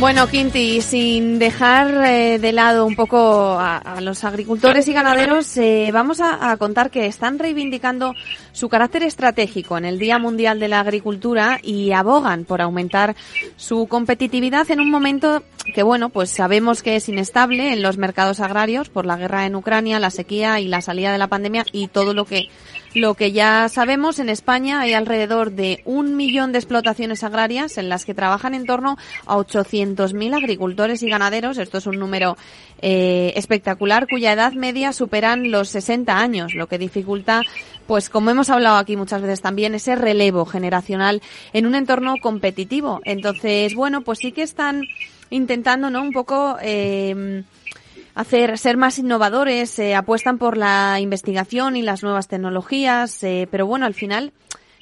Bueno, 0.00 0.28
Quinti, 0.28 0.80
sin 0.80 1.38
dejar 1.38 2.06
eh, 2.06 2.38
de 2.38 2.52
lado 2.52 2.86
un 2.86 2.96
poco 2.96 3.58
a, 3.58 4.00
los 4.00 4.24
agricultores 4.24 4.88
y 4.88 4.94
ganaderos, 4.94 5.56
eh, 5.58 5.90
vamos 5.92 6.20
a 6.20 6.56
contar 6.56 6.90
que 6.90 7.06
están 7.06 7.38
reivindicando 7.38 8.14
su 8.52 8.68
carácter 8.68 9.02
estratégico 9.02 9.76
en 9.76 9.84
el 9.84 9.98
Día 9.98 10.18
Mundial 10.18 10.58
de 10.58 10.68
la 10.68 10.80
Agricultura 10.80 11.58
y 11.62 11.92
abogan 11.92 12.44
por 12.44 12.62
aumentar 12.62 13.14
su 13.56 13.86
competitividad 13.86 14.70
en 14.70 14.80
un 14.80 14.90
momento 14.90 15.42
que, 15.74 15.82
bueno, 15.82 16.08
pues 16.08 16.30
sabemos 16.30 16.82
que 16.82 16.96
es 16.96 17.08
inestable 17.08 17.72
en 17.72 17.82
los 17.82 17.98
mercados 17.98 18.40
agrarios 18.40 18.88
por 18.88 19.04
la 19.04 19.16
guerra 19.16 19.44
en 19.46 19.56
Ucrania, 19.56 20.00
la 20.00 20.10
sequía 20.10 20.60
y 20.60 20.68
la 20.68 20.80
salida 20.80 21.12
de 21.12 21.18
la 21.18 21.26
pandemia 21.26 21.66
y 21.72 21.88
todo 21.88 22.14
lo 22.14 22.24
que 22.24 22.48
lo 22.94 23.14
que 23.14 23.32
ya 23.32 23.68
sabemos, 23.68 24.18
en 24.18 24.28
España 24.28 24.80
hay 24.80 24.92
alrededor 24.92 25.52
de 25.52 25.82
un 25.84 26.16
millón 26.16 26.52
de 26.52 26.58
explotaciones 26.58 27.22
agrarias 27.22 27.78
en 27.78 27.88
las 27.88 28.04
que 28.04 28.14
trabajan 28.14 28.54
en 28.54 28.66
torno 28.66 28.96
a 29.26 29.36
800.000 29.36 30.36
agricultores 30.36 31.02
y 31.02 31.08
ganaderos. 31.08 31.58
Esto 31.58 31.78
es 31.78 31.86
un 31.86 31.98
número 31.98 32.36
eh, 32.80 33.32
espectacular 33.36 34.06
cuya 34.08 34.32
edad 34.32 34.52
media 34.52 34.92
superan 34.92 35.50
los 35.50 35.68
60 35.68 36.18
años, 36.18 36.54
lo 36.54 36.66
que 36.66 36.78
dificulta, 36.78 37.42
pues 37.86 38.08
como 38.08 38.30
hemos 38.30 38.50
hablado 38.50 38.76
aquí 38.76 38.96
muchas 38.96 39.22
veces 39.22 39.40
también, 39.40 39.74
ese 39.74 39.94
relevo 39.94 40.46
generacional 40.46 41.22
en 41.52 41.66
un 41.66 41.74
entorno 41.74 42.14
competitivo. 42.22 43.00
Entonces, 43.04 43.74
bueno, 43.74 44.02
pues 44.02 44.18
sí 44.18 44.32
que 44.32 44.42
están 44.42 44.82
intentando, 45.30 45.90
¿no? 45.90 46.02
Un 46.02 46.12
poco 46.12 46.56
eh, 46.62 47.42
hacer 48.18 48.58
ser 48.58 48.76
más 48.76 48.98
innovadores, 48.98 49.78
eh, 49.78 49.94
apuestan 49.94 50.38
por 50.38 50.56
la 50.56 50.98
investigación 50.98 51.76
y 51.76 51.82
las 51.82 52.02
nuevas 52.02 52.26
tecnologías, 52.26 53.22
eh, 53.22 53.46
pero 53.48 53.64
bueno, 53.64 53.86
al 53.86 53.94
final 53.94 54.32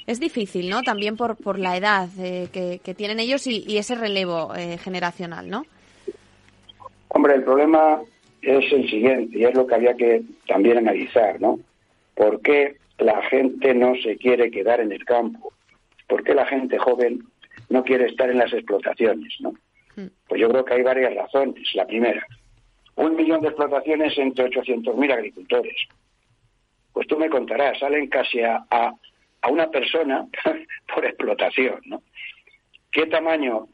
es 0.07 0.18
difícil, 0.20 0.70
¿no? 0.70 0.83
También 0.83 1.18
por, 1.18 1.37
por 1.37 1.59
la 1.59 1.77
edad 1.77 2.09
eh, 2.18 2.49
que, 2.51 2.81
que, 2.83 2.94
tienen 2.94 3.20
ellos 3.20 3.46
y, 3.46 3.62
y 3.68 3.77
ese 3.77 3.94
relevo 3.94 4.55
eh, 4.55 4.79
generacional, 4.79 5.51
¿no? 5.51 5.66
Hombre, 7.09 7.35
el 7.35 7.42
problema 7.42 8.01
es 8.40 8.72
el 8.72 8.88
siguiente, 8.88 9.38
y 9.38 9.44
es 9.44 9.55
lo 9.55 9.66
que 9.66 9.75
había 9.75 9.94
que 9.94 10.22
también 10.49 10.79
analizar, 10.79 11.38
¿no? 11.38 11.59
¿Por 12.14 12.40
qué 12.40 12.77
la 12.96 13.20
gente 13.25 13.75
no 13.75 13.92
se 14.03 14.16
quiere 14.16 14.51
quedar 14.51 14.81
en 14.81 14.92
el 14.92 15.05
campo? 15.05 15.53
¿Por 16.09 16.25
qué 16.25 16.35
la 16.35 16.46
gente 16.46 16.79
joven 16.79 17.22
no 17.68 17.85
quiere 17.85 18.07
estar 18.07 18.31
en 18.31 18.38
las 18.38 18.53
explotaciones, 18.55 19.35
¿no? 19.40 19.53
Pues 20.29 20.40
yo 20.40 20.49
creo 20.49 20.64
que 20.64 20.75
hay 20.75 20.83
varias 20.83 21.14
razones. 21.14 21.68
La 21.75 21.87
primera, 21.87 22.27
un 22.96 23.14
millón 23.14 23.40
de 23.42 23.48
explotaciones 23.48 24.16
entre 24.18 24.50
800.000 24.50 25.12
agricultores. 25.12 25.76
Pues 26.92 27.06
tú 27.06 27.18
me 27.18 27.28
contarás, 27.28 27.78
salen 27.78 28.09
casi 28.09 28.40
a, 28.40 28.64
a, 28.70 28.92
a 29.42 29.48
una 29.48 29.70
persona 29.70 30.26
por 30.94 31.04
explotación, 31.04 31.80
¿no? 31.85 32.02
¿Qué 32.90 33.06
tamaño 33.06 33.68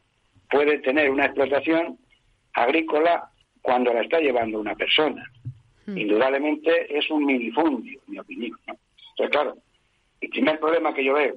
puede 0.51 0.79
tener 0.79 1.09
una 1.09 1.25
explotación 1.25 1.97
agrícola 2.53 3.29
cuando 3.61 3.93
la 3.93 4.01
está 4.01 4.19
llevando 4.19 4.59
una 4.59 4.75
persona? 4.75 5.23
Mm. 5.85 5.97
Indudablemente 5.97 6.97
es 6.97 7.09
un 7.09 7.25
minifundio, 7.25 8.01
en 8.07 8.13
mi 8.13 8.19
opinión, 8.19 8.59
¿no? 8.67 8.75
Entonces, 9.11 9.31
claro, 9.31 9.57
el 10.19 10.29
primer 10.29 10.59
problema 10.59 10.93
que 10.93 11.05
yo 11.05 11.13
veo, 11.13 11.35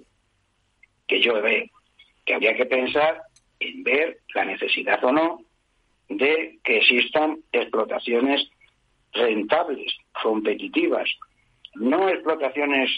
que 1.07 1.20
yo 1.20 1.40
veo, 1.40 1.66
que 2.25 2.35
habría 2.35 2.57
que 2.57 2.66
pensar 2.66 3.22
en 3.61 3.85
ver 3.85 4.18
la 4.35 4.44
necesidad 4.44 5.03
o 5.05 5.12
no 5.12 5.46
de 6.09 6.59
que 6.62 6.79
existan 6.79 7.38
explotaciones 7.53 8.49
rentables, 9.12 9.97
competitivas, 10.23 11.09
no 11.75 12.09
explotaciones 12.09 12.90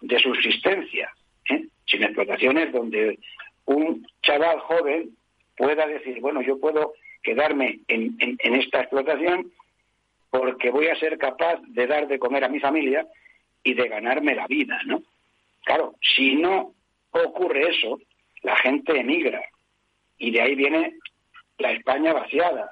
de 0.00 0.18
subsistencia, 0.18 1.10
¿eh? 1.50 1.66
sino 1.86 2.06
explotaciones 2.06 2.72
donde 2.72 3.18
un 3.64 4.06
chaval 4.22 4.60
joven 4.60 5.10
pueda 5.56 5.86
decir, 5.86 6.20
bueno, 6.20 6.42
yo 6.42 6.60
puedo 6.60 6.94
quedarme 7.22 7.80
en, 7.88 8.16
en, 8.20 8.36
en, 8.38 8.54
esta 8.54 8.80
explotación 8.80 9.50
porque 10.30 10.70
voy 10.70 10.88
a 10.88 10.98
ser 10.98 11.18
capaz 11.18 11.60
de 11.68 11.86
dar 11.86 12.06
de 12.06 12.18
comer 12.18 12.44
a 12.44 12.48
mi 12.48 12.60
familia 12.60 13.06
y 13.64 13.74
de 13.74 13.88
ganarme 13.88 14.34
la 14.34 14.46
vida, 14.46 14.80
¿no? 14.84 15.02
Claro, 15.64 15.94
si 16.00 16.36
no 16.36 16.74
ocurre 17.10 17.70
eso, 17.70 17.98
la 18.42 18.54
gente 18.56 19.00
emigra 19.00 19.42
y 20.18 20.30
de 20.30 20.40
ahí 20.40 20.54
viene 20.54 20.94
la 21.58 21.72
España 21.72 22.12
vaciada. 22.12 22.70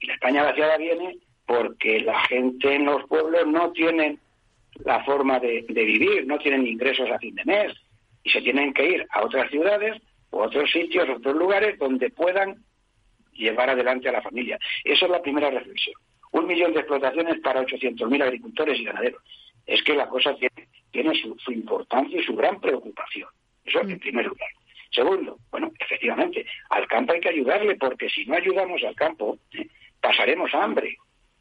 Y 0.00 0.06
la 0.06 0.14
España 0.14 0.42
vaciada 0.42 0.76
viene 0.76 1.18
porque 1.46 2.00
la 2.00 2.20
gente 2.26 2.74
en 2.74 2.86
los 2.86 3.04
pueblos 3.04 3.46
no 3.46 3.72
tiene 3.72 4.18
la 4.84 5.02
forma 5.04 5.38
de, 5.38 5.64
vivir, 5.68 6.26
no 6.26 6.38
tienen 6.38 6.66
ingresos 6.66 7.10
a 7.10 7.18
fin 7.18 7.34
de 7.34 7.44
mes 7.44 7.72
y 8.22 8.30
se 8.30 8.42
tienen 8.42 8.74
que 8.74 8.86
ir 8.86 9.06
a 9.10 9.22
otras 9.24 9.50
ciudades 9.50 10.00
o 10.30 10.42
otros 10.42 10.70
sitios, 10.70 11.08
otros 11.08 11.36
lugares 11.36 11.78
donde 11.78 12.10
puedan 12.10 12.62
llevar 13.32 13.70
adelante 13.70 14.08
a 14.08 14.12
la 14.12 14.22
familia. 14.22 14.58
Esa 14.84 15.06
es 15.06 15.10
la 15.10 15.22
primera 15.22 15.50
reflexión. 15.50 15.94
Un 16.32 16.46
millón 16.46 16.72
de 16.72 16.80
explotaciones 16.80 17.40
para 17.40 17.62
800.000 17.62 18.22
agricultores 18.22 18.78
y 18.78 18.84
ganaderos. 18.84 19.22
Es 19.64 19.82
que 19.82 19.94
la 19.94 20.08
cosa 20.08 20.34
tiene, 20.34 20.68
tiene 20.90 21.14
su, 21.14 21.36
su, 21.38 21.52
importancia 21.52 22.20
y 22.20 22.24
su 22.24 22.34
gran 22.34 22.60
preocupación. 22.60 23.28
Eso 23.64 23.80
en 23.80 23.98
primer 23.98 24.26
lugar. 24.26 24.48
Segundo, 24.90 25.38
bueno, 25.50 25.72
efectivamente, 25.78 26.46
al 26.70 26.86
campo 26.86 27.12
hay 27.12 27.20
que 27.20 27.28
ayudarle 27.28 27.76
porque 27.76 28.08
si 28.08 28.24
no 28.26 28.36
ayudamos 28.36 28.82
al 28.84 28.94
campo, 28.94 29.38
¿eh? 29.52 29.66
pasaremos 30.00 30.52
hambre. 30.54 30.96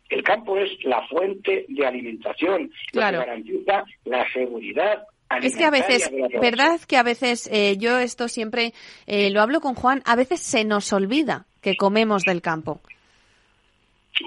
El 0.10 0.24
campo 0.24 0.58
es 0.58 0.70
la 0.84 1.06
fuente 1.08 1.66
de 1.68 1.86
alimentación, 1.86 2.72
claro. 2.92 3.20
que 3.20 3.26
garantiza 3.26 3.84
la 4.04 4.32
seguridad 4.32 5.04
es 5.42 5.58
que 5.58 5.66
a 5.66 5.72
veces, 5.72 6.12
¿verdad? 6.40 6.80
Que 6.88 6.98
a 6.98 7.04
veces, 7.04 7.50
eh, 7.52 7.78
yo 7.78 7.98
esto 7.98 8.28
siempre 8.28 8.74
eh, 9.08 9.32
lo 9.32 9.42
hablo 9.42 9.60
con 9.60 9.74
Juan, 9.74 10.02
a 10.06 10.16
veces 10.16 10.40
se 10.40 10.64
nos 10.64 10.94
olvida 10.94 11.46
que 11.62 11.76
comemos 11.76 12.24
del 12.24 12.42
campo. 12.42 12.82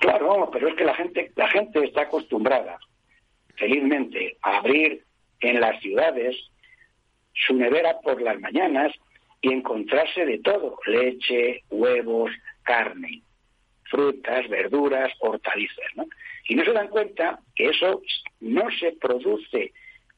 Claro, 0.01 0.51
pero 0.53 0.69
es 0.69 0.75
que 0.75 0.85
la 0.85 0.95
gente, 0.95 1.33
la 1.37 1.49
gente 1.49 1.85
está 1.85 2.03
acostumbrada, 2.03 2.79
felizmente, 3.55 4.37
a 4.43 4.59
abrir 4.59 5.03
en 5.41 5.61
las 5.61 5.81
ciudades 5.81 6.37
su 7.33 7.55
nevera 7.55 7.99
por 8.01 8.21
las 8.21 8.39
mañanas 8.41 8.93
y 9.41 9.53
encontrarse 9.53 10.25
de 10.25 10.39
todo, 10.39 10.79
leche, 10.87 11.63
huevos, 11.71 12.31
carne. 12.63 13.23
frutas, 13.91 14.47
verduras, 14.49 15.13
hortalizas, 15.21 15.87
¿no? 15.97 16.05
Y 16.49 16.55
no 16.55 16.65
se 16.65 16.73
dan 16.73 16.89
cuenta 16.89 17.41
que 17.55 17.71
eso 17.71 18.03
no 18.41 18.71
se 18.79 18.93
produce 18.93 19.73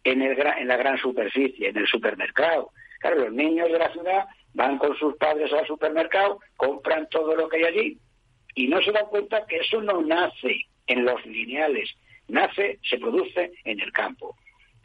en, 0.05 0.23
el, 0.23 0.37
en 0.59 0.69
la 0.69 0.77
gran 0.77 0.99
superficie, 0.99 1.69
en 1.69 1.77
el 1.77 1.87
supermercado. 1.87 2.71
Claro, 2.99 3.21
los 3.21 3.33
niños 3.33 3.71
de 3.71 3.79
la 3.79 3.93
ciudad 3.93 4.25
van 4.55 4.79
con 4.79 4.97
sus 4.97 5.17
padres 5.17 5.53
al 5.53 5.67
supermercado, 5.67 6.41
compran 6.57 7.09
todo 7.11 7.35
lo 7.37 7.49
que 7.49 7.59
hay 7.59 7.65
allí 7.65 7.99
y 8.55 8.69
no 8.69 8.81
se 8.83 8.93
dan 8.93 9.07
cuenta 9.07 9.47
que 9.47 9.59
eso 9.59 9.81
no 9.81 10.03
nace 10.03 10.67
en 10.87 11.05
los 11.05 11.25
lineales, 11.25 11.89
nace, 12.29 12.79
se 12.83 12.99
produce 12.99 13.53
en 13.65 13.81
el 13.81 13.93
campo. 13.93 14.37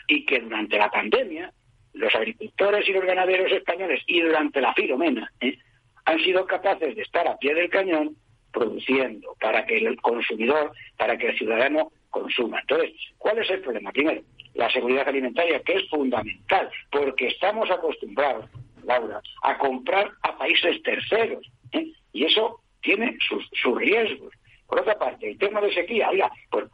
Y 0.08 0.26
que 0.26 0.39
durante 0.39 0.78
la 0.78 0.91
pandemia, 0.91 1.52
los 1.95 2.13
agricultores 2.13 2.88
y 2.88 2.93
los 2.93 3.05
ganaderos 3.05 3.51
españoles 3.51 4.01
y 4.08 4.21
durante 4.21 4.62
la 4.62 4.73
filomena 4.73 5.31
¿eh? 5.41 5.58
han 6.05 6.19
sido 6.19 6.45
capaces 6.45 6.95
de 6.95 7.01
estar 7.01 7.27
a 7.27 7.38
pie 7.38 7.53
del 7.53 7.69
cañón 7.69 8.15
produciendo 8.51 9.36
para 9.39 9.65
que 9.65 9.77
el 9.77 9.99
consumidor, 10.01 10.71
para 10.97 11.17
que 11.17 11.27
el 11.27 11.38
ciudadano 11.38 11.91
consuma. 12.10 12.62
Entonces, 12.62 12.91
¿cuál 13.17 13.39
es 13.39 13.49
el 13.49 13.62
problema? 13.62 13.91
Primero, 13.91 14.21
la 14.53 14.69
seguridad 14.71 15.08
alimentaria, 15.08 15.62
que 15.62 15.75
es 15.75 15.89
fundamental, 15.89 16.69
porque 16.91 17.27
estamos 17.27 17.69
acostumbrados, 17.69 18.45
Laura, 18.84 19.19
a 19.43 19.58
comprar 19.58 20.12
a 20.21 20.38
países 20.38 20.81
terceros. 20.84 21.45
¿eh? 21.73 21.91
Y 22.13 22.25
eso 22.25 22.62
tiene 22.81 23.17
sus, 23.27 23.45
sus 23.62 23.77
riesgos. 23.77 24.34
Por 24.67 24.79
otra 24.79 24.97
parte, 24.97 25.31
el 25.31 25.38
tema 25.38 25.60
de 25.60 25.73
sequía, 25.73 26.10
oiga, 26.10 26.31
pues 26.49 26.65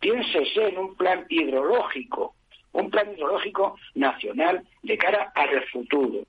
piénsese 0.00 0.68
en 0.68 0.78
un 0.78 0.94
plan 0.96 1.24
hidrológico, 1.28 2.34
un 2.72 2.90
plan 2.90 3.12
hidrológico 3.12 3.76
nacional 3.94 4.62
de 4.82 4.98
cara 4.98 5.32
al 5.34 5.62
futuro. 5.68 6.24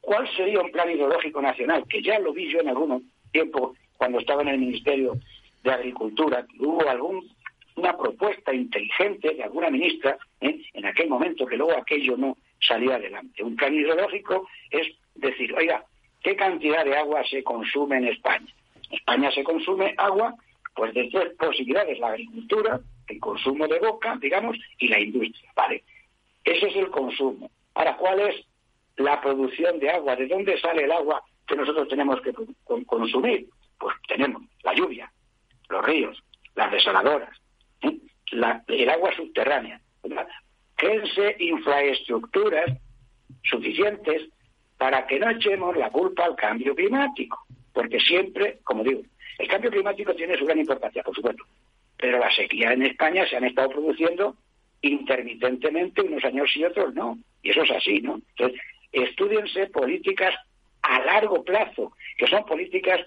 ¿Cuál 0.00 0.28
sería 0.34 0.60
un 0.60 0.70
plan 0.70 0.90
hidrológico 0.90 1.42
nacional? 1.42 1.84
Que 1.88 2.02
ya 2.02 2.18
lo 2.18 2.32
vi 2.32 2.50
yo 2.50 2.60
en 2.60 2.68
algún 2.68 3.10
tiempo 3.32 3.74
cuando 3.96 4.18
estaba 4.18 4.42
en 4.42 4.48
el 4.48 4.58
Ministerio 4.58 5.18
de 5.62 5.72
Agricultura, 5.72 6.46
hubo 6.58 6.88
alguna 6.88 7.96
propuesta 7.98 8.52
inteligente 8.52 9.34
de 9.34 9.42
alguna 9.42 9.70
ministra 9.70 10.16
¿eh? 10.40 10.62
en 10.72 10.86
aquel 10.86 11.08
momento 11.08 11.46
que 11.46 11.56
luego 11.56 11.76
aquello 11.76 12.16
no 12.16 12.36
salía 12.60 12.94
adelante. 12.94 13.44
Un 13.44 13.56
plan 13.56 13.74
hidrológico 13.74 14.48
es 14.70 14.88
decir, 15.14 15.54
oiga, 15.54 15.84
¿qué 16.22 16.34
cantidad 16.34 16.84
de 16.84 16.96
agua 16.96 17.22
se 17.28 17.42
consume 17.42 17.98
en 17.98 18.08
España? 18.08 18.46
España 18.90 19.30
se 19.32 19.44
consume 19.44 19.94
agua, 19.96 20.34
pues 20.80 20.94
de 20.94 21.10
tres 21.10 21.34
posibilidades, 21.34 21.98
la 21.98 22.08
agricultura, 22.08 22.80
el 23.06 23.20
consumo 23.20 23.68
de 23.68 23.78
boca, 23.80 24.16
digamos, 24.18 24.56
y 24.78 24.88
la 24.88 24.98
industria, 24.98 25.52
¿vale? 25.54 25.84
Ese 26.42 26.68
es 26.68 26.76
el 26.76 26.88
consumo. 26.88 27.50
Ahora, 27.74 27.98
¿cuál 27.98 28.20
es 28.20 28.46
la 28.96 29.20
producción 29.20 29.78
de 29.78 29.90
agua? 29.90 30.16
¿De 30.16 30.26
dónde 30.26 30.58
sale 30.58 30.84
el 30.84 30.92
agua 30.92 31.22
que 31.46 31.54
nosotros 31.54 31.86
tenemos 31.86 32.18
que 32.22 32.32
consumir? 32.86 33.46
Pues 33.78 33.94
tenemos 34.08 34.42
la 34.62 34.72
lluvia, 34.72 35.12
los 35.68 35.84
ríos, 35.84 36.18
las 36.54 36.72
desaladoras, 36.72 37.38
el 37.82 38.88
agua 38.88 39.14
subterránea. 39.14 39.82
Créense 40.76 41.36
infraestructuras 41.40 42.70
suficientes 43.42 44.30
para 44.78 45.06
que 45.06 45.18
no 45.18 45.28
echemos 45.28 45.76
la 45.76 45.90
culpa 45.90 46.24
al 46.24 46.36
cambio 46.36 46.74
climático, 46.74 47.38
porque 47.74 48.00
siempre, 48.00 48.60
como 48.64 48.82
digo, 48.82 49.02
cambio 49.60 49.70
climático 49.70 50.14
tiene 50.14 50.38
su 50.38 50.46
gran 50.46 50.58
importancia, 50.58 51.02
por 51.02 51.14
supuesto, 51.14 51.44
pero 51.98 52.18
la 52.18 52.34
sequía 52.34 52.72
en 52.72 52.82
España 52.82 53.26
se 53.28 53.36
han 53.36 53.44
estado 53.44 53.68
produciendo 53.68 54.34
intermitentemente 54.80 56.00
unos 56.00 56.24
años 56.24 56.50
y 56.56 56.64
otros 56.64 56.94
no, 56.94 57.18
y 57.42 57.50
eso 57.50 57.62
es 57.62 57.70
así, 57.72 58.00
¿no? 58.00 58.22
Entonces, 58.30 58.58
estudiense 58.90 59.66
políticas 59.66 60.34
a 60.80 61.00
largo 61.00 61.44
plazo, 61.44 61.92
que 62.16 62.26
son 62.26 62.46
políticas 62.46 63.00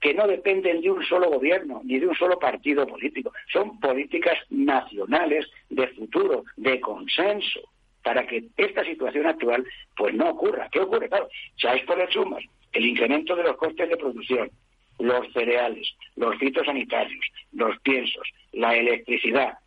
que 0.00 0.14
no 0.14 0.28
dependen 0.28 0.80
de 0.80 0.90
un 0.92 1.04
solo 1.04 1.28
gobierno 1.28 1.80
ni 1.84 1.98
de 1.98 2.06
un 2.06 2.14
solo 2.14 2.38
partido 2.38 2.86
político. 2.86 3.32
Son 3.52 3.80
políticas 3.80 4.38
nacionales 4.48 5.50
de 5.68 5.88
futuro, 5.88 6.44
de 6.56 6.80
consenso, 6.80 7.60
para 8.02 8.24
que 8.26 8.44
esta 8.56 8.84
situación 8.84 9.26
actual 9.26 9.66
pues 9.96 10.14
no 10.14 10.30
ocurra. 10.30 10.68
¿Qué 10.70 10.78
ocurre? 10.78 11.08
Claro, 11.08 11.28
si 11.56 11.66
a 11.66 11.74
esto 11.74 11.96
le 11.96 12.10
sumas 12.12 12.44
el 12.72 12.86
incremento 12.86 13.34
de 13.34 13.42
los 13.42 13.56
costes 13.56 13.88
de 13.88 13.96
producción, 13.96 14.50
los 15.00 15.32
cereales, 15.32 15.88
los 16.16 16.36
fitosanitarios, 16.38 17.24
los 17.52 17.78
piensos, 17.80 18.28
la 18.52 18.76
electricidad, 18.76 19.58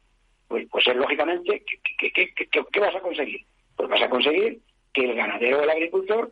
pues, 0.48 0.68
pues 0.70 0.88
es 0.88 0.96
lógicamente, 0.96 1.64
¿qué, 1.98 2.80
vas 2.80 2.96
a 2.96 3.00
conseguir? 3.00 3.42
Pues 3.76 3.90
vas 3.90 4.02
a 4.02 4.10
conseguir 4.10 4.60
que 4.94 5.06
el 5.06 5.16
ganadero 5.16 5.60
o 5.60 5.64
el 5.64 5.70
agricultor 5.70 6.32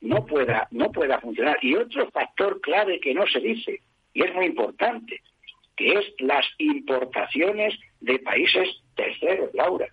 no 0.00 0.24
pueda, 0.26 0.68
no 0.70 0.92
pueda 0.92 1.20
funcionar. 1.20 1.58
Y 1.62 1.74
otro 1.74 2.08
factor 2.10 2.60
clave 2.60 3.00
que 3.00 3.14
no 3.14 3.26
se 3.26 3.40
dice, 3.40 3.80
y 4.14 4.22
es 4.22 4.34
muy 4.34 4.46
importante, 4.46 5.20
que 5.76 5.92
es 5.92 6.14
las 6.18 6.46
importaciones 6.58 7.74
de 8.00 8.18
países 8.20 8.68
terceros, 8.94 9.50
Laura. 9.54 9.88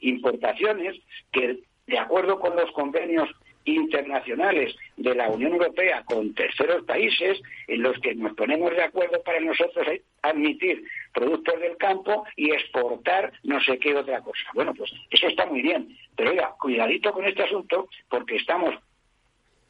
Importaciones 0.00 0.96
que, 1.32 1.60
de 1.86 1.98
acuerdo 1.98 2.38
con 2.38 2.56
los 2.56 2.70
convenios 2.72 3.28
internacionales 3.64 4.74
de 4.96 5.14
la 5.14 5.28
Unión 5.28 5.52
Europea 5.52 6.04
con 6.04 6.34
terceros 6.34 6.84
países 6.84 7.40
en 7.66 7.82
los 7.82 7.98
que 8.00 8.14
nos 8.14 8.34
ponemos 8.34 8.70
de 8.70 8.82
acuerdo 8.82 9.22
para 9.22 9.40
nosotros 9.40 9.86
admitir 10.22 10.84
productos 11.12 11.60
del 11.60 11.76
campo 11.76 12.24
y 12.36 12.50
exportar 12.50 13.32
no 13.42 13.60
sé 13.60 13.78
qué 13.78 13.94
otra 13.94 14.20
cosa. 14.20 14.44
Bueno, 14.54 14.74
pues 14.74 14.90
eso 15.10 15.26
está 15.28 15.46
muy 15.46 15.62
bien, 15.62 15.96
pero 16.16 16.30
oiga, 16.30 16.54
cuidadito 16.60 17.12
con 17.12 17.24
este 17.24 17.42
asunto 17.42 17.88
porque 18.08 18.36
estamos 18.36 18.74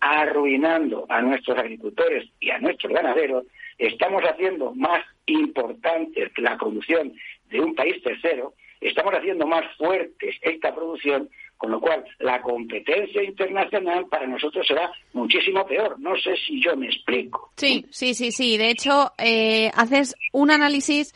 arruinando 0.01 1.07
a 1.09 1.23
nuestros 1.23 1.57
agricultores 1.59 2.29
y 2.39 2.51
a 2.51 2.59
nuestros 2.59 2.93
ganaderos, 2.93 3.45
estamos 3.79 4.23
haciendo 4.23 4.75
más 4.75 5.03
importante 5.27 6.31
la 6.37 6.59
producción 6.59 7.15
de 7.49 7.61
un 7.61 7.75
país 7.75 8.03
tercero, 8.03 8.53
estamos 8.81 9.15
haciendo 9.15 9.47
más 9.47 9.65
fuerte 9.77 10.37
esta 10.43 10.75
producción 10.75 11.31
con 11.57 11.71
lo 11.71 11.81
cual, 11.81 12.05
la 12.19 12.43
competencia 12.43 13.23
internacional 13.23 14.07
para 14.09 14.27
nosotros 14.27 14.67
será 14.67 14.91
muchísimo 15.13 15.65
peor. 15.67 15.99
No 15.99 16.17
sé 16.17 16.37
si 16.47 16.63
yo 16.63 16.77
me 16.77 16.87
explico. 16.87 17.53
Sí, 17.57 17.87
sí, 17.91 18.15
sí, 18.15 18.33
sí. 18.33 18.57
De 18.57 18.71
hecho, 18.71 19.13
eh, 19.19 19.71
haces 19.75 20.15
un 20.33 20.51
análisis 20.51 21.15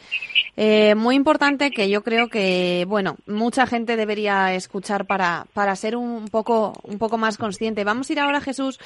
eh, 0.57 0.95
muy 0.95 1.17
importante 1.17 1.71
que 1.71 1.91
yo 1.91 2.03
creo 2.03 2.29
que, 2.29 2.85
bueno, 2.89 3.17
mucha 3.27 3.67
gente 3.67 3.97
debería 3.97 4.55
escuchar 4.55 5.07
para, 5.07 5.47
para 5.53 5.75
ser 5.77 5.97
un 5.97 6.29
poco, 6.29 6.73
un 6.85 6.99
poco 6.99 7.19
más 7.19 7.37
consciente. 7.37 7.85
Vamos 7.85 8.09
a 8.09 8.13
ir 8.13 8.21
ahora, 8.21 8.41
Jesús, 8.41 8.79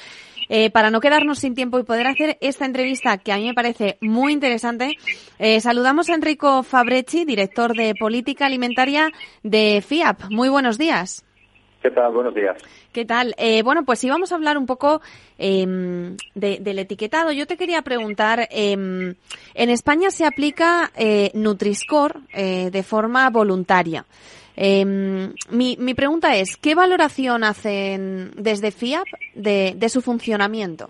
eh, 0.49 0.69
para 0.71 0.89
no 0.89 0.99
quedarnos 0.99 1.39
sin 1.39 1.55
tiempo 1.55 1.79
y 1.79 1.83
poder 1.83 2.07
hacer 2.07 2.37
esta 2.41 2.65
entrevista 2.65 3.17
que 3.19 3.31
a 3.31 3.37
mí 3.37 3.45
me 3.45 3.53
parece 3.53 3.97
muy 4.01 4.33
interesante. 4.33 4.97
saludamos 5.61 6.09
a 6.09 6.15
Enrico 6.15 6.63
Fabrecci, 6.63 7.25
director 7.25 7.75
de 7.75 7.93
Política 7.95 8.47
Alimentaria 8.47 9.11
de 9.43 9.83
FIAP. 9.85 10.29
Muy 10.29 10.49
buenos 10.49 10.77
días. 10.77 11.23
¿Qué 11.83 11.91
tal? 11.91 12.13
Buenos 12.13 12.33
días. 12.33 12.55
¿Qué 12.93 13.03
tal? 13.03 13.35
Eh, 13.37 13.61
bueno, 13.61 13.83
pues 13.83 14.01
íbamos 14.05 14.31
a 14.31 14.35
hablar 14.35 14.57
un 14.57 14.65
poco 14.65 15.01
em, 15.37 16.15
del 16.33 16.79
etiquetado. 16.79 17.33
Yo 17.33 17.45
te 17.45 17.57
quería 17.57 17.81
preguntar, 17.81 18.47
em, 18.51 19.15
en 19.53 19.69
España 19.69 20.09
se 20.09 20.25
aplica 20.25 20.91
eh, 20.97 21.31
Nutri-Score 21.33 22.21
eh, 22.33 22.69
de 22.71 22.83
forma 22.83 23.29
voluntaria. 23.29 24.05
Em, 24.55 25.33
mi, 25.49 25.75
mi, 25.77 25.93
pregunta 25.93 26.37
es, 26.37 26.55
¿qué 26.55 26.73
valoración 26.73 27.43
hacen 27.43 28.31
desde 28.37 28.71
FIAP 28.71 29.07
de, 29.35 29.73
de 29.75 29.89
su 29.89 30.01
funcionamiento? 30.01 30.89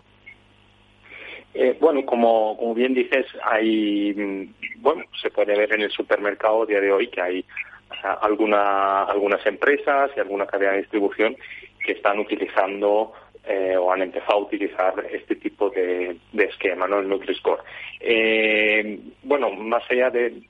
bueno, 1.79 2.03
como, 2.06 2.58
como 2.58 2.73
bien 2.73 2.93
dices, 2.93 3.25
hay, 3.43 4.13
mm, 4.13 4.82
bueno, 4.82 5.03
se 5.21 5.29
puede 5.29 5.56
ver 5.56 5.73
en 5.73 5.82
el 5.82 5.91
supermercado 5.91 6.63
a 6.63 6.65
día 6.65 6.82
de 6.82 6.91
hoy 6.91 7.08
que 7.10 7.21
hay 7.21 7.45
alguna, 8.01 9.03
algunas 9.03 9.45
empresas 9.45 10.12
y 10.15 10.19
alguna 10.19 10.45
cadena 10.45 10.73
de 10.73 10.79
distribución 10.79 11.36
que 11.86 11.93
están 11.93 12.19
utilizando 12.19 13.13
eh, 13.45 13.75
o 13.77 13.91
han 13.91 14.01
empezado 14.01 14.34
a 14.34 14.43
utilizar 14.43 14.93
este 15.12 15.36
tipo 15.36 15.69
de, 15.69 16.17
esquema, 16.34 16.88
¿no? 16.88 16.99
El 16.99 17.10
Nutri-Score. 17.10 17.62
Eh, 17.99 18.99
bueno, 19.23 19.51
más 19.51 19.84
allá 19.91 20.10
de, 20.10 20.41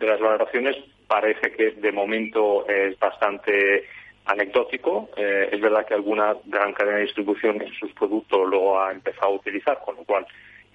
las 0.00 0.20
valoraciones, 0.20 0.76
parece 1.06 1.52
que 1.52 1.72
de 1.72 1.92
momento 1.92 2.66
es 2.68 2.98
bastante 2.98 3.84
anecdótico. 4.24 5.08
Eh, 5.16 5.50
es 5.52 5.60
verdad 5.60 5.86
que 5.86 5.94
alguna 5.94 6.36
gran 6.46 6.72
cadena 6.72 6.96
de 6.96 7.04
distribución 7.04 7.62
en 7.62 7.72
sus 7.74 7.92
productos 7.92 8.48
lo 8.48 8.80
ha 8.80 8.90
empezado 8.90 9.26
a 9.26 9.36
utilizar, 9.36 9.78
con 9.84 9.94
lo 9.96 10.04
cual 10.04 10.26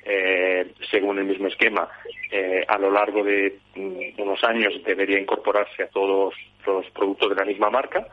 eh, 0.04 0.74
según 0.90 1.20
el 1.20 1.26
mismo 1.26 1.48
esquema, 1.48 1.88
eh, 2.32 2.64
a 2.68 2.78
lo 2.78 2.92
largo 2.92 3.24
de 3.24 3.60
mm, 3.76 4.22
unos 4.22 4.44
años 4.44 4.74
debería 4.84 5.20
incorporarse 5.20 5.84
a 5.84 5.88
todos 5.88 6.34
los 6.66 6.90
productos 6.92 7.30
de 7.30 7.36
la 7.36 7.46
misma 7.46 7.70
marca. 7.70 8.08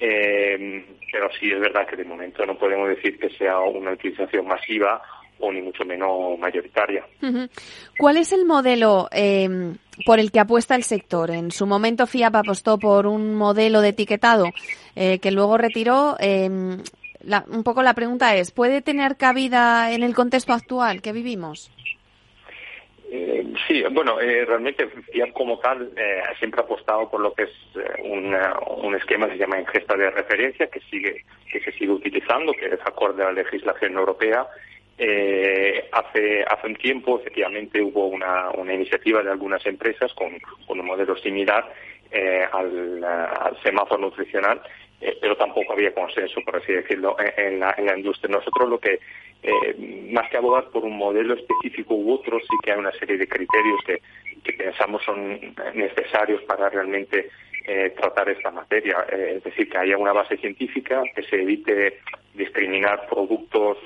Eh, 0.00 0.84
pero 1.12 1.28
sí 1.38 1.50
es 1.50 1.58
verdad 1.58 1.86
que 1.86 1.96
de 1.96 2.04
momento 2.04 2.46
no 2.46 2.56
podemos 2.56 2.88
decir 2.88 3.18
que 3.18 3.30
sea 3.30 3.58
una 3.60 3.92
utilización 3.92 4.46
masiva 4.46 5.02
o 5.40 5.52
ni 5.52 5.60
mucho 5.60 5.84
menos 5.84 6.38
mayoritaria. 6.38 7.04
¿Cuál 7.96 8.16
es 8.16 8.32
el 8.32 8.44
modelo 8.44 9.08
em, 9.12 9.76
por 10.04 10.18
el 10.18 10.32
que 10.32 10.40
apuesta 10.40 10.74
el 10.74 10.82
sector? 10.82 11.30
En 11.30 11.50
su 11.52 11.66
momento 11.66 12.06
FIAP 12.06 12.34
apostó 12.34 12.78
por 12.78 13.06
un 13.06 13.34
modelo 13.34 13.80
de 13.80 13.90
etiquetado 13.90 14.46
que 14.94 15.30
luego 15.30 15.56
retiró. 15.56 16.16
Em, 17.20 17.42
un 17.56 17.64
poco 17.64 17.82
la 17.82 17.94
pregunta 17.94 18.34
es, 18.34 18.50
¿puede 18.50 18.82
tener 18.82 19.16
cabida 19.16 19.92
en 19.92 20.02
el 20.02 20.14
contexto 20.14 20.52
actual 20.52 21.02
que 21.02 21.12
vivimos? 21.12 21.70
Eh, 23.10 23.54
sí, 23.66 23.82
bueno, 23.90 24.20
eh, 24.20 24.44
realmente 24.44 24.86
FIAP 24.86 25.32
como 25.32 25.58
tal 25.58 25.90
eh, 25.96 26.20
siempre 26.38 26.60
ha 26.60 26.64
apostado 26.64 27.08
por 27.08 27.20
lo 27.20 27.32
que 27.32 27.44
es 27.44 27.50
un 28.04 28.94
esquema 28.94 29.26
que 29.26 29.32
se 29.32 29.38
llama 29.38 29.60
ingesta 29.60 29.96
de 29.96 30.10
referencia, 30.10 30.66
que 30.66 30.80
sigue 30.90 31.24
que 31.50 31.60
se 31.60 31.72
sigue 31.72 31.90
utilizando, 31.90 32.52
que 32.52 32.66
es 32.66 32.80
acorde 32.84 33.22
a 33.22 33.26
la 33.26 33.42
legislación 33.42 33.94
europea. 33.94 34.46
hace 35.92 36.44
hace 36.44 36.66
un 36.66 36.76
tiempo, 36.76 37.18
efectivamente, 37.18 37.80
hubo 37.80 38.08
una, 38.08 38.50
una 38.50 38.74
iniciativa 38.74 39.22
de 39.22 39.30
algunas 39.30 39.64
empresas 39.64 40.12
con, 40.12 40.38
con 40.66 40.78
un 40.78 40.86
modelo 40.86 41.16
similar 41.16 41.64
al, 42.52 43.04
al 43.04 43.62
semáforo 43.62 44.00
nutricional 44.00 44.60
eh, 45.00 45.16
pero 45.20 45.36
tampoco 45.36 45.74
había 45.74 45.94
consenso, 45.94 46.40
por 46.44 46.56
así 46.56 46.72
decirlo, 46.72 47.16
en, 47.36 47.60
la, 47.60 47.74
industria. 47.96 48.34
Nosotros 48.34 48.68
lo 48.68 48.80
que, 48.80 48.98
eh, 49.42 50.08
más 50.10 50.28
que 50.28 50.38
abogar 50.38 50.70
por 50.70 50.84
un 50.84 50.96
modelo 50.96 51.34
específico 51.34 51.94
u 51.94 52.14
otro, 52.14 52.40
sí 52.40 52.56
que 52.64 52.72
hay 52.72 52.78
una 52.78 52.90
serie 52.92 53.16
de 53.16 53.28
criterios 53.28 53.80
que, 53.86 54.00
pensamos 54.56 55.02
son 55.04 55.38
necesarios 55.74 56.42
para 56.44 56.70
realmente 56.70 57.28
eh, 57.66 57.90
tratar 57.90 58.30
esta 58.30 58.50
materia. 58.50 59.04
es 59.10 59.44
decir, 59.44 59.68
que 59.68 59.78
haya 59.78 59.98
una 59.98 60.12
base 60.12 60.38
científica, 60.38 61.02
que 61.14 61.22
se 61.22 61.42
evite 61.42 62.00
discriminar 62.34 63.06
productos 63.08 63.76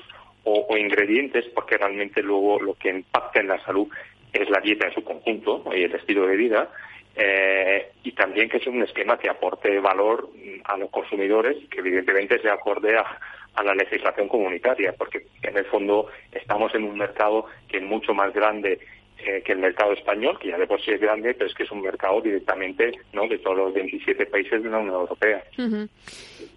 o, 0.45 0.77
ingredientes, 0.77 1.45
porque 1.53 1.77
realmente 1.77 2.23
luego 2.23 2.59
lo 2.59 2.75
que 2.75 2.89
impacta 2.89 3.41
en 3.41 3.49
la 3.49 3.63
salud 3.65 3.87
es 4.31 4.49
la 4.49 4.61
dieta 4.61 4.87
en 4.87 4.93
su 4.93 5.03
conjunto 5.03 5.63
y 5.75 5.83
el 5.83 5.93
estilo 5.93 6.27
de 6.27 6.37
vida 6.37 6.69
eh, 7.15 7.91
y 8.03 8.11
también 8.13 8.49
que 8.49 8.57
es 8.57 8.67
un 8.67 8.81
esquema 8.81 9.17
que 9.17 9.29
aporte 9.29 9.79
valor 9.79 10.29
a 10.65 10.77
los 10.77 10.89
consumidores 10.89 11.57
que 11.69 11.79
evidentemente 11.79 12.41
se 12.41 12.49
acorde 12.49 12.97
a, 12.97 13.19
la 13.63 13.75
legislación 13.75 14.27
comunitaria, 14.27 14.93
porque 14.97 15.27
en 15.43 15.55
el 15.55 15.65
fondo 15.65 16.07
estamos 16.31 16.73
en 16.73 16.85
un 16.85 16.97
mercado 16.97 17.45
que 17.67 17.77
es 17.77 17.83
mucho 17.83 18.11
más 18.11 18.33
grande 18.33 18.79
eh, 19.19 19.43
que 19.45 19.51
el 19.51 19.59
mercado 19.59 19.93
español, 19.93 20.39
que 20.39 20.49
ya 20.49 20.57
de 20.57 20.65
por 20.65 20.81
sí 20.81 20.89
es 20.89 20.99
grande, 20.99 21.35
pero 21.35 21.45
es 21.47 21.53
que 21.53 21.61
es 21.61 21.71
un 21.71 21.81
mercado 21.81 22.19
directamente 22.19 22.91
¿no? 23.13 23.27
de 23.27 23.37
todos 23.37 23.57
los 23.57 23.73
27 23.75 24.25
países 24.25 24.63
de 24.63 24.69
la 24.69 24.79
Unión 24.79 24.95
Europea. 24.95 25.43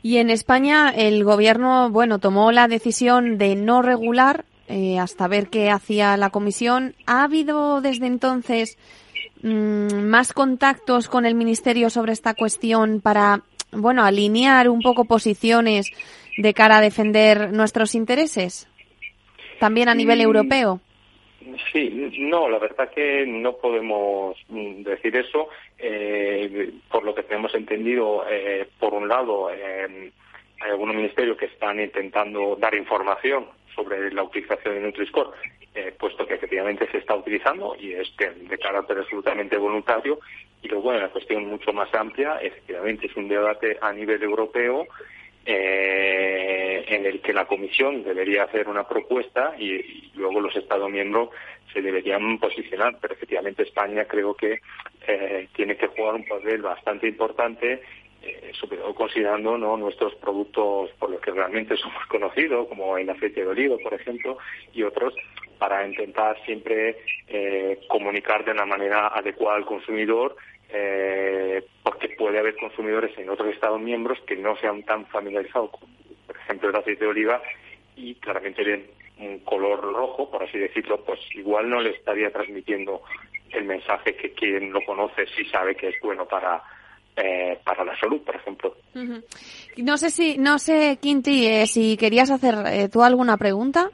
Y 0.03 0.17
en 0.17 0.31
España 0.31 0.89
el 0.97 1.23
gobierno, 1.23 1.91
bueno, 1.91 2.19
tomó 2.19 2.51
la 2.51 2.67
decisión 2.67 3.37
de 3.37 3.57
no 3.57 3.83
regular 3.83 4.47
eh, 4.67 4.99
hasta 4.99 5.29
ver 5.29 5.49
qué 5.49 5.69
hacía 5.69 6.17
la 6.17 6.31
comisión. 6.31 6.95
¿Ha 7.07 7.25
habido 7.25 7.83
desde 7.83 8.07
entonces 8.07 8.79
Mm, 8.79 9.06
más 9.43 10.33
contactos 10.33 11.09
con 11.09 11.27
el 11.27 11.35
Ministerio 11.35 11.91
sobre 11.91 12.13
esta 12.13 12.35
cuestión 12.35 13.01
para, 13.01 13.43
bueno, 13.73 14.05
alinear 14.05 14.69
un 14.69 14.81
poco 14.81 15.05
posiciones 15.05 15.91
de 16.37 16.55
cara 16.55 16.79
a 16.79 16.81
defender 16.81 17.53
nuestros 17.53 17.95
intereses? 17.95 18.69
También 19.59 19.89
a 19.89 19.95
nivel 19.95 20.19
mm, 20.19 20.23
europeo. 20.23 20.81
Sí, 21.73 22.11
no, 22.19 22.49
la 22.49 22.59
verdad 22.59 22.91
que 22.91 23.25
no 23.27 23.55
podemos 23.57 24.37
mm, 24.49 24.83
decir 24.83 25.17
eso. 25.17 25.49
Eh, 25.79 26.73
por 26.91 27.05
lo 27.05 27.15
que 27.15 27.23
tenemos 27.23 27.55
entendido, 27.55 28.25
eh, 28.29 28.69
por 28.79 28.95
un 28.95 29.09
lado, 29.09 29.51
eh, 29.51 30.11
hay 30.61 30.71
algunos 30.71 30.97
ministerios 30.97 31.37
que 31.37 31.47
están 31.47 31.81
intentando 31.81 32.57
dar 32.57 32.75
información 32.75 33.47
sobre 33.77 34.11
la 34.13 34.25
utilización 34.25 34.75
de 34.75 34.81
Nutri-Score, 34.81 35.31
eh, 35.75 35.95
puesto 35.99 36.27
que 36.27 36.35
efectivamente 36.35 36.89
se 36.91 36.99
está 36.99 37.15
utilizando 37.15 37.77
y 37.79 37.93
es 37.93 38.11
de 38.17 38.59
carácter 38.59 38.99
absolutamente 38.99 39.59
voluntario. 39.59 40.19
Y 40.63 40.69
luego, 40.69 40.85
bueno, 40.85 41.01
la 41.01 41.11
cuestión 41.11 41.47
mucho 41.47 41.73
más 41.73 41.95
amplia, 41.95 42.39
efectivamente 42.41 43.07
es 43.07 43.17
un 43.17 43.29
debate 43.29 43.77
a 43.81 43.93
nivel 43.93 44.23
europeo 44.23 44.87
eh, 45.45 46.85
en 46.89 47.07
el 47.07 47.21
que 47.21 47.33
la 47.33 47.45
Comisión 47.45 48.03
debería 48.03 48.45
hacer 48.45 48.67
una 48.69 48.89
propuesta 48.89 49.55
y, 49.59 50.11
luego 50.15 50.41
los 50.41 50.57
Estados 50.57 50.91
miembros 50.91 51.29
se 51.73 51.83
deberían 51.83 52.39
posicionar. 52.39 52.97
Pero 53.01 53.15
efectivamente 53.15 53.63
España 53.63 54.07
creo 54.07 54.35
que 54.35 54.61
eh, 55.07 55.49
tiene 55.55 55.77
que 55.77 55.89
jugar 55.89 56.15
un 56.15 56.27
papel 56.27 56.63
bastante 56.63 57.07
importante 57.07 57.83
eh, 58.27 58.53
sobre 58.59 58.79
todo 58.79 58.95
considerando 58.95 59.57
¿no? 59.57 59.77
nuestros 59.77 60.15
productos 60.17 60.91
por 60.99 61.11
los 61.11 61.21
que 61.21 61.31
realmente 61.31 61.77
somos 61.77 62.05
conocidos, 62.09 62.69
como 62.69 62.99
el 62.99 63.09
aceite 63.09 63.43
de 63.43 63.49
oliva, 63.49 63.77
por 63.83 63.95
ejemplo, 63.95 64.39
y 64.73 64.83
otros, 64.83 65.15
para 65.59 65.87
intentar 65.87 66.37
siempre 66.45 66.97
eh, 67.29 67.81
comunicar 67.89 68.45
de 68.45 68.53
una 68.53 68.67
manera 68.67 69.09
adecuada 69.09 69.57
al 69.57 69.65
consumidor, 69.65 70.37
eh, 70.69 71.65
porque 71.83 72.11
puede 72.11 72.39
haber 72.39 72.57
consumidores 72.57 73.17
en 73.19 73.31
otros 73.31 73.55
Estados 73.55 73.81
miembros 73.81 74.19
que 74.27 74.37
no 74.37 74.57
sean 74.57 74.83
tan 74.83 75.07
familiarizados 75.07 75.71
con, 75.71 75.89
por 76.27 76.37
ejemplo, 76.37 76.71
el 76.71 76.77
aceite 76.77 77.05
de 77.05 77.11
oliva 77.11 77.41
y 77.95 78.17
claramente 78.17 78.65
ven 78.65 78.87
un 79.19 79.39
color 79.41 79.81
rojo, 79.81 80.31
por 80.31 80.43
así 80.43 80.59
decirlo, 80.59 81.03
pues 81.05 81.21
igual 81.35 81.71
no 81.71 81.81
le 81.81 81.91
estaría 81.91 82.31
transmitiendo 82.31 83.03
el 83.51 83.65
mensaje 83.65 84.15
que 84.17 84.33
quien 84.33 84.73
lo 84.73 84.85
conoce 84.85 85.27
sí 85.29 85.45
sabe 85.47 85.75
que 85.75 85.89
es 85.89 85.95
bueno 86.03 86.27
para 86.27 86.63
eh, 87.17 87.59
para 87.65 87.85
la 87.85 87.99
salud, 87.99 88.21
por 88.21 88.37
ejemplo. 88.37 88.75
No 89.79 89.97
sé 89.97 90.11
si, 90.11 90.37
no 90.39 90.59
sé, 90.59 90.99
Quinti, 91.01 91.47
eh, 91.47 91.67
si 91.67 91.97
querías 91.97 92.31
hacer 92.31 92.55
eh, 92.67 92.89
tú 92.89 93.03
alguna 93.03 93.37
pregunta. 93.37 93.91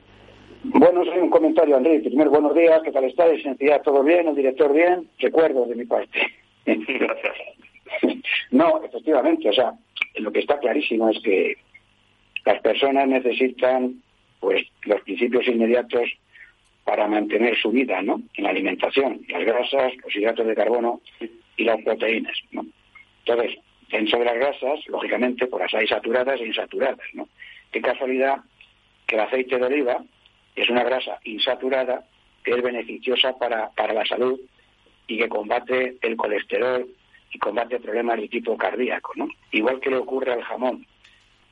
Bueno, 0.65 1.05
soy 1.05 1.19
un 1.19 1.31
comentario, 1.31 1.77
Andrés. 1.77 2.03
Primero, 2.03 2.31
buenos 2.31 2.55
días, 2.55 2.81
¿qué 2.85 2.93
tal 2.93 3.05
está? 3.05 3.27
Sencillez, 3.29 3.83
¿todo 3.83 4.03
bien? 4.03 4.29
¿El 4.29 4.35
director 4.35 4.73
bien? 4.73 5.09
Recuerdo 5.19 5.67
de 5.67 5.75
mi 5.75 5.85
parte. 5.85 6.21
Gracias. 6.67 7.35
No, 8.51 8.83
efectivamente, 8.85 9.49
o 9.49 9.53
sea, 9.53 9.73
lo 10.17 10.33
que 10.33 10.41
está 10.41 10.59
clarísimo 10.59 11.09
es 11.09 11.21
que 11.23 11.57
las 12.45 12.61
personas 12.61 13.09
necesitan, 13.09 14.03
pues, 14.41 14.67
los 14.85 15.01
principios 15.03 15.47
inmediatos 15.47 16.11
para 16.85 17.07
mantener 17.07 17.57
su 17.57 17.71
vida, 17.71 18.03
¿no? 18.03 18.21
En 18.35 18.45
la 18.45 18.51
alimentación, 18.51 19.21
las 19.29 19.45
grasas, 19.45 19.93
los 20.03 20.15
hidratos 20.15 20.47
de 20.47 20.55
carbono 20.55 21.01
y 21.57 21.65
las 21.65 21.81
proteínas, 21.83 22.37
¿no? 22.51 22.67
Entonces, 23.25 23.59
dentro 23.89 24.19
de 24.19 24.25
las 24.25 24.35
grasas, 24.35 24.87
lógicamente, 24.89 25.47
pues 25.47 25.63
las 25.63 25.75
hay 25.75 25.87
saturadas 25.87 26.41
e 26.41 26.47
insaturadas, 26.47 27.07
¿no? 27.15 27.29
Qué 27.71 27.81
casualidad 27.81 28.39
que 29.07 29.17
el 29.17 29.23
aceite 29.23 29.59
de 29.59 29.65
oliva 29.65 30.03
es 30.57 30.69
una 30.69 30.85
grasa 30.85 31.19
insaturada 31.25 32.05
que 32.45 32.53
es 32.53 32.63
beneficiosa 32.63 33.39
para, 33.39 33.71
para 33.71 33.93
la 33.93 34.05
salud 34.05 34.39
y 35.07 35.19
que 35.19 35.29
combate 35.29 35.97
el 36.03 36.17
colesterol 36.17 36.89
y 37.33 37.39
combate 37.39 37.81
problemas 37.81 38.21
de 38.21 38.29
tipo 38.29 38.57
cardíaco, 38.57 39.13
¿no? 39.17 39.29
Igual 39.53 39.81
que 39.81 39.91
le 39.91 39.97
ocurre 39.97 40.33
al 40.33 40.43
jamón, 40.43 40.87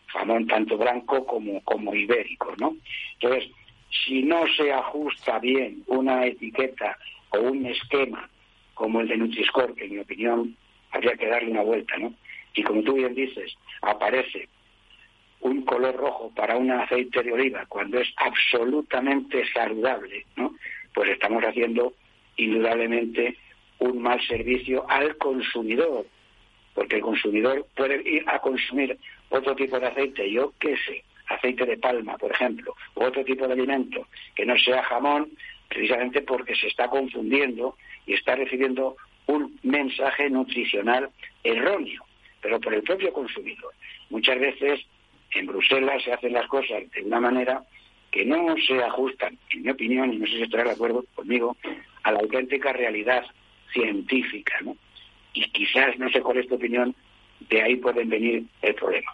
jamón 0.07 0.47
tanto 0.47 0.77
blanco 0.77 1.25
como, 1.25 1.61
como 1.63 1.95
ibérico, 1.95 2.55
¿no? 2.59 2.77
Entonces, 3.15 3.51
si 3.91 4.23
no 4.23 4.45
se 4.57 4.73
ajusta 4.73 5.39
bien 5.39 5.83
una 5.87 6.27
etiqueta 6.27 6.97
o 7.31 7.41
un 7.41 7.67
esquema 7.67 8.29
como 8.75 9.01
el 9.01 9.09
de 9.09 9.17
Nutri-Score, 9.17 9.75
que 9.75 9.85
en 9.85 9.93
mi 9.93 9.99
opinión 9.99 10.57
habría 10.91 11.17
que 11.17 11.27
darle 11.27 11.51
una 11.51 11.63
vuelta, 11.63 11.97
¿no? 11.99 12.15
Y 12.55 12.63
como 12.63 12.83
tú 12.83 12.95
bien 12.95 13.15
dices, 13.15 13.55
aparece 13.83 14.49
un 15.41 15.63
color 15.63 15.97
rojo 15.97 16.33
para 16.35 16.57
un 16.57 16.71
aceite 16.71 17.23
de 17.23 17.33
oliva 17.33 17.65
cuando 17.67 17.99
es 18.01 18.13
absolutamente 18.17 19.45
saludable, 19.53 20.27
¿no? 20.37 20.55
Pues 20.95 21.11
estamos 21.11 21.43
haciendo 21.45 21.95
indudablemente 22.37 23.37
un 23.79 24.03
mal 24.03 24.21
servicio 24.27 24.85
al 24.89 25.17
consumidor, 25.17 26.07
porque 26.75 26.97
el 26.97 27.03
consumidor 27.03 27.67
puede 27.75 28.09
ir 28.09 28.25
a 28.27 28.39
consumir 28.41 28.99
otro 29.31 29.55
tipo 29.55 29.79
de 29.79 29.87
aceite, 29.87 30.31
yo 30.31 30.53
qué 30.59 30.77
sé, 30.87 31.05
aceite 31.29 31.65
de 31.65 31.79
palma, 31.79 32.19
por 32.19 32.33
ejemplo, 32.33 32.75
u 32.97 33.05
otro 33.05 33.25
tipo 33.25 33.47
de 33.47 33.55
alimento 33.55 34.07
que 34.35 34.45
no 34.45 34.59
sea 34.59 34.83
jamón, 34.83 35.31
precisamente 35.69 36.23
porque 36.23 36.55
se 36.55 36.67
está 36.67 36.89
confundiendo 36.89 37.77
y 38.07 38.15
está 38.15 38.35
recibiendo 38.35 38.97
un 39.31 39.59
mensaje 39.63 40.29
nutricional 40.31 41.11
erróneo, 41.45 42.05
pero 42.41 42.61
por 42.61 42.75
el 42.75 42.83
propio 42.83 43.13
consumidor. 43.13 43.73
Muchas 44.11 44.39
veces 44.39 44.81
en 45.35 45.47
Bruselas 45.47 46.03
se 46.03 46.13
hacen 46.13 46.33
las 46.33 46.47
cosas 46.49 46.91
de 46.91 47.03
una 47.03 47.21
manera 47.21 47.63
que 48.11 48.25
no 48.25 48.57
se 48.67 48.83
ajustan, 48.83 49.39
en 49.53 49.63
mi 49.63 49.71
opinión, 49.71 50.13
y 50.13 50.19
no 50.19 50.27
sé 50.27 50.33
si 50.33 50.43
estará 50.43 50.65
de 50.65 50.73
acuerdo 50.73 51.05
conmigo, 51.15 51.57
a 52.03 52.13
la 52.13 52.19
auténtica 52.19 52.73
realidad 52.73 53.25
científica, 53.73 54.59
¿no? 54.63 54.77
Y 55.33 55.45
quizás, 55.51 55.97
no 55.99 56.11
sé 56.11 56.21
cuál 56.21 56.39
es 56.39 56.49
tu 56.49 56.57
opinión, 56.57 56.95
de 57.49 57.63
ahí 57.63 57.77
pueden 57.77 58.09
venir 58.09 58.45
el 58.63 58.75
problema. 58.75 59.13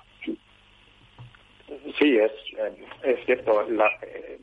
Sí, 1.99 2.17
es, 2.17 2.33
es 3.03 3.25
cierto. 3.27 3.67
Eh, 3.69 4.36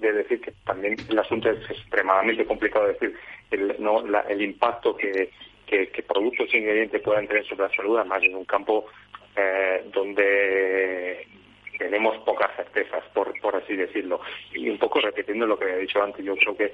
de 0.00 0.12
decir 0.12 0.40
que 0.40 0.52
también 0.64 0.96
el 1.08 1.18
asunto 1.18 1.50
es 1.50 1.70
extremadamente 1.70 2.44
complicado 2.44 2.86
de 2.86 2.92
decir 2.92 3.16
el, 3.50 3.76
no, 3.78 4.02
el 4.28 4.42
impacto 4.42 4.96
que, 4.96 5.30
que, 5.66 6.02
productos 6.02 6.52
e 6.52 6.58
ingredientes 6.58 7.02
puedan 7.02 7.26
tener 7.26 7.44
sobre 7.46 7.62
la 7.62 7.74
salud, 7.74 7.98
además 7.98 8.22
en 8.22 8.34
un 8.34 8.44
campo 8.44 8.86
eh, 9.36 9.84
donde 9.92 11.26
tenemos 11.78 12.18
pocas 12.24 12.54
certezas, 12.56 13.02
por, 13.14 13.32
por 13.40 13.56
así 13.56 13.74
decirlo. 13.74 14.20
Y 14.52 14.68
un 14.68 14.78
poco 14.78 15.00
repitiendo 15.00 15.46
lo 15.46 15.58
que 15.58 15.64
había 15.64 15.76
dicho 15.76 16.02
antes, 16.02 16.24
yo 16.24 16.36
creo 16.36 16.56
que 16.56 16.64
eh, 16.64 16.72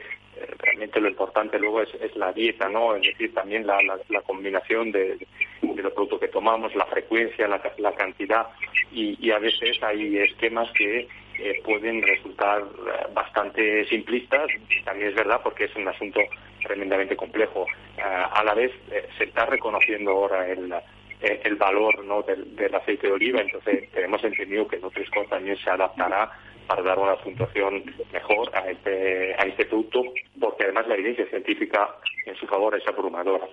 realmente 0.59 1.01
lo 1.01 1.09
importante 1.09 1.59
luego 1.59 1.83
es, 1.83 1.95
es, 2.01 2.17
la 2.17 2.33
dieta, 2.33 2.69
¿no? 2.69 2.97
Es 2.97 3.03
decir, 3.03 3.33
también 3.33 3.67
la, 3.67 3.79
la, 3.83 4.21
combinación 4.23 4.91
de, 4.91 5.17
de, 5.63 5.83
los 5.83 5.93
productos 5.93 6.21
que 6.21 6.29
tomamos, 6.29 6.75
la 6.75 6.87
frecuencia, 6.87 7.47
la, 7.47 7.63
la 7.79 7.93
cantidad, 7.95 8.49
y, 8.91 9.17
y, 9.25 9.31
a 9.31 9.39
veces 9.39 9.81
hay 9.83 10.19
esquemas 10.19 10.71
que 10.73 11.07
eh, 11.39 11.61
pueden 11.65 12.03
resultar 12.03 12.63
eh, 12.63 13.07
bastante 13.13 13.85
simplistas. 13.87 14.49
También 14.85 15.11
es 15.11 15.15
verdad 15.15 15.41
porque 15.43 15.65
es 15.65 15.77
un 15.77 15.89
asunto 15.89 16.21
tremendamente 16.63 17.17
complejo. 17.17 17.67
a 17.99 18.43
la 18.45 18.55
vez 18.55 18.73
se 19.17 19.25
está 19.25 19.47
reconociendo 19.47 20.11
ahora 20.11 20.49
el, 20.49 20.73
el 21.21 21.57
valor 21.57 22.05
¿no? 22.05 22.23
del, 22.23 22.75
aceite 22.75 23.07
de 23.07 23.13
oliva, 23.13 23.41
entonces 23.41 23.91
tenemos 23.93 24.23
entendido 24.23 24.69
que 24.69 24.79
Nutrisco 24.79 25.25
también 25.25 25.57
se 25.59 25.71
adaptará 25.71 26.31
para 26.67 26.83
dar 26.83 26.99
una 26.99 27.17
puntuación 27.17 27.85
mejor 28.13 28.51
a 28.55 28.71
este, 28.71 29.35
a 29.39 29.45
este 29.45 29.67
producto, 29.67 30.03
porque 30.41 30.65
además 30.65 30.87
la 30.89 30.95
evidencia 30.95 31.27
científica 31.27 31.95
en 32.27 32.35
su 32.37 32.47
favor 32.47 32.77
es 32.77 32.87
abrumadora, 32.87 33.47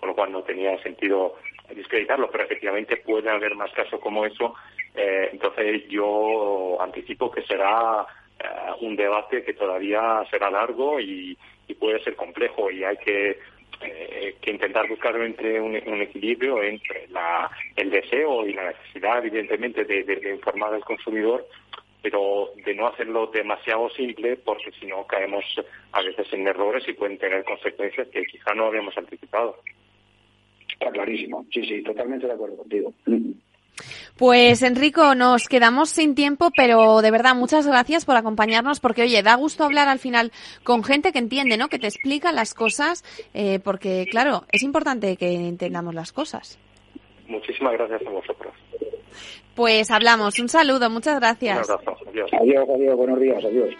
con 0.00 0.08
lo 0.08 0.14
cual 0.14 0.32
no 0.32 0.42
tenía 0.42 0.82
sentido 0.82 1.36
discreditarlo, 1.74 2.30
pero 2.30 2.44
efectivamente 2.44 2.96
puede 2.96 3.30
haber 3.30 3.54
más 3.54 3.70
casos 3.72 4.00
como 4.00 4.24
eso. 4.24 4.54
Eh, 4.94 5.28
entonces 5.32 5.86
yo 5.88 6.78
anticipo 6.80 7.30
que 7.30 7.42
será 7.42 8.06
eh, 8.38 8.44
un 8.80 8.96
debate 8.96 9.44
que 9.44 9.54
todavía 9.54 10.24
será 10.30 10.50
largo 10.50 10.98
y, 10.98 11.36
puede 11.78 12.02
ser 12.02 12.16
complejo 12.16 12.68
y 12.68 12.82
hay 12.82 12.96
que, 12.96 13.38
eh, 13.80 14.36
que 14.42 14.50
intentar 14.50 14.88
buscar 14.88 15.16
entre 15.20 15.60
un, 15.60 15.76
equilibrio 15.76 16.60
entre 16.64 17.06
la, 17.08 17.48
el 17.76 17.90
deseo 17.90 18.44
y 18.44 18.52
la 18.52 18.72
necesidad, 18.72 19.18
evidentemente, 19.18 19.84
de, 19.84 20.02
de 20.02 20.30
informar 20.34 20.74
al 20.74 20.84
consumidor 20.84 21.46
pero 22.02 22.50
de 22.64 22.74
no 22.74 22.88
hacerlo 22.88 23.26
demasiado 23.28 23.88
simple 23.90 24.36
porque 24.36 24.72
si 24.72 24.86
no 24.86 25.06
caemos 25.06 25.44
a 25.92 26.02
veces 26.02 26.32
en 26.32 26.46
errores 26.46 26.86
y 26.88 26.94
pueden 26.94 27.18
tener 27.18 27.44
consecuencias 27.44 28.08
que 28.08 28.24
quizá 28.24 28.54
no 28.54 28.66
habíamos 28.66 28.96
anticipado. 28.96 29.58
Está 30.80 30.90
clarísimo, 30.92 31.44
sí, 31.52 31.62
sí, 31.62 31.82
totalmente 31.82 32.26
de 32.26 32.32
acuerdo 32.32 32.56
contigo. 32.56 32.94
Pues 34.16 34.62
Enrico, 34.62 35.14
nos 35.14 35.46
quedamos 35.46 35.90
sin 35.90 36.14
tiempo, 36.14 36.50
pero 36.56 37.02
de 37.02 37.10
verdad 37.10 37.34
muchas 37.34 37.66
gracias 37.66 38.06
por 38.06 38.16
acompañarnos, 38.16 38.80
porque 38.80 39.02
oye, 39.02 39.22
da 39.22 39.34
gusto 39.34 39.64
hablar 39.64 39.88
al 39.88 39.98
final 39.98 40.32
con 40.64 40.82
gente 40.82 41.12
que 41.12 41.18
entiende, 41.18 41.58
¿no? 41.58 41.68
Que 41.68 41.78
te 41.78 41.86
explica 41.86 42.32
las 42.32 42.54
cosas, 42.54 43.04
eh, 43.34 43.60
porque 43.60 44.06
claro, 44.10 44.44
es 44.52 44.62
importante 44.62 45.16
que 45.16 45.34
entendamos 45.34 45.94
las 45.94 46.12
cosas. 46.12 46.58
Muchísimas 47.28 47.74
gracias 47.74 48.00
a 48.06 48.10
vosotros. 48.10 48.54
Pues 49.54 49.90
hablamos. 49.90 50.38
Un 50.38 50.48
saludo, 50.48 50.88
muchas 50.88 51.20
gracias. 51.20 51.68
Un 51.68 51.74
abrazo. 51.74 52.08
Adiós. 52.08 52.30
Adiós, 52.40 52.68
adiós. 52.74 52.96
Buenos 52.96 53.20
días. 53.20 53.44
Adiós. 53.44 53.74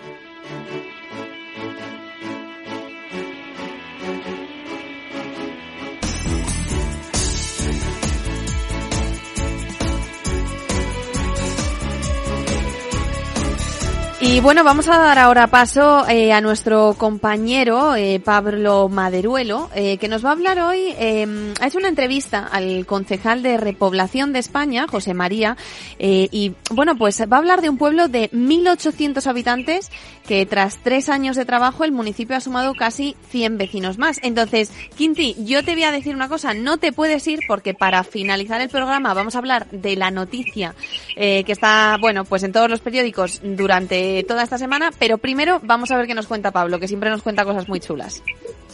Y 14.31 14.39
bueno, 14.39 14.63
vamos 14.63 14.87
a 14.87 14.97
dar 14.97 15.19
ahora 15.19 15.49
paso 15.49 16.09
eh, 16.09 16.33
a 16.33 16.41
nuestro 16.41 16.95
compañero 16.97 17.97
eh, 17.97 18.21
Pablo 18.25 18.89
Maderuelo, 18.89 19.69
eh, 19.75 19.99
que 19.99 20.07
nos 20.07 20.25
va 20.25 20.29
a 20.29 20.33
hablar 20.35 20.61
hoy, 20.61 20.95
eh, 21.01 21.53
ha 21.61 21.67
hecho 21.67 21.79
una 21.79 21.89
entrevista 21.89 22.47
al 22.47 22.87
concejal 22.87 23.43
de 23.43 23.57
repoblación 23.57 24.33
de 24.33 24.39
España, 24.39 24.87
José 24.89 25.15
María, 25.15 25.57
eh, 25.99 26.29
y 26.31 26.53
bueno, 26.71 26.97
pues 26.97 27.21
va 27.21 27.39
a 27.39 27.41
hablar 27.41 27.61
de 27.61 27.71
un 27.71 27.77
pueblo 27.77 28.07
de 28.07 28.31
1.800 28.31 29.27
habitantes 29.27 29.91
que 30.31 30.47
tras 30.47 30.79
tres 30.79 31.09
años 31.09 31.35
de 31.35 31.45
trabajo 31.45 31.83
el 31.83 31.91
municipio 31.91 32.37
ha 32.37 32.41
sumado 32.41 32.75
casi 32.75 33.17
100 33.31 33.59
vecinos 33.59 33.99
más. 33.99 34.21
Entonces, 34.23 34.71
Quinti, 34.97 35.35
yo 35.45 35.65
te 35.65 35.73
voy 35.73 35.83
a 35.83 35.91
decir 35.91 36.15
una 36.15 36.29
cosa, 36.29 36.55
no 36.55 36.77
te 36.77 36.93
puedes 36.93 37.27
ir 37.27 37.41
porque 37.49 37.75
para 37.75 38.05
finalizar 38.05 38.61
el 38.61 38.69
programa 38.69 39.13
vamos 39.13 39.35
a 39.35 39.39
hablar 39.39 39.69
de 39.73 39.97
la 39.97 40.13
noticia 40.13 40.77
eh, 41.17 41.43
que 41.43 41.51
está, 41.51 41.97
bueno, 42.01 42.25
pues 42.25 42.45
en 42.45 42.53
todos 42.53 42.71
los 42.71 42.79
periódicos 42.79 43.41
durante 43.43 44.20
toda 44.25 44.43
esta 44.43 44.59
semana, 44.59 44.91
pero 44.99 45.19
primero 45.19 45.61
vamos 45.63 45.91
a 45.91 45.97
ver 45.97 46.07
qué 46.07 46.15
nos 46.15 46.27
cuenta 46.27 46.51
Pablo, 46.51 46.79
que 46.79 46.89
siempre 46.89 47.11
nos 47.11 47.23
cuenta 47.23 47.45
cosas 47.45 47.69
muy 47.69 47.81
chulas. 47.81 48.23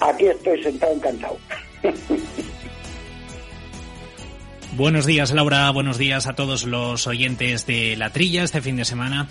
Aquí 0.00 0.26
estoy 0.26 0.62
sentado 0.62 0.92
encantado. 0.92 1.38
Buenos 4.76 5.06
días, 5.06 5.32
Laura. 5.32 5.70
Buenos 5.70 5.96
días 5.96 6.26
a 6.26 6.34
todos 6.34 6.64
los 6.64 7.06
oyentes 7.06 7.66
de 7.66 7.96
La 7.96 8.10
Trilla 8.10 8.42
este 8.42 8.60
fin 8.60 8.76
de 8.76 8.84
semana 8.84 9.26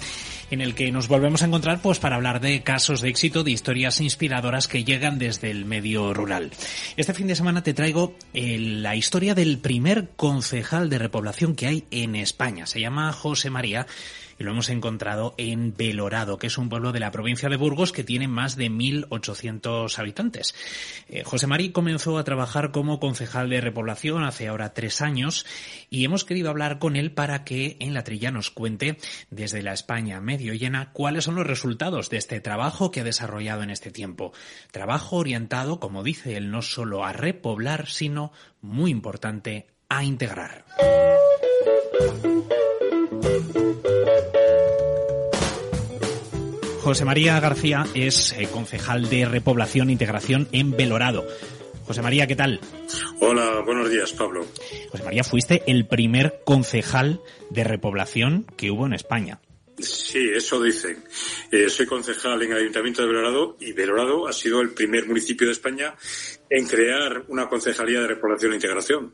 en 0.50 0.62
el 0.62 0.74
que 0.74 0.92
nos 0.92 1.08
volvemos 1.08 1.44
a 1.44 1.46
encontrar 1.46 1.82
pues 1.84 2.00
para 2.00 2.16
hablar 2.16 2.42
de 2.42 2.64
casos 2.64 3.02
de 3.02 3.10
éxito, 3.10 3.44
de 3.44 3.52
historias 3.52 4.02
inspiradoras 4.02 4.68
que 4.68 4.84
llegan 4.84 5.20
desde 5.20 5.52
el 5.52 5.66
medio 5.66 6.16
rural. 6.16 6.52
Este 6.98 7.14
fin 7.14 7.28
de 7.28 7.36
semana 7.36 7.62
te 7.62 7.76
traigo 7.76 8.16
eh, 8.34 8.58
la 8.60 8.96
historia 8.96 9.36
del 9.36 9.60
primer 9.60 10.10
concejal 10.16 10.90
de 10.90 10.98
repoblación 10.98 11.56
que 11.56 11.68
hay 11.68 11.86
en 11.92 12.16
España. 12.16 12.66
Se 12.66 12.80
llama 12.80 13.12
José 13.14 13.52
María 13.52 13.86
y 14.38 14.44
lo 14.44 14.52
hemos 14.52 14.70
encontrado 14.70 15.34
en 15.38 15.76
Belorado, 15.76 16.38
que 16.38 16.48
es 16.48 16.58
un 16.58 16.70
pueblo 16.70 16.92
de 16.92 17.00
la 17.00 17.12
provincia 17.12 17.50
de 17.50 17.58
Burgos 17.58 17.92
que 17.92 18.04
tiene 18.04 18.28
más 18.28 18.56
de 18.56 18.70
1.800 18.70 19.98
habitantes. 19.98 20.56
Eh, 21.08 21.24
José 21.24 21.48
María 21.48 21.72
comenzó 21.72 22.18
a 22.18 22.24
trabajar 22.24 22.72
como 22.72 23.00
concejal 23.00 23.50
de 23.50 23.62
repoblación 23.62 24.24
hace 24.24 24.48
ahora 24.48 24.74
tres 24.74 25.02
años 25.02 25.46
y 25.90 26.04
hemos 26.06 26.26
querido 26.26 26.50
hablar 26.50 26.80
con 26.80 26.96
él 26.96 27.12
para 27.12 27.44
que 27.44 27.78
en 27.80 27.94
la 27.94 28.04
trilla 28.04 28.32
nos 28.32 28.52
cuente 28.52 28.98
desde 29.30 29.64
la 29.64 29.74
España 29.74 30.20
medio 30.22 30.54
llena 30.54 30.92
cuáles 30.92 31.26
son 31.26 31.36
los 31.36 31.48
resultados 31.48 32.10
de 32.10 32.18
este 32.18 32.42
trabajo 32.42 32.92
que 32.92 33.02
ha 33.02 33.04
desarrollado 33.04 33.64
en 33.64 33.70
este 33.70 33.92
tiempo. 33.92 34.34
Trabajo 34.72 35.18
orientado, 35.18 35.80
como 35.80 36.04
dice 36.04 36.38
él, 36.38 36.52
no 36.52 36.62
solo 36.62 37.06
a 37.06 37.14
repoblar, 37.14 37.88
sino, 37.88 38.32
muy 38.62 38.92
importante, 38.92 39.68
a 39.90 40.04
integrar. 40.04 40.66
José 46.86 47.04
María 47.04 47.40
García 47.40 47.86
es 47.96 48.34
eh, 48.34 48.48
concejal 48.52 49.10
de 49.10 49.26
repoblación 49.26 49.90
e 49.90 49.92
integración 49.92 50.48
en 50.52 50.70
Belorado. 50.70 51.26
José 51.88 52.04
María, 52.04 52.28
¿qué 52.28 52.36
tal? 52.36 52.60
Hola, 53.20 53.62
buenos 53.66 53.90
días, 53.90 54.14
Pablo. 54.14 54.46
José 54.92 55.04
María, 55.04 55.24
fuiste 55.24 55.64
el 55.66 55.88
primer 55.88 56.42
concejal 56.46 57.22
de 57.50 57.64
repoblación 57.64 58.46
que 58.56 58.70
hubo 58.70 58.86
en 58.86 58.94
España. 58.94 59.40
Sí, 59.80 60.30
eso 60.34 60.62
dicen. 60.62 61.04
Eh, 61.52 61.70
soy 61.70 61.86
concejal 61.86 62.42
en 62.44 62.52
el 62.52 62.60
Ayuntamiento 62.60 63.02
de 63.02 63.08
Belorado 63.08 63.58
y 63.60 63.74
Belorado 63.74 64.28
ha 64.28 64.34
sido 64.34 64.62
el 64.62 64.70
primer 64.70 65.08
municipio 65.08 65.48
de 65.48 65.54
España 65.54 65.96
en 66.50 66.68
crear 66.68 67.26
una 67.28 67.50
concejalía 67.50 68.02
de 68.02 68.08
repoblación 68.08 68.52
e 68.52 68.56
integración. 68.56 69.14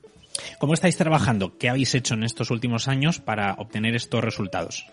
¿Cómo 0.59 0.73
estáis 0.73 0.97
trabajando? 0.97 1.57
¿Qué 1.57 1.69
habéis 1.69 1.93
hecho 1.95 2.13
en 2.13 2.23
estos 2.23 2.51
últimos 2.51 2.87
años 2.87 3.19
para 3.19 3.53
obtener 3.53 3.95
estos 3.95 4.23
resultados? 4.23 4.85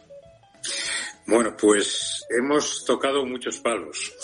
Bueno, 1.27 1.55
pues 1.57 2.25
hemos 2.31 2.85
tocado 2.87 3.25
muchos 3.27 3.59
palos. 3.59 4.15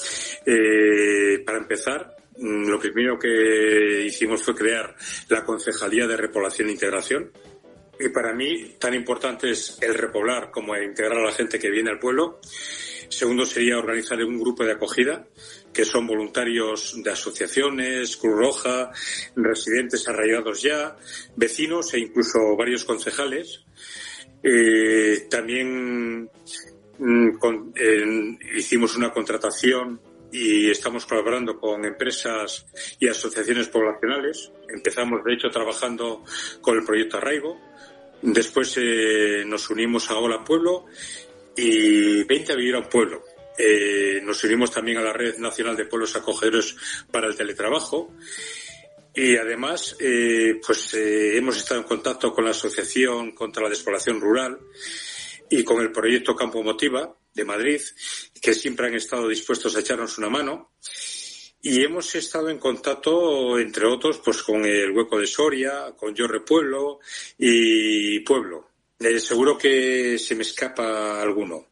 Eh, 0.47 1.43
para 1.45 1.59
empezar, 1.59 2.17
mm, 2.39 2.69
lo 2.69 2.79
primero 2.79 3.19
que 3.19 4.05
hicimos 4.07 4.43
fue 4.43 4.55
crear 4.55 4.97
la 5.29 5.45
Concejalía 5.45 6.07
de 6.07 6.17
Repoblación 6.17 6.69
e 6.69 6.73
Integración. 6.73 7.31
Y 8.01 8.09
para 8.09 8.33
mí, 8.33 8.77
tan 8.79 8.95
importante 8.95 9.51
es 9.51 9.79
el 9.83 9.95
repoblar 9.95 10.51
como 10.51 10.75
el 10.75 10.85
integrar 10.85 11.19
a 11.19 11.27
la 11.27 11.33
gente 11.33 11.59
que 11.59 11.71
viene 11.71 11.91
al 11.91 11.99
pueblo. 11.99 12.41
Segundo 13.09 13.45
sería 13.45 13.79
organizar 13.79 14.19
un 14.25 14.41
grupo 14.41 14.65
de 14.65 14.73
acogida, 14.73 15.27
que 15.75 15.85
son 15.85 16.07
voluntarios 16.07 16.95
de 17.03 17.11
asociaciones, 17.11 18.17
Cruz 18.17 18.37
Roja, 18.37 18.91
residentes 19.35 20.09
arraigados 20.09 20.63
ya, 20.63 20.97
vecinos 21.37 21.93
e 21.95 21.99
incluso 21.99 22.57
varios 22.57 22.85
concejales. 22.85 23.65
Eh, 24.43 25.27
también 25.29 26.31
Mm, 26.99 28.37
hicimos 28.57 28.97
una 28.97 29.11
contratación 29.11 30.01
y 30.31 30.71
estamos 30.71 31.07
colaborando 31.07 31.59
con 31.59 31.85
empresas 31.85 32.67
y 32.99 33.09
asociaciones 33.09 33.69
poblacionales. 33.69 34.53
Empezamos, 34.69 35.25
de 35.25 35.35
hecho, 35.35 35.49
trabajando 35.51 36.23
con 36.61 36.79
el 36.79 36.85
proyecto 36.85 37.19
Arraigo. 37.19 37.61
Después 38.23 38.77
eh, 38.79 39.45
nos 39.47 39.69
unimos 39.71 40.11
a 40.11 40.19
Hola 40.19 40.45
Pueblo 40.45 40.87
y 41.57 42.25
20 42.25 42.53
a 42.53 42.57
Vivir 42.57 42.77
a 42.77 42.79
un 42.79 42.89
Pueblo. 42.89 43.23
Eh, 43.57 44.21
nos 44.23 44.43
unimos 44.45 44.71
también 44.71 44.99
a 44.99 45.03
la 45.03 45.13
Red 45.13 45.39
Nacional 45.39 45.77
de 45.77 45.87
Pueblos 45.87 46.17
Acogedores 46.17 46.77
para 47.11 47.27
el 47.27 47.37
Teletrabajo. 47.37 48.15
Y 49.15 49.37
además, 49.37 49.97
eh, 50.01 50.61
pues 50.67 50.93
hemos 50.95 51.57
estado 51.57 51.81
en 51.81 51.87
contacto 51.87 52.33
con 52.33 52.45
la 52.45 52.51
Asociación 52.51 53.33
contra 53.33 53.63
la 53.63 53.69
Despoblación 53.69 54.21
Rural 54.21 54.59
y 55.49 55.63
con 55.63 55.81
el 55.81 55.93
proyecto 55.93 56.35
Campo 56.35 56.63
Motiva 56.63 57.17
de 57.33 57.45
Madrid, 57.45 57.81
que 58.41 58.55
siempre 58.55 58.89
han 58.89 58.95
estado 58.95 59.29
dispuestos 59.29 59.77
a 59.77 59.81
echarnos 59.81 60.19
una 60.19 60.29
mano. 60.29 60.73
Y 61.63 61.83
hemos 61.83 62.15
estado 62.15 62.51
en 62.51 62.59
contacto, 62.59 63.59
entre 63.59 63.87
otros, 63.87 64.21
pues 64.23 64.43
con 64.43 64.65
el 64.67 64.91
Hueco 64.91 65.19
de 65.19 65.27
Soria, 65.27 65.95
con 65.97 66.15
Yorre 66.15 66.41
Pueblo 66.41 66.99
y 67.39 68.21
Pueblo. 68.21 68.69
Eh, 68.99 69.19
seguro 69.19 69.57
que 69.57 70.19
se 70.19 70.35
me 70.35 70.43
escapa 70.43 71.23
alguno. 71.23 71.69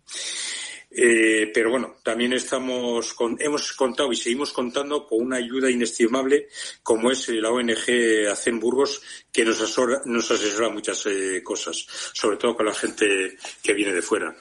Eh, 0.95 1.51
pero 1.55 1.71
bueno, 1.71 1.97
también 2.03 2.35
estamos 2.35 3.17
hemos 3.39 3.73
contado 3.73 4.13
y 4.13 4.17
seguimos 4.17 4.53
contando 4.53 5.07
con 5.07 5.23
una 5.23 5.37
ayuda 5.37 5.71
inestimable 5.71 6.49
como 6.83 7.11
es 7.11 7.29
la 7.29 7.51
ONG 7.51 8.29
Hacen 8.31 8.61
Burgos, 8.61 9.01
que 9.33 9.45
nos 9.45 9.61
asesora, 9.61 10.03
nos 10.05 10.31
asesora 10.31 10.69
muchas 10.69 11.07
eh, 11.07 11.43
cosas, 11.43 11.87
sobre 12.13 12.37
todo 12.37 12.55
con 12.55 12.67
la 12.67 12.75
gente 12.75 13.39
que 13.63 13.73
viene 13.73 13.93
de 13.93 14.03
fuera. 14.03 14.37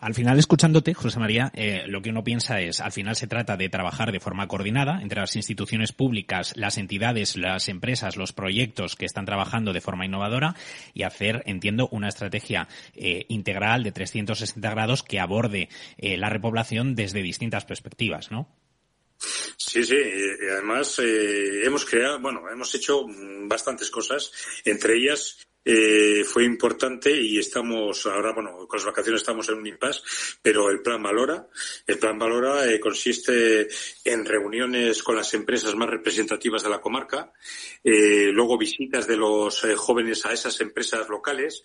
Al 0.00 0.14
final, 0.14 0.38
escuchándote, 0.38 0.94
José 0.94 1.18
María, 1.18 1.52
eh, 1.54 1.82
lo 1.86 2.00
que 2.00 2.08
uno 2.08 2.24
piensa 2.24 2.58
es, 2.62 2.80
al 2.80 2.90
final 2.90 3.16
se 3.16 3.26
trata 3.26 3.58
de 3.58 3.68
trabajar 3.68 4.12
de 4.12 4.20
forma 4.20 4.48
coordinada 4.48 5.02
entre 5.02 5.20
las 5.20 5.36
instituciones 5.36 5.92
públicas, 5.92 6.54
las 6.56 6.78
entidades, 6.78 7.36
las 7.36 7.68
empresas, 7.68 8.16
los 8.16 8.32
proyectos 8.32 8.96
que 8.96 9.04
están 9.04 9.26
trabajando 9.26 9.74
de 9.74 9.82
forma 9.82 10.06
innovadora 10.06 10.56
y 10.94 11.02
hacer, 11.02 11.42
entiendo, 11.44 11.86
una 11.92 12.08
estrategia 12.08 12.66
eh, 12.94 13.26
integral 13.28 13.82
de 13.82 13.92
360 13.92 14.70
grados 14.70 15.02
que 15.02 15.20
aborde 15.20 15.68
eh, 15.98 16.16
la 16.16 16.30
repoblación 16.30 16.94
desde 16.94 17.20
distintas 17.20 17.66
perspectivas, 17.66 18.30
¿no? 18.30 18.48
Sí, 19.58 19.84
sí. 19.84 19.98
Además, 20.50 20.98
hemos 20.98 21.84
creado, 21.84 22.18
bueno, 22.20 22.40
hemos 22.50 22.74
hecho 22.74 23.04
bastantes 23.46 23.90
cosas, 23.90 24.32
entre 24.64 24.96
ellas 24.96 25.46
eh, 25.62 26.24
fue 26.24 26.44
importante 26.44 27.14
y 27.14 27.38
estamos 27.38 28.06
ahora, 28.06 28.32
bueno, 28.32 28.66
con 28.66 28.78
las 28.78 28.86
vacaciones 28.86 29.20
estamos 29.20 29.48
en 29.50 29.56
un 29.56 29.66
impasse, 29.66 30.00
pero 30.40 30.70
el 30.70 30.80
plan 30.80 31.02
Valora, 31.02 31.48
el 31.86 31.98
plan 31.98 32.18
Valora 32.18 32.66
eh, 32.66 32.80
consiste 32.80 33.68
en 34.04 34.24
reuniones 34.24 35.02
con 35.02 35.16
las 35.16 35.34
empresas 35.34 35.74
más 35.74 35.90
representativas 35.90 36.62
de 36.62 36.70
la 36.70 36.80
comarca, 36.80 37.32
eh, 37.84 38.30
luego 38.32 38.56
visitas 38.56 39.06
de 39.06 39.16
los 39.16 39.62
eh, 39.64 39.74
jóvenes 39.74 40.24
a 40.24 40.32
esas 40.32 40.58
empresas 40.60 41.08
locales 41.08 41.62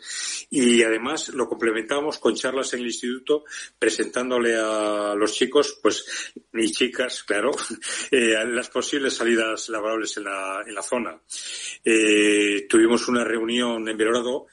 y 0.50 0.84
además 0.84 1.30
lo 1.30 1.48
complementamos 1.48 2.20
con 2.20 2.36
charlas 2.36 2.74
en 2.74 2.82
el 2.82 2.88
instituto 2.88 3.46
presentándole 3.80 4.56
a 4.58 5.16
los 5.16 5.34
chicos, 5.34 5.80
pues, 5.82 6.34
y 6.54 6.72
chicas, 6.72 7.24
claro, 7.24 7.52
las 8.12 8.70
posibles 8.70 9.14
salidas 9.14 9.70
laborables 9.70 10.18
en 10.18 10.26
la, 10.26 10.64
en 10.66 10.76
la 10.76 10.82
zona. 10.82 11.22
tuvimos 12.70 13.08
una 13.08 13.24
reunión 13.24 13.85
en 13.88 13.98
Belorado 13.98 14.48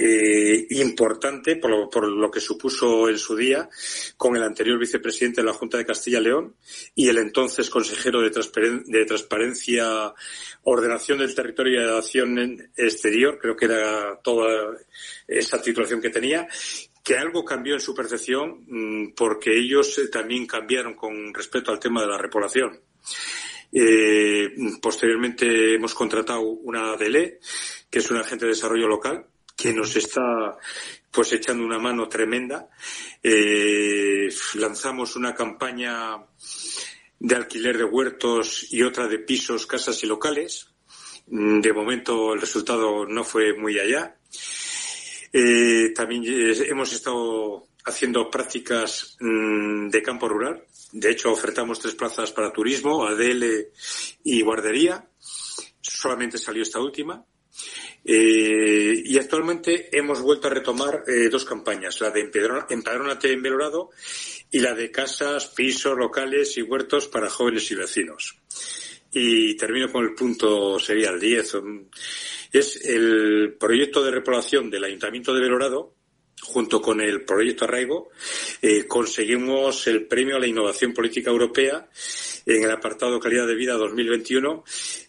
eh, 0.00 0.66
importante 0.70 1.56
por 1.56 1.70
lo, 1.70 1.90
por 1.90 2.06
lo, 2.06 2.30
que 2.30 2.38
supuso 2.38 3.08
en 3.08 3.18
su 3.18 3.34
día 3.34 3.68
con 4.16 4.36
el 4.36 4.44
anterior 4.44 4.78
vicepresidente 4.78 5.40
de 5.40 5.46
la 5.46 5.52
Junta 5.52 5.76
de 5.76 5.86
Castilla 5.86 6.20
y 6.20 6.22
León 6.22 6.54
y 6.94 7.08
el 7.08 7.18
entonces 7.18 7.68
consejero 7.68 8.20
de, 8.20 8.30
de 8.30 9.04
Transparencia, 9.04 10.14
Ordenación 10.62 11.18
del 11.18 11.34
Territorio 11.34 11.82
y 11.82 11.98
Acción 11.98 12.70
Exterior, 12.76 13.38
creo 13.40 13.56
que 13.56 13.64
era 13.64 14.20
toda 14.22 14.76
esa 15.26 15.60
titulación 15.60 16.00
que 16.00 16.10
tenía, 16.10 16.46
que 17.02 17.16
algo 17.16 17.44
cambió 17.44 17.74
en 17.74 17.80
su 17.80 17.92
percepción 17.92 18.64
mm, 18.68 19.14
porque 19.16 19.56
ellos 19.58 19.98
eh, 19.98 20.08
también 20.08 20.46
cambiaron 20.46 20.94
con 20.94 21.34
respecto 21.34 21.72
al 21.72 21.80
tema 21.80 22.02
de 22.02 22.06
la 22.06 22.18
repoblación. 22.18 22.78
Eh, 23.72 24.54
posteriormente 24.80 25.74
hemos 25.74 25.94
contratado 25.94 26.40
una 26.40 26.96
DLE 26.96 27.38
que 27.90 27.98
es 27.98 28.10
un 28.10 28.18
agente 28.18 28.44
de 28.44 28.52
desarrollo 28.52 28.86
local, 28.86 29.26
que 29.56 29.72
nos 29.72 29.96
está 29.96 30.56
pues 31.10 31.32
echando 31.32 31.64
una 31.64 31.78
mano 31.78 32.08
tremenda. 32.08 32.68
Eh, 33.22 34.28
lanzamos 34.54 35.16
una 35.16 35.34
campaña 35.34 36.16
de 37.18 37.34
alquiler 37.34 37.78
de 37.78 37.84
huertos 37.84 38.66
y 38.70 38.82
otra 38.82 39.08
de 39.08 39.18
pisos, 39.18 39.66
casas 39.66 40.02
y 40.04 40.06
locales. 40.06 40.68
Mm, 41.26 41.60
de 41.60 41.72
momento 41.72 42.34
el 42.34 42.40
resultado 42.40 43.06
no 43.06 43.24
fue 43.24 43.54
muy 43.54 43.78
allá. 43.78 44.16
Eh, 45.32 45.92
también 45.94 46.22
hemos 46.26 46.92
estado 46.92 47.66
haciendo 47.84 48.30
prácticas 48.30 49.16
mm, 49.20 49.88
de 49.88 50.02
campo 50.02 50.28
rural. 50.28 50.64
De 50.92 51.10
hecho, 51.10 51.32
ofertamos 51.32 51.80
tres 51.80 51.94
plazas 51.94 52.32
para 52.32 52.52
turismo, 52.52 53.06
ADL 53.06 53.68
y 54.24 54.42
guardería. 54.42 55.08
Solamente 55.80 56.38
salió 56.38 56.62
esta 56.62 56.80
última. 56.80 57.24
Eh, 58.04 59.02
y 59.04 59.18
actualmente 59.18 59.96
hemos 59.96 60.22
vuelto 60.22 60.46
a 60.46 60.50
retomar 60.50 61.04
eh, 61.06 61.28
dos 61.28 61.44
campañas, 61.44 62.00
la 62.00 62.10
de 62.10 62.30
Empadrónate 62.70 63.32
en 63.32 63.42
Belorado 63.42 63.90
y 64.50 64.60
la 64.60 64.74
de 64.74 64.90
casas, 64.90 65.48
pisos, 65.48 65.98
locales 65.98 66.56
y 66.56 66.62
huertos 66.62 67.08
para 67.08 67.28
jóvenes 67.28 67.70
y 67.70 67.74
vecinos. 67.74 68.38
Y 69.12 69.56
termino 69.56 69.90
con 69.90 70.04
el 70.04 70.14
punto, 70.14 70.78
sería 70.78 71.10
el 71.10 71.20
10. 71.20 71.56
Es 72.52 72.84
el 72.86 73.56
proyecto 73.58 74.02
de 74.02 74.10
repoblación 74.10 74.70
del 74.70 74.84
Ayuntamiento 74.84 75.34
de 75.34 75.40
Belorado, 75.40 75.97
junto 76.42 76.80
con 76.80 77.00
el 77.00 77.24
proyecto 77.24 77.64
Arraigo, 77.64 78.10
eh, 78.62 78.86
conseguimos 78.86 79.86
el 79.86 80.06
premio 80.06 80.36
a 80.36 80.40
la 80.40 80.46
innovación 80.46 80.92
política 80.92 81.30
europea 81.30 81.88
en 82.46 82.64
el 82.64 82.70
apartado 82.70 83.20
calidad 83.20 83.46
de 83.46 83.54
vida 83.54 83.74
2021 83.74 84.64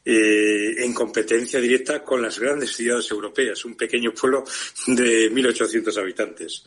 eh, 0.05 0.83
en 0.83 0.93
competencia 0.93 1.61
directa 1.61 2.03
con 2.03 2.21
las 2.21 2.39
grandes 2.39 2.75
ciudades 2.75 3.09
europeas, 3.11 3.63
un 3.63 3.75
pequeño 3.75 4.13
pueblo 4.13 4.43
de 4.87 5.31
1.800 5.31 5.97
habitantes. 5.97 6.65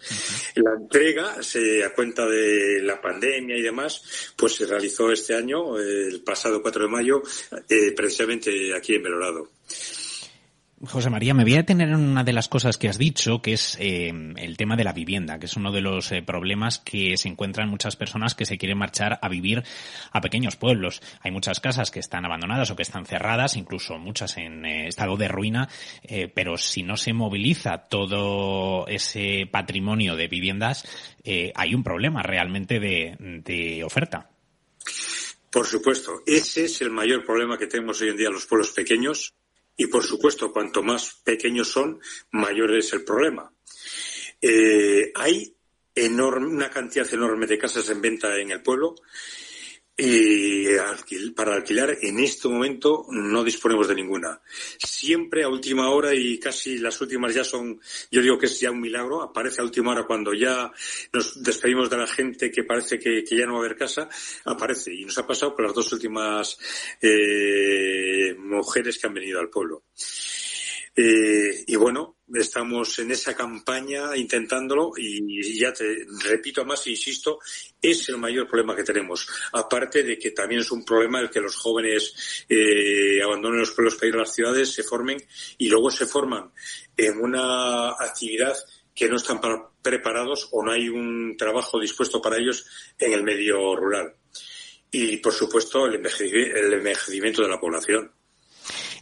La 0.56 0.72
entrega, 0.74 1.42
se, 1.42 1.84
a 1.84 1.92
cuenta 1.92 2.26
de 2.26 2.80
la 2.82 3.00
pandemia 3.00 3.56
y 3.56 3.62
demás, 3.62 4.32
pues 4.36 4.54
se 4.54 4.66
realizó 4.66 5.12
este 5.12 5.34
año, 5.34 5.78
el 5.78 6.22
pasado 6.22 6.62
4 6.62 6.84
de 6.84 6.88
mayo, 6.88 7.22
eh, 7.68 7.92
precisamente 7.92 8.74
aquí 8.74 8.94
en 8.94 9.02
Belorado. 9.02 9.50
José 10.84 11.10
María, 11.10 11.32
me 11.32 11.44
voy 11.44 11.54
a 11.54 11.58
detener 11.58 11.90
en 11.90 11.94
una 11.94 12.24
de 12.24 12.32
las 12.32 12.48
cosas 12.48 12.76
que 12.76 12.88
has 12.88 12.98
dicho, 12.98 13.40
que 13.40 13.52
es 13.52 13.76
eh, 13.78 14.12
el 14.36 14.56
tema 14.56 14.74
de 14.74 14.82
la 14.82 14.92
vivienda, 14.92 15.38
que 15.38 15.46
es 15.46 15.56
uno 15.56 15.70
de 15.70 15.80
los 15.80 16.10
eh, 16.10 16.22
problemas 16.22 16.80
que 16.80 17.16
se 17.16 17.28
encuentran 17.28 17.68
muchas 17.68 17.94
personas 17.94 18.34
que 18.34 18.46
se 18.46 18.58
quieren 18.58 18.78
marchar 18.78 19.20
a 19.22 19.28
vivir 19.28 19.62
a 20.10 20.20
pequeños 20.20 20.56
pueblos. 20.56 21.00
Hay 21.20 21.30
muchas 21.30 21.60
casas 21.60 21.92
que 21.92 22.00
están 22.00 22.24
abandonadas 22.24 22.72
o 22.72 22.76
que 22.76 22.82
están 22.82 23.06
cerradas, 23.06 23.56
incluso 23.56 23.96
muchas 23.98 24.36
en 24.38 24.64
eh, 24.64 24.88
estado 24.88 25.16
de 25.16 25.28
ruina, 25.28 25.68
pero 26.34 26.58
si 26.58 26.82
no 26.82 26.96
se 26.96 27.12
moviliza 27.12 27.78
todo 27.88 28.86
ese 28.88 29.46
patrimonio 29.50 30.16
de 30.16 30.26
viviendas, 30.26 30.84
hay 31.54 31.74
un 31.74 31.84
problema 31.84 32.22
realmente 32.22 32.80
de, 32.80 33.16
de 33.44 33.84
oferta. 33.84 34.30
Por 35.50 35.66
supuesto, 35.66 36.22
ese 36.26 36.64
es 36.64 36.80
el 36.80 36.90
mayor 36.90 37.24
problema 37.24 37.56
que 37.56 37.66
tenemos 37.66 38.00
hoy 38.00 38.08
en 38.08 38.16
día 38.16 38.30
los 38.30 38.46
pueblos 38.46 38.70
pequeños 38.70 39.32
y, 39.82 39.86
por 39.88 40.04
supuesto, 40.04 40.52
cuanto 40.52 40.82
más 40.82 41.20
pequeños 41.24 41.68
son, 41.68 42.00
mayor 42.30 42.76
es 42.76 42.92
el 42.92 43.02
problema. 43.02 43.52
Eh, 44.40 45.10
hay 45.12 45.56
enorme, 45.92 46.46
una 46.46 46.70
cantidad 46.70 47.12
enorme 47.12 47.46
de 47.46 47.58
casas 47.58 47.90
en 47.90 48.00
venta 48.00 48.38
en 48.38 48.52
el 48.52 48.62
pueblo 48.62 48.94
y 49.96 50.66
para 51.36 51.54
alquilar 51.54 51.98
en 52.00 52.18
este 52.18 52.48
momento 52.48 53.06
no 53.10 53.44
disponemos 53.44 53.88
de 53.88 53.94
ninguna. 53.94 54.40
Siempre 54.78 55.44
a 55.44 55.48
última 55.48 55.90
hora 55.90 56.14
y 56.14 56.38
casi 56.38 56.78
las 56.78 57.00
últimas 57.00 57.34
ya 57.34 57.44
son, 57.44 57.78
yo 58.10 58.22
digo 58.22 58.38
que 58.38 58.46
es 58.46 58.58
ya 58.58 58.70
un 58.70 58.80
milagro, 58.80 59.22
aparece 59.22 59.60
a 59.60 59.64
última 59.64 59.92
hora 59.92 60.04
cuando 60.04 60.32
ya 60.32 60.72
nos 61.12 61.42
despedimos 61.42 61.90
de 61.90 61.98
la 61.98 62.06
gente 62.06 62.50
que 62.50 62.64
parece 62.64 62.98
que, 62.98 63.22
ya 63.24 63.46
no 63.46 63.54
va 63.54 63.58
a 63.58 63.64
haber 63.66 63.76
casa, 63.76 64.08
aparece. 64.46 64.94
Y 64.94 65.04
nos 65.04 65.18
ha 65.18 65.26
pasado 65.26 65.54
con 65.54 65.66
las 65.66 65.74
dos 65.74 65.92
últimas 65.92 66.58
eh, 67.00 68.34
mujeres 68.38 68.98
que 68.98 69.06
han 69.06 69.14
venido 69.14 69.40
al 69.40 69.50
pueblo. 69.50 69.84
Eh, 70.94 71.64
y 71.66 71.76
bueno, 71.76 72.18
estamos 72.34 72.98
en 72.98 73.10
esa 73.10 73.34
campaña 73.34 74.16
intentándolo 74.16 74.92
y 74.96 75.58
ya 75.58 75.72
te 75.72 76.06
repito 76.24 76.64
más, 76.64 76.86
insisto, 76.86 77.38
es 77.80 78.08
el 78.08 78.18
mayor 78.18 78.48
problema 78.48 78.76
que 78.76 78.84
tenemos. 78.84 79.28
Aparte 79.52 80.02
de 80.02 80.18
que 80.18 80.30
también 80.30 80.60
es 80.60 80.70
un 80.70 80.84
problema 80.84 81.20
el 81.20 81.30
que 81.30 81.40
los 81.40 81.56
jóvenes 81.56 82.44
eh, 82.48 83.22
abandonen 83.22 83.60
los 83.60 83.72
pueblos 83.72 83.96
para 83.96 84.08
ir 84.08 84.14
a 84.14 84.18
las 84.18 84.34
ciudades, 84.34 84.72
se 84.72 84.82
formen 84.82 85.18
y 85.58 85.68
luego 85.68 85.90
se 85.90 86.06
forman 86.06 86.52
en 86.96 87.18
una 87.18 87.90
actividad 87.90 88.56
que 88.94 89.08
no 89.08 89.16
están 89.16 89.40
preparados 89.80 90.48
o 90.52 90.62
no 90.62 90.72
hay 90.72 90.88
un 90.88 91.36
trabajo 91.36 91.80
dispuesto 91.80 92.20
para 92.20 92.36
ellos 92.36 92.66
en 92.98 93.12
el 93.12 93.22
medio 93.22 93.74
rural. 93.74 94.14
Y, 94.90 95.16
por 95.16 95.32
supuesto, 95.32 95.86
el 95.86 95.94
envejecimiento 95.94 97.42
de 97.42 97.48
la 97.48 97.58
población. 97.58 98.12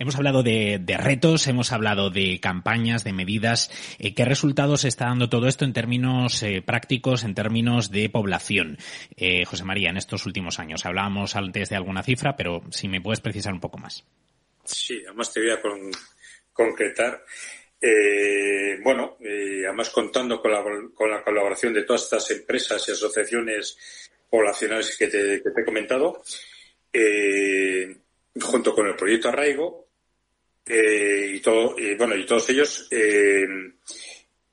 Hemos 0.00 0.16
hablado 0.16 0.42
de, 0.42 0.82
retos, 0.98 1.46
hemos 1.46 1.72
hablado 1.72 2.08
de 2.08 2.40
campañas, 2.40 3.04
de 3.04 3.12
medidas. 3.12 3.70
Eh, 3.98 4.14
¿Qué 4.14 4.24
resultados 4.24 4.86
está 4.86 5.04
dando 5.04 5.28
todo 5.28 5.46
esto 5.46 5.66
en 5.66 5.74
términos 5.74 6.42
eh, 6.42 6.62
prácticos, 6.64 7.22
en 7.22 7.34
términos 7.34 7.90
de 7.90 8.08
población? 8.08 8.78
Eh, 9.14 9.44
José 9.44 9.64
María, 9.64 9.90
en 9.90 9.98
estos 9.98 10.24
últimos 10.24 10.58
años. 10.58 10.86
Hablábamos 10.86 11.36
antes 11.36 11.68
de 11.68 11.76
alguna 11.76 12.02
cifra, 12.02 12.34
pero 12.34 12.62
si 12.70 12.88
me 12.88 13.02
puedes 13.02 13.20
precisar 13.20 13.52
un 13.52 13.60
poco 13.60 13.76
más. 13.76 14.02
Sí, 14.64 15.02
además 15.06 15.34
te 15.34 15.40
voy 15.40 15.50
a 15.50 15.60
concretar. 16.50 17.22
bueno, 18.82 19.18
además 19.20 19.90
contando 19.90 20.40
con 20.40 20.50
la, 20.50 21.22
colaboración 21.22 21.74
de 21.74 21.82
todas 21.82 22.04
estas 22.04 22.30
empresas 22.30 22.88
y 22.88 22.92
asociaciones 22.92 23.76
poblacionales 24.30 24.96
que 24.96 25.08
te 25.08 25.34
he 25.34 25.64
comentado, 25.66 26.22
junto 28.40 28.74
con 28.74 28.86
el 28.86 28.96
proyecto 28.96 29.28
Arraigo, 29.28 29.89
eh, 30.66 31.32
y 31.34 31.40
todo, 31.40 31.74
bueno, 31.98 32.16
y 32.16 32.26
todos 32.26 32.48
ellos, 32.50 32.86
eh, 32.90 33.46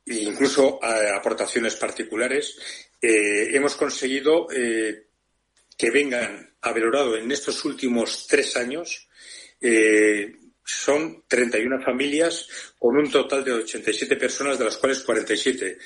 incluso 0.06 0.80
aportaciones 0.84 1.76
particulares, 1.76 2.58
eh, 3.02 3.50
hemos 3.54 3.76
conseguido 3.76 4.48
que 4.48 5.92
vengan 5.92 6.56
a 6.62 6.72
Belorado 6.72 7.16
en 7.18 7.32
estos 7.32 7.64
últimos 7.66 8.26
tres 8.28 8.56
años 8.58 9.08
son 10.64 11.24
31 11.28 11.82
familias 11.82 12.74
con 12.78 12.98
un 12.98 13.10
total 13.10 13.44
de 13.44 13.54
87 13.54 14.18
personas, 14.18 14.60
de 14.60 14.66
las 14.66 14.78
cuales 14.78 15.02
47 15.02 15.78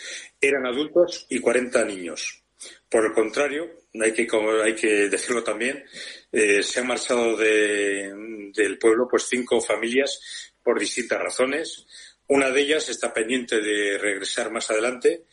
eran 0.41 0.65
adultos 0.65 1.28
y 1.30 1.39
40 1.39 1.86
niños. 1.86 2.43
Por 2.89 3.05
el 3.05 3.13
contrario, 3.13 3.80
hay 3.99 4.13
que, 4.13 4.27
hay 4.63 4.75
que 4.75 5.09
decirlo 5.09 5.43
también, 5.43 5.83
eh, 6.31 6.63
se 6.63 6.79
han 6.79 6.87
marchado 6.87 7.35
del 7.35 8.77
pueblo 8.79 9.07
pues 9.09 9.27
cinco 9.29 9.59
familias 9.61 10.51
por 10.63 10.79
distintas 10.79 11.19
razones. 11.19 11.85
Una 12.27 12.49
de 12.49 12.61
ellas 12.61 12.87
está 12.87 13.13
pendiente 13.13 13.59
de 13.59 13.97
regresar 13.97 14.51
más 14.51 14.69
adelante 14.71 15.25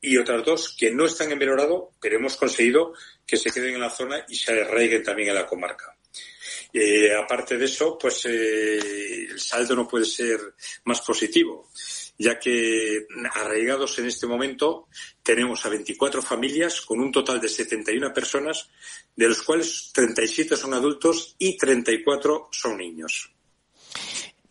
y 0.00 0.16
otras 0.18 0.44
dos 0.44 0.76
que 0.78 0.92
no 0.92 1.06
están 1.06 1.32
en 1.32 1.38
Belorado, 1.38 1.92
pero 2.00 2.16
hemos 2.16 2.36
conseguido 2.36 2.92
que 3.26 3.36
se 3.36 3.50
queden 3.50 3.74
en 3.74 3.80
la 3.80 3.90
zona 3.90 4.24
y 4.28 4.36
se 4.36 4.60
arraiguen 4.60 5.02
también 5.02 5.30
en 5.30 5.34
la 5.34 5.46
comarca. 5.46 5.96
Eh, 6.72 7.14
aparte 7.14 7.56
de 7.56 7.64
eso, 7.64 7.96
pues 7.96 8.26
eh, 8.26 9.26
el 9.30 9.40
saldo 9.40 9.74
no 9.74 9.88
puede 9.88 10.04
ser 10.04 10.40
más 10.84 11.00
positivo, 11.00 11.70
ya 12.18 12.38
que 12.38 13.06
arraigados 13.34 13.98
en 13.98 14.06
este 14.06 14.26
momento 14.26 14.88
tenemos 15.22 15.64
a 15.66 15.68
24 15.68 16.22
familias 16.22 16.80
con 16.80 17.00
un 17.00 17.10
total 17.10 17.40
de 17.40 17.48
71 17.48 18.12
personas, 18.12 18.70
de 19.16 19.28
los 19.28 19.42
cuales 19.42 19.90
37 19.92 20.56
son 20.56 20.74
adultos 20.74 21.34
y 21.38 21.56
34 21.56 22.48
son 22.50 22.78
niños. 22.78 23.33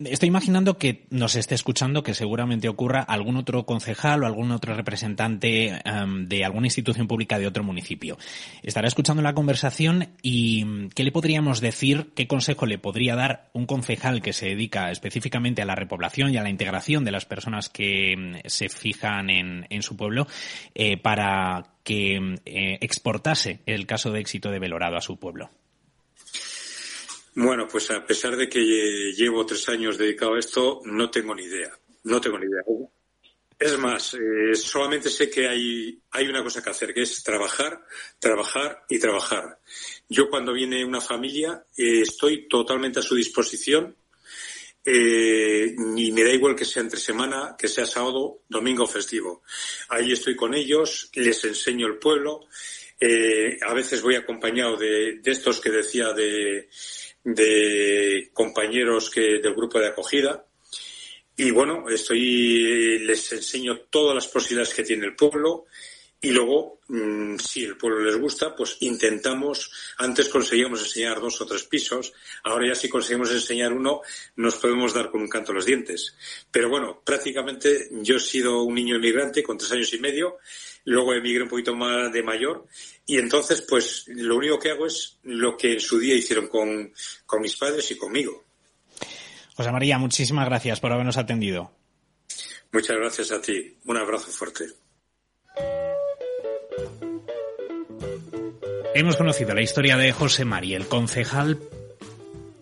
Estoy 0.00 0.26
imaginando 0.26 0.76
que 0.76 1.06
nos 1.10 1.36
esté 1.36 1.54
escuchando 1.54 2.02
que 2.02 2.14
seguramente 2.14 2.68
ocurra 2.68 3.00
algún 3.00 3.36
otro 3.36 3.64
concejal 3.64 4.24
o 4.24 4.26
algún 4.26 4.50
otro 4.50 4.74
representante 4.74 5.80
em, 5.84 6.26
de 6.26 6.44
alguna 6.44 6.66
institución 6.66 7.06
pública 7.06 7.38
de 7.38 7.46
otro 7.46 7.62
municipio. 7.62 8.18
Estará 8.64 8.88
escuchando 8.88 9.22
la 9.22 9.34
conversación 9.34 10.08
y 10.20 10.88
¿qué 10.96 11.04
le 11.04 11.12
podríamos 11.12 11.60
decir? 11.60 12.10
¿Qué 12.16 12.26
consejo 12.26 12.66
le 12.66 12.78
podría 12.78 13.14
dar 13.14 13.50
un 13.52 13.66
concejal 13.66 14.20
que 14.20 14.32
se 14.32 14.46
dedica 14.46 14.90
específicamente 14.90 15.62
a 15.62 15.66
la 15.66 15.76
repoblación 15.76 16.34
y 16.34 16.38
a 16.38 16.42
la 16.42 16.50
integración 16.50 17.04
de 17.04 17.12
las 17.12 17.24
personas 17.24 17.68
que 17.68 18.14
em, 18.14 18.40
se 18.46 18.68
fijan 18.68 19.30
en, 19.30 19.82
su 19.82 19.96
pueblo 19.96 20.26
eh, 20.74 20.96
para 20.96 21.66
que 21.84 22.34
eh, 22.46 22.78
exportase 22.80 23.60
el 23.66 23.86
caso 23.86 24.10
de 24.10 24.18
éxito 24.18 24.50
de 24.50 24.58
Belorado 24.58 24.96
a 24.96 25.00
su 25.00 25.18
pueblo? 25.18 25.50
Bueno, 27.36 27.66
pues 27.66 27.90
a 27.90 28.06
pesar 28.06 28.36
de 28.36 28.48
que 28.48 28.60
llevo 29.12 29.44
tres 29.44 29.68
años 29.68 29.98
dedicado 29.98 30.34
a 30.34 30.38
esto, 30.38 30.80
no 30.84 31.10
tengo 31.10 31.34
ni 31.34 31.42
idea. 31.42 31.76
No 32.04 32.20
tengo 32.20 32.38
ni 32.38 32.46
idea. 32.46 32.62
Es 33.58 33.78
más, 33.78 34.14
eh, 34.14 34.54
solamente 34.54 35.08
sé 35.10 35.30
que 35.30 35.48
hay, 35.48 35.98
hay 36.10 36.28
una 36.28 36.42
cosa 36.42 36.62
que 36.62 36.70
hacer, 36.70 36.94
que 36.94 37.02
es 37.02 37.22
trabajar, 37.24 37.84
trabajar 38.20 38.84
y 38.88 38.98
trabajar. 38.98 39.58
Yo 40.08 40.28
cuando 40.28 40.52
viene 40.52 40.84
una 40.84 41.00
familia 41.00 41.64
eh, 41.76 42.02
estoy 42.02 42.46
totalmente 42.48 43.00
a 43.00 43.02
su 43.02 43.14
disposición 43.16 43.96
eh, 44.84 45.74
y 45.96 46.12
me 46.12 46.24
da 46.24 46.30
igual 46.30 46.54
que 46.54 46.64
sea 46.64 46.82
entre 46.82 47.00
semana, 47.00 47.56
que 47.58 47.68
sea 47.68 47.86
sábado, 47.86 48.42
domingo 48.48 48.84
o 48.84 48.88
festivo. 48.88 49.42
Ahí 49.88 50.12
estoy 50.12 50.36
con 50.36 50.54
ellos, 50.54 51.10
les 51.14 51.44
enseño 51.44 51.86
el 51.86 51.98
pueblo. 51.98 52.46
a 53.00 53.74
veces 53.74 54.02
voy 54.02 54.16
acompañado 54.16 54.76
de 54.76 55.20
estos 55.24 55.60
que 55.60 55.70
decía 55.70 56.12
de 56.12 56.68
de 57.24 58.30
compañeros 58.32 59.10
que, 59.10 59.40
del 59.40 59.54
grupo 59.54 59.78
de 59.80 59.88
acogida. 59.88 60.46
Y 61.36 61.50
bueno, 61.50 61.88
estoy, 61.88 63.00
les 63.00 63.32
enseño 63.32 63.80
todas 63.90 64.14
las 64.14 64.28
posibilidades 64.28 64.74
que 64.74 64.84
tiene 64.84 65.06
el 65.06 65.16
pueblo 65.16 65.66
y 66.24 66.30
luego, 66.30 66.80
mm, 66.88 67.36
si 67.36 67.64
el 67.64 67.76
pueblo 67.76 68.00
les 68.00 68.16
gusta, 68.16 68.56
pues 68.56 68.78
intentamos, 68.80 69.70
antes 69.98 70.30
conseguíamos 70.30 70.80
enseñar 70.80 71.20
dos 71.20 71.38
o 71.42 71.44
tres 71.44 71.64
pisos, 71.64 72.14
ahora 72.44 72.68
ya 72.68 72.74
si 72.74 72.88
conseguimos 72.88 73.30
enseñar 73.30 73.74
uno, 73.74 74.00
nos 74.36 74.56
podemos 74.56 74.94
dar 74.94 75.10
con 75.10 75.20
un 75.20 75.28
canto 75.28 75.52
los 75.52 75.66
dientes. 75.66 76.16
Pero 76.50 76.70
bueno, 76.70 77.02
prácticamente 77.04 77.90
yo 77.90 78.16
he 78.16 78.20
sido 78.20 78.62
un 78.62 78.74
niño 78.74 78.96
emigrante 78.96 79.42
con 79.42 79.58
tres 79.58 79.72
años 79.72 79.92
y 79.92 79.98
medio, 79.98 80.38
luego 80.84 81.14
emigré 81.14 81.42
un 81.42 81.48
poquito 81.48 81.74
más 81.74 82.12
de 82.12 82.22
mayor 82.22 82.66
y 83.06 83.18
entonces, 83.18 83.62
pues 83.62 84.04
lo 84.08 84.36
único 84.36 84.58
que 84.58 84.70
hago 84.70 84.86
es 84.86 85.18
lo 85.22 85.56
que 85.56 85.74
en 85.74 85.80
su 85.80 85.98
día 85.98 86.14
hicieron 86.14 86.48
con, 86.48 86.92
con 87.26 87.40
mis 87.40 87.56
padres 87.56 87.90
y 87.90 87.96
conmigo. 87.96 88.44
José 89.56 89.70
María, 89.70 89.98
muchísimas 89.98 90.46
gracias 90.46 90.80
por 90.80 90.92
habernos 90.92 91.16
atendido. 91.16 91.70
Muchas 92.72 92.96
gracias 92.96 93.30
a 93.30 93.40
ti. 93.40 93.76
Un 93.84 93.96
abrazo 93.96 94.30
fuerte. 94.30 94.66
Hemos 98.96 99.16
conocido 99.16 99.54
la 99.54 99.62
historia 99.62 99.96
de 99.96 100.12
José 100.12 100.44
María, 100.44 100.76
el 100.76 100.86
concejal. 100.86 101.58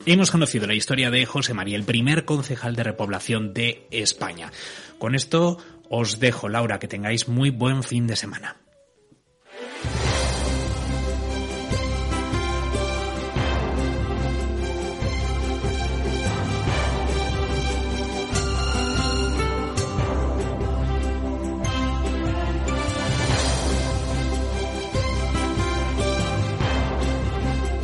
Hemos 0.05 0.31
conocido 0.31 0.67
la 0.67 0.75
historia 0.75 1.11
de 1.11 1.25
José 1.25 1.55
María, 1.55 1.77
el 1.77 1.85
primer 1.85 2.25
concejal 2.25 2.75
de 2.75 2.83
repoblación 2.83 3.55
de 3.55 3.87
España. 3.91 4.51
Con 4.99 5.15
esto 5.15 5.59
os 5.95 6.19
dejo, 6.19 6.49
Laura, 6.49 6.79
que 6.79 6.89
tengáis 6.89 7.29
muy 7.29 7.51
buen 7.51 7.83
fin 7.83 8.07
de 8.07 8.17
semana. 8.17 8.57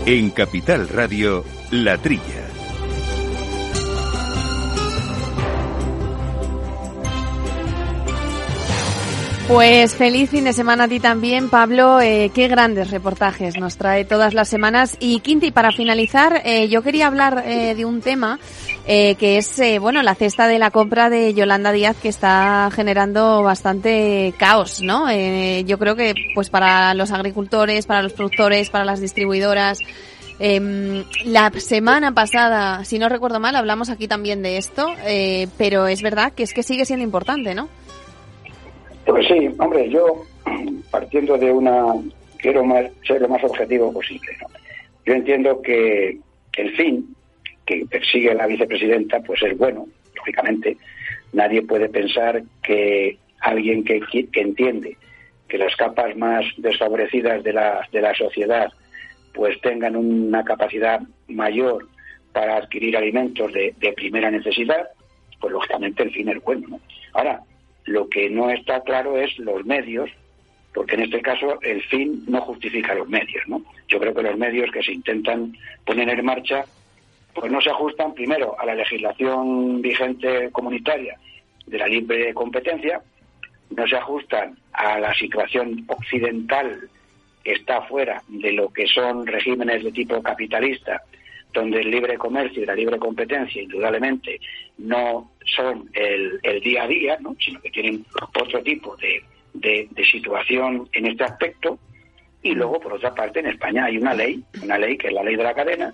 En 0.07 0.31
Capital 0.31 0.89
Radio, 0.89 1.45
La 1.71 1.99
Trilla. 1.99 2.48
Pues 9.49 9.95
feliz 9.95 10.29
fin 10.29 10.45
de 10.45 10.53
semana 10.53 10.85
a 10.85 10.89
ti 10.89 11.01
también, 11.01 11.49
Pablo. 11.49 12.03
Eh, 12.03 12.31
qué 12.35 12.49
grandes 12.49 12.91
reportajes 12.91 13.59
nos 13.59 13.79
trae 13.79 14.05
todas 14.05 14.35
las 14.35 14.47
semanas. 14.47 14.99
Y 15.01 15.21
Quinti, 15.21 15.53
para 15.53 15.73
finalizar, 15.73 16.43
eh, 16.45 16.69
yo 16.69 16.83
quería 16.83 17.07
hablar 17.07 17.45
eh, 17.47 17.75
de 17.75 17.87
un 17.87 18.03
tema 18.03 18.39
que 18.87 19.37
es, 19.37 19.61
bueno, 19.83 20.03
la 20.03 20.15
cesta 20.15 20.49
de 20.49 20.59
la 20.59 20.71
compra 20.71 21.11
de 21.11 21.35
Yolanda 21.35 21.73
Díaz 21.73 21.97
que 22.01 22.09
está 22.09 22.71
generando 22.73 23.43
bastante 23.43 24.33
caos, 24.39 24.81
¿no? 24.81 25.13
yo 25.13 25.79
creo 25.79 25.95
que, 25.95 26.15
pues 26.35 26.49
para 26.49 26.95
los 26.95 27.11
agricultores, 27.11 27.85
para 27.85 28.01
los 28.01 28.15
productores, 28.15 28.71
para 28.71 28.87
las 28.87 28.99
distribuidoras, 29.03 29.81
eh, 30.41 31.05
la 31.25 31.51
semana 31.59 32.13
pasada, 32.13 32.85
si 32.85 32.99
no 32.99 33.09
recuerdo 33.09 33.41
mal, 33.41 33.57
hablamos 33.57 33.91
aquí 33.91 34.07
también 34.07 34.43
de 34.43 34.57
esto, 34.57 34.87
eh, 35.05 35.49
pero 35.59 35.89
es 35.89 36.01
verdad 36.03 36.33
que 36.33 36.45
es 36.45 36.55
que 36.55 36.63
sigue 36.63 36.85
siendo 36.85 37.05
importante, 37.05 37.55
¿no? 37.55 37.69
Pues 39.09 39.27
sí, 39.27 39.49
hombre, 39.59 39.89
yo 39.89 40.23
partiendo 40.91 41.39
de 41.39 41.51
una 41.51 41.95
quiero 42.37 42.63
más, 42.63 42.87
ser 43.07 43.23
lo 43.23 43.29
más 43.29 43.43
objetivo 43.43 43.91
posible. 43.91 44.37
¿no? 44.41 44.49
Yo 45.07 45.15
entiendo 45.15 45.63
que 45.63 46.19
el 46.59 46.77
fin 46.77 47.17
que 47.65 47.87
persigue 47.91 48.35
la 48.35 48.47
vicepresidenta 48.47 49.21
pues 49.21 49.43
es 49.43 49.57
bueno, 49.57 49.87
lógicamente. 50.15 50.77
Nadie 51.33 51.63
puede 51.63 51.89
pensar 51.89 52.43
que 52.63 53.19
alguien 53.41 53.83
que, 53.83 54.01
que 54.01 54.41
entiende 54.41 54.97
que 55.49 55.57
las 55.57 55.75
capas 55.77 56.15
más 56.17 56.45
desfavorecidas 56.59 57.43
de 57.43 57.55
la, 57.55 57.89
de 57.91 58.03
la 58.03 58.15
sociedad 58.15 58.71
pues 59.33 59.59
tengan 59.63 59.97
una 59.97 60.45
capacidad 60.45 61.01
mayor 61.29 61.89
para 62.33 62.57
adquirir 62.57 62.97
alimentos 62.97 63.53
de, 63.53 63.75
primera 63.97 64.31
necesidad, 64.31 64.89
pues 65.41 65.53
lógicamente 65.53 66.03
el 66.03 66.11
fin 66.11 66.29
es 66.29 66.43
bueno. 66.43 66.79
Ahora, 67.15 67.41
lo 67.89 68.09
que 68.09 68.31
no 68.31 68.51
está 68.51 68.83
claro 68.83 69.17
es 69.19 69.39
los 69.39 69.65
medios, 69.65 70.11
porque 70.75 70.95
en 70.95 71.03
este 71.03 71.21
caso 71.21 71.61
el 71.63 71.83
fin 71.85 72.25
no 72.29 72.41
justifica 72.43 72.95
los 72.95 73.09
medios. 73.09 73.43
¿no? 73.49 73.63
Yo 73.89 73.99
creo 73.99 74.15
que 74.15 74.23
los 74.23 74.37
medios 74.37 74.71
que 74.71 74.83
se 74.83 74.93
intentan 74.93 75.57
poner 75.85 76.09
en 76.09 76.25
marcha 76.25 76.65
pues 77.35 77.53
no 77.53 77.61
se 77.61 77.71
ajustan 77.71 78.15
primero 78.15 78.59
a 78.59 78.67
la 78.67 78.75
legislación 78.75 79.81
vigente 79.81 80.51
comunitaria 80.51 81.17
de 81.67 81.79
la 81.79 81.87
libre 81.87 82.35
competencia, 82.35 83.01
no 83.71 83.87
se 83.87 83.97
ajustan 83.97 84.57
a 84.73 84.99
la 84.99 85.15
situación 85.15 85.85
occidental 85.87 86.89
está 87.45 87.83
fuera 87.83 88.23
de 88.29 88.53
lo 88.53 88.71
que 88.71 88.87
son 88.87 89.27
regímenes 89.27 89.83
de 89.85 89.93
tipo 89.93 90.23
capitalista, 90.23 91.03
donde 91.53 91.81
el 91.81 91.91
libre 91.91 92.19
comercio 92.19 92.63
y 92.63 92.67
la 92.67 92.75
libre 92.75 92.99
competencia 92.99 93.63
indudablemente 93.63 94.41
no 94.79 95.33
son 95.45 95.89
el, 95.95 96.41
día 96.63 96.85
a 96.85 96.87
día, 96.87 97.19
¿no? 97.21 97.37
sino 97.41 97.61
que 97.61 97.71
tienen 97.71 98.05
otro 98.35 98.63
tipo 98.63 98.97
de, 98.97 99.23
de, 99.55 100.05
situación 100.05 100.89
en 100.93 101.07
este 101.07 101.25
aspecto. 101.25 101.79
Y 102.43 102.55
luego, 102.55 102.79
por 102.81 102.95
otra 102.95 103.15
parte, 103.15 103.41
en 103.41 103.47
España 103.47 103.87
hay 103.87 103.99
una 103.99 104.15
ley, 104.15 104.43
una 104.63 104.79
ley 104.79 104.97
que 104.97 105.09
es 105.09 105.13
la 105.13 105.25
ley 105.25 105.37
de 105.37 105.43
la 105.43 105.55
cadena, 105.55 105.93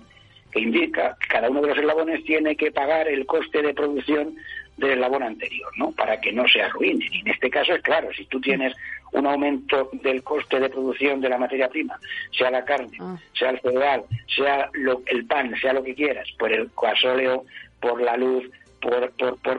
que 0.51 0.59
indica 0.59 1.17
que 1.19 1.27
cada 1.27 1.49
uno 1.49 1.61
de 1.61 1.69
los 1.69 1.77
eslabones 1.77 2.23
tiene 2.23 2.55
que 2.55 2.71
pagar 2.71 3.07
el 3.07 3.25
coste 3.25 3.61
de 3.61 3.73
producción 3.73 4.35
del 4.77 4.91
eslabón 4.91 5.23
anterior, 5.23 5.71
¿no? 5.77 5.91
Para 5.91 6.19
que 6.19 6.31
no 6.31 6.47
se 6.47 6.61
arruine. 6.61 7.05
Y 7.11 7.21
en 7.21 7.27
este 7.29 7.49
caso 7.49 7.73
es 7.73 7.81
claro, 7.81 8.09
si 8.13 8.25
tú 8.25 8.39
tienes 8.39 8.73
un 9.11 9.25
aumento 9.25 9.89
del 9.93 10.23
coste 10.23 10.59
de 10.59 10.69
producción 10.69 11.21
de 11.21 11.29
la 11.29 11.37
materia 11.37 11.69
prima, 11.69 11.99
sea 12.37 12.51
la 12.51 12.65
carne, 12.65 12.97
ah. 12.99 13.17
sea 13.37 13.51
el 13.51 13.61
cereal, 13.61 14.03
sea 14.35 14.69
el 15.07 15.25
pan, 15.25 15.53
sea 15.61 15.73
lo 15.73 15.83
que 15.83 15.95
quieras, 15.95 16.27
por 16.37 16.51
el 16.51 16.69
gasóleo, 16.75 17.45
por 17.79 18.01
la 18.01 18.17
luz, 18.17 18.49
por, 18.85 19.11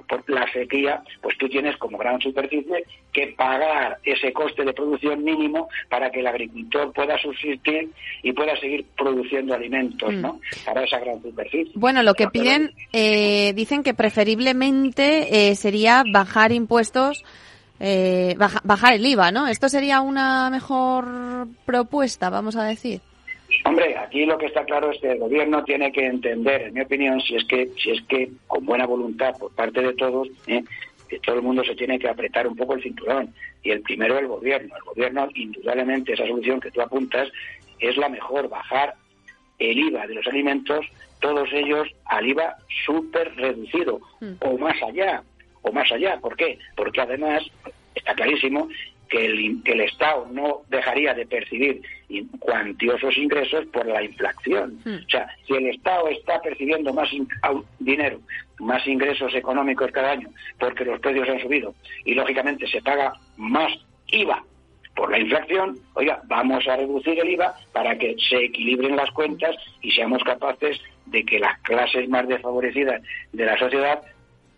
por, 0.06 0.30
la 0.30 0.50
sequía, 0.52 1.02
pues 1.20 1.36
tú 1.38 1.48
tienes 1.48 1.76
como 1.78 1.98
gran 1.98 2.20
superficie 2.20 2.84
que 3.12 3.34
pagar 3.36 3.98
ese 4.04 4.32
coste 4.32 4.64
de 4.64 4.72
producción 4.72 5.24
mínimo 5.24 5.68
para 5.88 6.10
que 6.10 6.20
el 6.20 6.26
agricultor 6.26 6.92
pueda 6.92 7.18
subsistir 7.18 7.90
y 8.22 8.32
pueda 8.32 8.56
seguir 8.56 8.84
produciendo 8.96 9.54
alimentos, 9.54 10.12
¿no? 10.14 10.34
Mm. 10.34 10.64
Para 10.64 10.84
esa 10.84 10.98
gran 11.00 11.20
superficie. 11.22 11.72
Bueno, 11.74 12.02
lo 12.02 12.14
que 12.14 12.28
piden, 12.28 12.72
eh, 12.92 13.52
dicen 13.54 13.82
que 13.82 13.94
preferiblemente 13.94 15.50
eh, 15.50 15.54
sería 15.54 16.04
bajar 16.12 16.52
impuestos 16.52 17.24
eh, 17.80 18.34
bajar 18.36 18.94
el 18.94 19.06
IVA, 19.06 19.30
¿no? 19.30 19.46
Esto 19.48 19.68
sería 19.68 20.00
una 20.00 20.50
mejor 20.50 21.46
propuesta, 21.64 22.30
vamos 22.30 22.56
a 22.56 22.64
decir. 22.64 23.00
Hombre, 23.64 23.96
aquí 23.96 24.24
lo 24.24 24.38
que 24.38 24.46
está 24.46 24.64
claro 24.64 24.90
es 24.90 25.00
que 25.00 25.12
el 25.12 25.18
gobierno 25.18 25.62
tiene 25.64 25.92
que 25.92 26.06
entender, 26.06 26.62
en 26.62 26.74
mi 26.74 26.80
opinión, 26.80 27.20
si 27.20 27.36
es 27.36 27.44
que, 27.44 27.70
si 27.82 27.90
es 27.90 28.02
que 28.02 28.30
con 28.46 28.64
buena 28.64 28.86
voluntad 28.86 29.36
por 29.38 29.54
parte 29.54 29.82
de 29.82 29.94
todos, 29.94 30.28
¿eh? 30.46 30.64
que 31.08 31.18
todo 31.20 31.36
el 31.36 31.42
mundo 31.42 31.62
se 31.64 31.76
tiene 31.76 31.98
que 31.98 32.08
apretar 32.08 32.46
un 32.46 32.56
poco 32.56 32.74
el 32.74 32.82
cinturón. 32.82 33.32
Y 33.62 33.70
el 33.70 33.82
primero 33.82 34.18
el 34.18 34.26
gobierno. 34.26 34.74
El 34.76 34.82
gobierno, 34.82 35.28
indudablemente, 35.34 36.12
esa 36.12 36.26
solución 36.26 36.60
que 36.60 36.70
tú 36.70 36.80
apuntas 36.80 37.28
es 37.78 37.96
la 37.96 38.08
mejor, 38.08 38.48
bajar 38.48 38.94
el 39.58 39.78
IVA 39.78 40.06
de 40.06 40.14
los 40.14 40.26
alimentos, 40.26 40.84
todos 41.20 41.48
ellos 41.52 41.88
al 42.06 42.26
IVA 42.26 42.56
súper 42.84 43.34
reducido, 43.36 44.00
mm. 44.20 44.32
o 44.40 44.58
más 44.58 44.76
allá, 44.82 45.22
o 45.66 45.72
más 45.72 45.90
allá. 45.92 46.18
¿Por 46.20 46.36
qué? 46.36 46.58
Porque 46.76 47.00
además 47.00 47.42
está 47.94 48.14
clarísimo 48.14 48.68
que 49.08 49.26
el, 49.26 49.62
que 49.64 49.72
el 49.72 49.80
Estado 49.82 50.26
no 50.32 50.62
dejaría 50.68 51.14
de 51.14 51.26
percibir 51.26 51.82
cuantiosos 52.38 53.16
ingresos 53.16 53.66
por 53.66 53.86
la 53.86 54.02
inflación. 54.02 54.78
Hmm. 54.84 55.04
O 55.06 55.10
sea, 55.10 55.28
si 55.46 55.54
el 55.54 55.66
Estado 55.66 56.08
está 56.08 56.40
percibiendo 56.40 56.92
más 56.92 57.08
dinero, 57.78 58.20
más 58.58 58.86
ingresos 58.86 59.34
económicos 59.34 59.90
cada 59.92 60.12
año, 60.12 60.28
porque 60.58 60.84
los 60.84 61.00
precios 61.00 61.28
han 61.28 61.40
subido 61.40 61.74
y 62.04 62.14
lógicamente 62.14 62.66
se 62.68 62.80
paga 62.82 63.12
más 63.36 63.72
IVA 64.08 64.42
por 64.94 65.10
la 65.10 65.18
inflación, 65.18 65.78
oiga, 65.94 66.22
vamos 66.24 66.66
a 66.66 66.76
reducir 66.76 67.18
el 67.18 67.30
IVA 67.30 67.54
para 67.72 67.98
que 67.98 68.16
se 68.30 68.44
equilibren 68.44 68.96
las 68.96 69.10
cuentas 69.10 69.54
y 69.82 69.90
seamos 69.90 70.24
capaces 70.24 70.80
de 71.04 71.24
que 71.24 71.38
las 71.38 71.60
clases 71.60 72.08
más 72.08 72.26
desfavorecidas 72.26 73.02
de 73.32 73.44
la 73.44 73.58
sociedad 73.58 74.00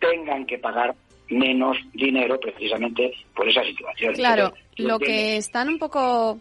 tengan 0.00 0.46
que 0.46 0.58
pagar 0.58 0.94
menos 1.28 1.76
dinero 1.92 2.38
precisamente 2.40 3.12
por 3.34 3.48
esa 3.48 3.62
situación. 3.64 4.14
Claro, 4.14 4.52
lo 4.76 4.98
que 4.98 5.36
están 5.36 5.68
un 5.68 5.78
poco 5.78 6.38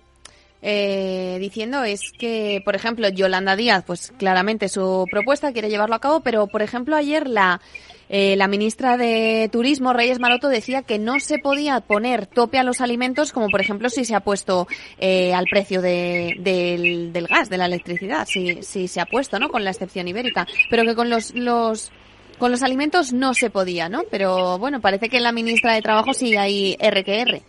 eh, 0.61 1.37
diciendo 1.39 1.83
es 1.83 2.11
que, 2.17 2.61
por 2.63 2.75
ejemplo, 2.75 3.07
Yolanda 3.09 3.55
Díaz, 3.55 3.83
pues 3.85 4.13
claramente 4.17 4.69
su 4.69 5.05
propuesta 5.11 5.53
quiere 5.53 5.69
llevarlo 5.69 5.95
a 5.95 5.99
cabo, 5.99 6.21
pero, 6.21 6.47
por 6.47 6.61
ejemplo, 6.61 6.95
ayer 6.95 7.27
la, 7.27 7.61
eh, 8.09 8.35
la 8.37 8.47
ministra 8.47 8.97
de 8.97 9.49
Turismo, 9.51 9.93
Reyes 9.93 10.19
Maroto, 10.19 10.47
decía 10.47 10.81
que 10.81 10.97
no 10.97 11.19
se 11.19 11.37
podía 11.37 11.79
poner 11.81 12.25
tope 12.25 12.57
a 12.57 12.63
los 12.63 12.81
alimentos, 12.81 13.33
como 13.33 13.49
por 13.49 13.61
ejemplo 13.61 13.89
si 13.89 14.05
se 14.05 14.15
ha 14.15 14.21
puesto 14.21 14.67
eh, 14.97 15.33
al 15.33 15.45
precio 15.45 15.81
de, 15.81 16.35
del, 16.39 17.13
del, 17.13 17.27
gas, 17.27 17.49
de 17.49 17.57
la 17.57 17.65
electricidad, 17.65 18.25
si, 18.25 18.63
si 18.63 18.87
se 18.87 19.01
ha 19.01 19.05
puesto, 19.05 19.39
¿no? 19.39 19.49
Con 19.49 19.63
la 19.63 19.71
excepción 19.71 20.07
ibérica, 20.07 20.47
pero 20.69 20.83
que 20.85 20.95
con 20.95 21.09
los, 21.09 21.35
los 21.35 21.91
con 22.37 22.51
los 22.51 22.63
alimentos 22.63 23.13
no 23.13 23.33
se 23.33 23.49
podía, 23.49 23.89
¿no? 23.89 24.03
Pero 24.09 24.57
bueno, 24.57 24.81
parece 24.81 25.09
que 25.09 25.19
la 25.19 25.31
ministra 25.31 25.73
de 25.73 25.81
Trabajo 25.81 26.13
sí 26.13 26.35
hay 26.35 26.75
RQR. 26.75 27.41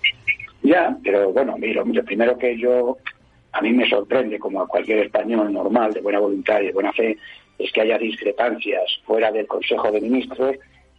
Ya, 0.63 0.97
pero 1.03 1.33
bueno, 1.33 1.57
mira, 1.59 1.85
lo 1.85 2.05
primero 2.05 2.37
que 2.37 2.59
yo, 2.59 2.99
a 3.53 3.61
mí 3.61 3.73
me 3.73 3.89
sorprende, 3.89 4.39
como 4.39 4.63
a 4.63 4.69
cualquier 4.69 5.01
español 5.01 5.53
normal, 5.53 5.93
de 5.93 6.01
buena 6.01 6.19
voluntad 6.19 6.61
y 6.61 6.67
de 6.67 6.73
buena 6.73 6.93
fe, 6.93 7.17
es 7.59 7.73
que 7.73 7.81
haya 7.81 7.99
discrepancias 7.99 8.85
fuera 9.05 9.31
del 9.31 9.47
Consejo 9.47 9.91
de 9.91 10.01
Ministros 10.01 10.57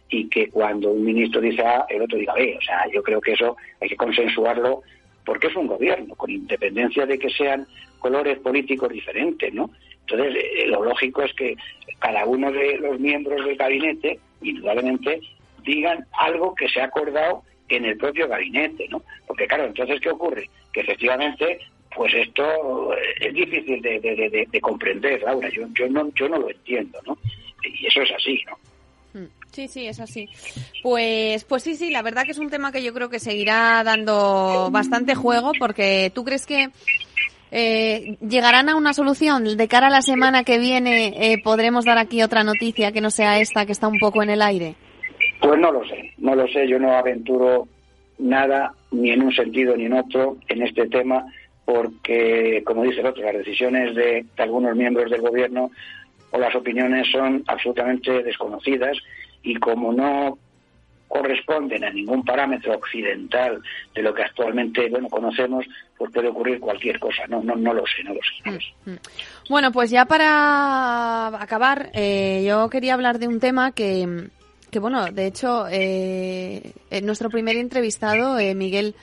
y 0.08 0.28
que 0.28 0.48
cuando 0.48 0.90
un 0.90 1.04
ministro 1.04 1.40
dice 1.40 1.62
A, 1.62 1.86
el 1.88 2.02
otro 2.02 2.18
diga 2.18 2.34
B. 2.34 2.56
O 2.58 2.62
sea, 2.62 2.84
yo 2.92 3.02
creo 3.02 3.20
que 3.20 3.32
eso 3.32 3.56
hay 3.80 3.88
que 3.88 3.96
consensuarlo 3.96 4.82
porque 5.24 5.46
es 5.46 5.56
un 5.56 5.66
gobierno, 5.66 6.14
con 6.16 6.30
independencia 6.30 7.06
de 7.06 7.18
que 7.18 7.30
sean 7.30 7.66
colores 7.98 8.38
políticos 8.40 8.90
diferentes, 8.90 9.52
¿no? 9.54 9.70
Entonces, 10.10 10.44
eh, 10.56 10.66
lo 10.66 10.84
lógico 10.84 11.22
es 11.22 11.32
que 11.34 11.56
cada 11.98 12.24
uno 12.24 12.50
de 12.50 12.78
los 12.78 12.98
miembros 12.98 13.44
del 13.44 13.56
gabinete, 13.56 14.18
indudablemente, 14.42 15.20
digan 15.62 16.06
algo 16.12 16.54
que 16.54 16.68
se 16.68 16.80
ha 16.80 16.84
acordado 16.84 17.42
en 17.68 17.84
el 17.84 17.96
propio 17.96 18.28
gabinete, 18.28 18.88
¿no? 18.88 19.02
Porque 19.26 19.46
claro, 19.46 19.66
entonces, 19.66 20.00
¿qué 20.00 20.10
ocurre? 20.10 20.50
Que 20.72 20.80
efectivamente, 20.80 21.60
pues 21.94 22.12
esto 22.14 22.94
es 23.20 23.32
difícil 23.32 23.80
de, 23.80 24.60
comprender, 24.60 25.22
Laura. 25.22 25.48
Yo, 25.50 25.66
yo, 25.74 25.88
no, 25.88 26.12
yo 26.14 26.28
no 26.28 26.38
lo 26.38 26.50
entiendo, 26.50 26.98
¿no? 27.06 27.16
Y 27.62 27.86
eso 27.86 28.02
es 28.02 28.10
así, 28.12 28.42
¿no? 28.46 29.20
Mm, 29.20 29.28
sí, 29.52 29.68
sí, 29.68 29.86
es 29.86 30.00
así. 30.00 30.28
Pues, 30.82 31.44
pues 31.44 31.62
sí, 31.62 31.76
sí, 31.76 31.90
la 31.90 32.02
verdad 32.02 32.24
que 32.24 32.32
es 32.32 32.38
un 32.38 32.50
tema 32.50 32.72
que 32.72 32.82
yo 32.82 32.92
creo 32.94 33.10
que 33.10 33.18
seguirá 33.18 33.82
dando 33.84 34.70
bastante 34.72 35.14
juego 35.14 35.52
porque 35.58 36.10
tú 36.14 36.24
crees 36.24 36.46
que 36.46 36.70
eh, 37.50 38.16
¿Llegarán 38.20 38.68
a 38.68 38.76
una 38.76 38.92
solución? 38.92 39.56
¿De 39.56 39.68
cara 39.68 39.88
a 39.88 39.90
la 39.90 40.02
semana 40.02 40.44
que 40.44 40.58
viene 40.58 41.32
eh, 41.32 41.38
podremos 41.42 41.84
dar 41.84 41.98
aquí 41.98 42.22
otra 42.22 42.44
noticia 42.44 42.92
que 42.92 43.00
no 43.00 43.10
sea 43.10 43.40
esta 43.40 43.66
que 43.66 43.72
está 43.72 43.88
un 43.88 43.98
poco 43.98 44.22
en 44.22 44.30
el 44.30 44.42
aire? 44.42 44.74
Pues 45.40 45.58
no 45.58 45.72
lo 45.72 45.84
sé, 45.86 46.12
no 46.18 46.34
lo 46.34 46.46
sé. 46.48 46.68
Yo 46.68 46.78
no 46.78 46.92
aventuro 46.92 47.66
nada, 48.18 48.72
ni 48.92 49.10
en 49.10 49.22
un 49.22 49.32
sentido 49.32 49.76
ni 49.76 49.86
en 49.86 49.94
otro, 49.94 50.36
en 50.48 50.62
este 50.62 50.86
tema, 50.88 51.24
porque, 51.64 52.62
como 52.64 52.84
dice 52.84 53.00
el 53.00 53.06
otro, 53.06 53.22
las 53.22 53.38
decisiones 53.38 53.94
de 53.94 54.24
algunos 54.38 54.76
miembros 54.76 55.10
del 55.10 55.20
gobierno 55.20 55.70
o 56.30 56.38
las 56.38 56.54
opiniones 56.54 57.08
son 57.10 57.42
absolutamente 57.46 58.22
desconocidas 58.22 58.96
y 59.42 59.54
como 59.56 59.92
no 59.92 60.38
corresponden 61.10 61.82
a 61.82 61.90
ningún 61.90 62.24
parámetro 62.24 62.72
occidental 62.72 63.60
de 63.92 64.02
lo 64.02 64.14
que 64.14 64.22
actualmente 64.22 64.88
bueno 64.88 65.08
conocemos, 65.08 65.66
pues 65.98 66.12
puede 66.12 66.28
ocurrir 66.28 66.60
cualquier 66.60 67.00
cosa. 67.00 67.26
No, 67.28 67.42
no, 67.42 67.56
no 67.56 67.74
lo 67.74 67.84
sé, 67.84 68.04
no 68.04 68.14
lo 68.14 68.20
sé. 68.20 68.70
Mm, 68.86 68.92
mm. 68.92 68.98
Bueno, 69.50 69.72
pues 69.72 69.90
ya 69.90 70.04
para 70.04 71.26
acabar, 71.42 71.90
eh, 71.94 72.44
yo 72.46 72.70
quería 72.70 72.94
hablar 72.94 73.18
de 73.18 73.26
un 73.26 73.40
tema 73.40 73.72
que, 73.72 74.28
que 74.70 74.78
bueno, 74.78 75.10
de 75.10 75.26
hecho, 75.26 75.66
eh, 75.68 76.72
nuestro 77.02 77.28
primer 77.28 77.56
entrevistado, 77.56 78.38
eh, 78.38 78.54
Miguel 78.54 78.94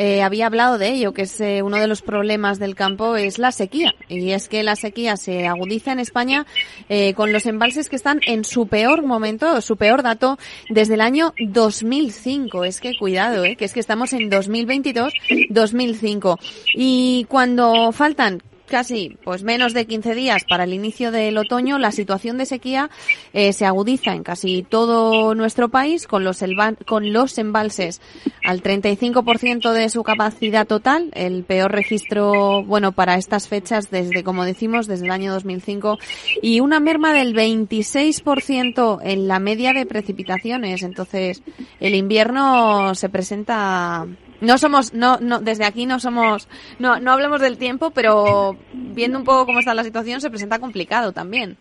eh, 0.00 0.22
había 0.22 0.46
hablado 0.46 0.78
de 0.78 0.90
ello, 0.90 1.12
que 1.12 1.22
es 1.22 1.40
eh, 1.40 1.60
uno 1.62 1.76
de 1.76 1.88
los 1.88 2.02
problemas 2.02 2.60
del 2.60 2.76
campo 2.76 3.16
es 3.16 3.40
la 3.40 3.50
sequía. 3.50 3.96
Y 4.08 4.30
es 4.30 4.48
que 4.48 4.62
la 4.62 4.76
sequía 4.76 5.16
se 5.16 5.48
agudiza 5.48 5.90
en 5.90 5.98
España 5.98 6.46
eh, 6.88 7.14
con 7.14 7.32
los 7.32 7.46
embalses 7.46 7.88
que 7.88 7.96
están 7.96 8.20
en 8.24 8.44
su 8.44 8.68
peor 8.68 9.02
momento, 9.02 9.60
su 9.60 9.76
peor 9.76 10.04
dato 10.04 10.38
desde 10.70 10.94
el 10.94 11.00
año 11.00 11.34
2005. 11.40 12.64
Es 12.64 12.80
que 12.80 12.96
cuidado, 12.96 13.44
eh, 13.44 13.56
que 13.56 13.64
es 13.64 13.72
que 13.72 13.80
estamos 13.80 14.12
en 14.12 14.30
2022, 14.30 15.12
2005. 15.50 16.38
Y 16.74 17.26
cuando 17.28 17.90
faltan 17.90 18.40
casi 18.68 19.16
pues 19.24 19.42
menos 19.42 19.74
de 19.74 19.86
15 19.86 20.14
días 20.14 20.44
para 20.48 20.64
el 20.64 20.74
inicio 20.74 21.10
del 21.10 21.36
otoño, 21.38 21.78
la 21.78 21.92
situación 21.92 22.38
de 22.38 22.46
sequía 22.46 22.90
eh, 23.32 23.52
se 23.52 23.66
agudiza 23.66 24.12
en 24.12 24.22
casi 24.22 24.62
todo 24.62 25.34
nuestro 25.34 25.68
país 25.68 26.06
con 26.06 26.24
los, 26.24 26.44
con 26.86 27.12
los 27.12 27.38
embalses 27.38 28.00
al 28.44 28.62
35% 28.62 29.72
de 29.72 29.88
su 29.88 30.02
capacidad 30.02 30.66
total, 30.66 31.10
el 31.14 31.44
peor 31.44 31.72
registro 31.72 32.62
bueno 32.64 32.92
para 32.92 33.16
estas 33.16 33.48
fechas 33.48 33.90
desde 33.90 34.22
como 34.22 34.44
decimos 34.44 34.86
desde 34.86 35.06
el 35.06 35.10
año 35.10 35.32
2005 35.32 35.98
y 36.42 36.60
una 36.60 36.80
merma 36.80 37.12
del 37.12 37.34
26% 37.34 39.00
en 39.02 39.28
la 39.28 39.38
media 39.38 39.72
de 39.72 39.86
precipitaciones. 39.86 40.82
Entonces, 40.82 41.42
el 41.80 41.94
invierno 41.94 42.94
se 42.94 43.08
presenta 43.08 44.06
no 44.40 44.58
somos, 44.58 44.94
no, 44.94 45.18
no, 45.20 45.40
desde 45.40 45.64
aquí 45.64 45.86
no 45.86 45.98
somos, 46.00 46.48
no, 46.78 47.00
no 47.00 47.12
hablamos 47.12 47.40
del 47.40 47.58
tiempo, 47.58 47.90
pero 47.90 48.56
viendo 48.72 49.18
un 49.18 49.24
poco 49.24 49.46
cómo 49.46 49.58
está 49.58 49.74
la 49.74 49.84
situación 49.84 50.20
se 50.20 50.30
presenta 50.30 50.58
complicado 50.58 51.12
también. 51.12 51.56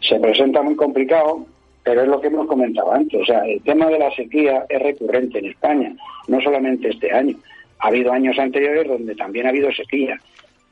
Se 0.00 0.18
presenta 0.18 0.62
muy 0.62 0.76
complicado, 0.76 1.46
pero 1.82 2.02
es 2.02 2.08
lo 2.08 2.20
que 2.20 2.28
hemos 2.28 2.46
comentado 2.46 2.92
antes. 2.92 3.20
O 3.20 3.24
sea, 3.24 3.40
el 3.46 3.60
tema 3.62 3.86
de 3.86 3.98
la 3.98 4.10
sequía 4.14 4.64
es 4.68 4.82
recurrente 4.82 5.38
en 5.38 5.46
España, 5.46 5.94
no 6.28 6.40
solamente 6.40 6.88
este 6.88 7.12
año. 7.12 7.36
Ha 7.78 7.88
habido 7.88 8.12
años 8.12 8.38
anteriores 8.38 8.88
donde 8.88 9.14
también 9.14 9.46
ha 9.46 9.50
habido 9.50 9.70
sequía, 9.72 10.18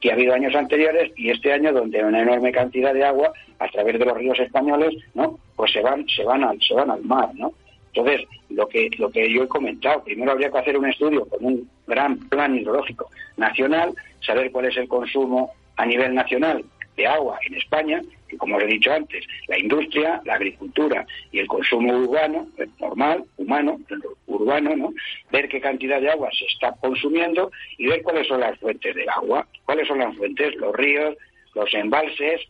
y 0.04 0.10
ha 0.10 0.12
habido 0.12 0.34
años 0.34 0.54
anteriores 0.54 1.12
y 1.16 1.30
este 1.30 1.50
año 1.50 1.72
donde 1.72 2.04
una 2.04 2.20
enorme 2.20 2.52
cantidad 2.52 2.92
de 2.92 3.04
agua 3.04 3.32
a 3.58 3.68
través 3.68 3.98
de 3.98 4.04
los 4.04 4.14
ríos 4.14 4.38
españoles, 4.38 4.94
¿no? 5.14 5.38
Pues 5.56 5.72
se 5.72 5.80
van, 5.80 6.06
se 6.14 6.22
van 6.24 6.44
al, 6.44 6.60
se 6.60 6.74
van 6.74 6.90
al 6.90 7.02
mar, 7.04 7.30
¿no? 7.34 7.52
Entonces, 7.94 8.26
lo 8.50 8.68
que, 8.68 8.90
lo 8.98 9.08
que 9.10 9.32
yo 9.32 9.44
he 9.44 9.48
comentado, 9.48 10.02
primero 10.02 10.32
habría 10.32 10.50
que 10.50 10.58
hacer 10.58 10.76
un 10.76 10.88
estudio 10.88 11.24
con 11.26 11.44
un 11.44 11.70
gran 11.86 12.18
plan 12.28 12.56
hidrológico 12.56 13.08
nacional, 13.36 13.94
saber 14.20 14.50
cuál 14.50 14.66
es 14.66 14.76
el 14.76 14.88
consumo 14.88 15.52
a 15.76 15.86
nivel 15.86 16.12
nacional 16.12 16.64
de 16.96 17.06
agua 17.06 17.38
en 17.46 17.54
España, 17.54 18.02
que 18.28 18.36
como 18.36 18.56
os 18.56 18.64
he 18.64 18.66
dicho 18.66 18.92
antes, 18.92 19.24
la 19.46 19.58
industria, 19.58 20.20
la 20.24 20.34
agricultura 20.34 21.06
y 21.30 21.38
el 21.38 21.46
consumo 21.46 21.92
urbano, 21.92 22.48
eh, 22.58 22.66
normal, 22.80 23.24
humano, 23.36 23.80
urbano, 24.26 24.76
¿no? 24.76 24.92
Ver 25.30 25.48
qué 25.48 25.60
cantidad 25.60 26.00
de 26.00 26.10
agua 26.10 26.30
se 26.36 26.46
está 26.46 26.72
consumiendo 26.80 27.52
y 27.78 27.86
ver 27.86 28.02
cuáles 28.02 28.26
son 28.26 28.40
las 28.40 28.58
fuentes 28.58 28.94
del 28.94 29.08
agua, 29.08 29.46
cuáles 29.64 29.86
son 29.86 29.98
las 29.98 30.16
fuentes, 30.16 30.54
los 30.56 30.74
ríos, 30.74 31.16
los 31.54 31.72
embalses, 31.74 32.40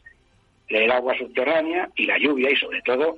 el 0.69 0.91
agua 0.91 1.17
subterránea 1.19 1.91
y 1.97 2.07
la 2.07 2.19
lluvia 2.19 2.51
y 2.51 2.57
sobre 2.57 2.81
todo 2.83 3.17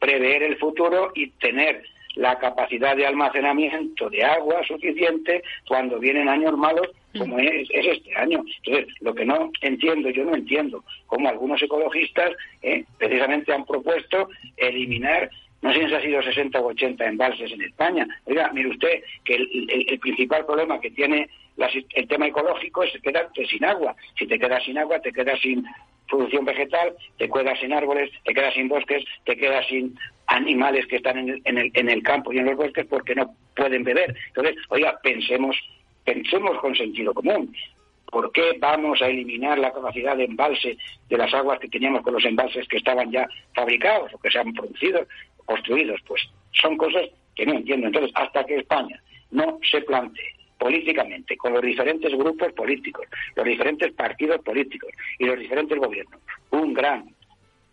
prever 0.00 0.42
el 0.42 0.56
futuro 0.56 1.12
y 1.14 1.28
tener 1.30 1.84
la 2.16 2.38
capacidad 2.38 2.96
de 2.96 3.06
almacenamiento 3.06 4.10
de 4.10 4.24
agua 4.24 4.64
suficiente 4.66 5.42
cuando 5.68 6.00
vienen 6.00 6.28
años 6.28 6.56
malos 6.56 6.88
como 7.16 7.38
es, 7.38 7.68
este 7.70 8.16
año. 8.16 8.42
Entonces, 8.64 8.94
lo 9.00 9.14
que 9.14 9.24
no 9.24 9.50
entiendo, 9.60 10.10
yo 10.10 10.24
no 10.24 10.34
entiendo 10.34 10.84
cómo 11.06 11.28
algunos 11.28 11.62
ecologistas 11.62 12.32
eh, 12.62 12.84
precisamente 12.98 13.52
han 13.52 13.64
propuesto 13.64 14.28
eliminar 14.56 15.30
no 15.62 15.74
sé 15.74 15.88
si 15.88 15.94
ha 15.94 16.00
sido 16.00 16.22
60 16.22 16.58
o 16.58 16.68
80 16.68 17.04
embalses 17.04 17.52
en 17.52 17.60
España. 17.60 18.06
Oiga, 18.24 18.50
mire 18.52 18.70
usted 18.70 19.02
que 19.24 19.34
el, 19.34 19.98
principal 20.00 20.46
problema 20.46 20.80
que 20.80 20.90
tiene 20.90 21.28
el 21.94 22.08
tema 22.08 22.28
ecológico 22.28 22.82
es 22.82 22.98
quedarte 23.02 23.46
sin 23.46 23.64
agua. 23.64 23.94
Si 24.18 24.26
te 24.26 24.38
quedas 24.38 24.64
sin 24.64 24.78
agua, 24.78 25.00
te 25.00 25.12
quedas 25.12 25.38
sin 25.40 25.66
producción 26.10 26.44
vegetal, 26.44 26.94
te 27.16 27.30
quedas 27.30 27.58
sin 27.60 27.72
árboles, 27.72 28.10
te 28.24 28.34
quedas 28.34 28.52
sin 28.54 28.68
bosques, 28.68 29.04
te 29.24 29.36
quedas 29.36 29.66
sin 29.68 29.96
animales 30.26 30.86
que 30.86 30.96
están 30.96 31.18
en 31.18 31.28
el, 31.30 31.42
en 31.44 31.58
el, 31.58 31.70
en 31.74 31.88
el 31.88 32.02
campo 32.02 32.32
y 32.32 32.38
en 32.38 32.46
los 32.46 32.56
bosques 32.56 32.86
porque 32.86 33.14
no 33.14 33.34
pueden 33.56 33.84
beber. 33.84 34.14
Entonces, 34.28 34.56
oiga, 34.68 34.98
pensemos, 35.02 35.56
pensemos 36.04 36.58
con 36.58 36.74
sentido 36.74 37.14
común. 37.14 37.54
¿Por 38.10 38.32
qué 38.32 38.56
vamos 38.58 39.00
a 39.00 39.06
eliminar 39.06 39.58
la 39.58 39.72
capacidad 39.72 40.16
de 40.16 40.24
embalse 40.24 40.76
de 41.08 41.16
las 41.16 41.32
aguas 41.32 41.60
que 41.60 41.68
teníamos 41.68 42.02
con 42.02 42.14
los 42.14 42.24
embalses 42.24 42.66
que 42.66 42.78
estaban 42.78 43.10
ya 43.10 43.28
fabricados 43.54 44.12
o 44.12 44.18
que 44.18 44.30
se 44.30 44.40
han 44.40 44.52
producido, 44.52 45.06
construidos? 45.46 46.00
Pues 46.06 46.22
son 46.52 46.76
cosas 46.76 47.04
que 47.36 47.46
no 47.46 47.54
entiendo. 47.54 47.86
Entonces, 47.86 48.10
hasta 48.14 48.44
que 48.44 48.56
España 48.56 49.00
no 49.30 49.58
se 49.70 49.80
plantee 49.82 50.39
políticamente, 50.60 51.38
con 51.38 51.54
los 51.54 51.62
diferentes 51.62 52.12
grupos 52.12 52.52
políticos, 52.52 53.06
los 53.34 53.46
diferentes 53.46 53.90
partidos 53.94 54.42
políticos 54.42 54.90
y 55.18 55.24
los 55.24 55.38
diferentes 55.38 55.78
gobiernos, 55.78 56.20
un 56.50 56.74
gran 56.74 57.08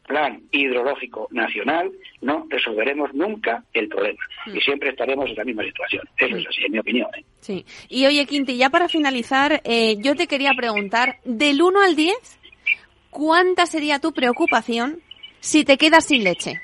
plan 0.08 0.42
hidrológico 0.52 1.28
nacional, 1.32 1.92
no 2.22 2.48
resolveremos 2.50 3.14
nunca 3.14 3.66
el 3.74 3.90
problema 3.90 4.20
mm. 4.46 4.56
y 4.56 4.62
siempre 4.62 4.92
estaremos 4.92 5.30
en 5.30 5.36
la 5.36 5.44
misma 5.44 5.64
situación. 5.66 6.04
Eso 6.18 6.38
es 6.38 6.48
así, 6.48 6.64
en 6.66 6.72
mi 6.72 6.80
opinión. 6.80 7.10
¿eh? 7.18 7.26
Sí. 7.42 7.66
Y 7.90 8.06
oye, 8.06 8.26
Quinti, 8.26 8.56
ya 8.56 8.70
para 8.70 8.88
finalizar, 8.88 9.62
eh, 9.66 9.98
yo 10.00 10.16
te 10.16 10.28
quería 10.28 10.52
preguntar, 10.56 11.18
del 11.26 11.62
1 11.62 11.82
al 11.82 11.98
10, 11.98 12.16
¿cuánta 13.10 13.66
sería 13.66 14.00
tu 14.00 14.14
preocupación 14.14 15.02
si 15.42 15.66
te 15.66 15.78
quedas 15.78 16.06
sin 16.06 16.24
leche? 16.24 16.62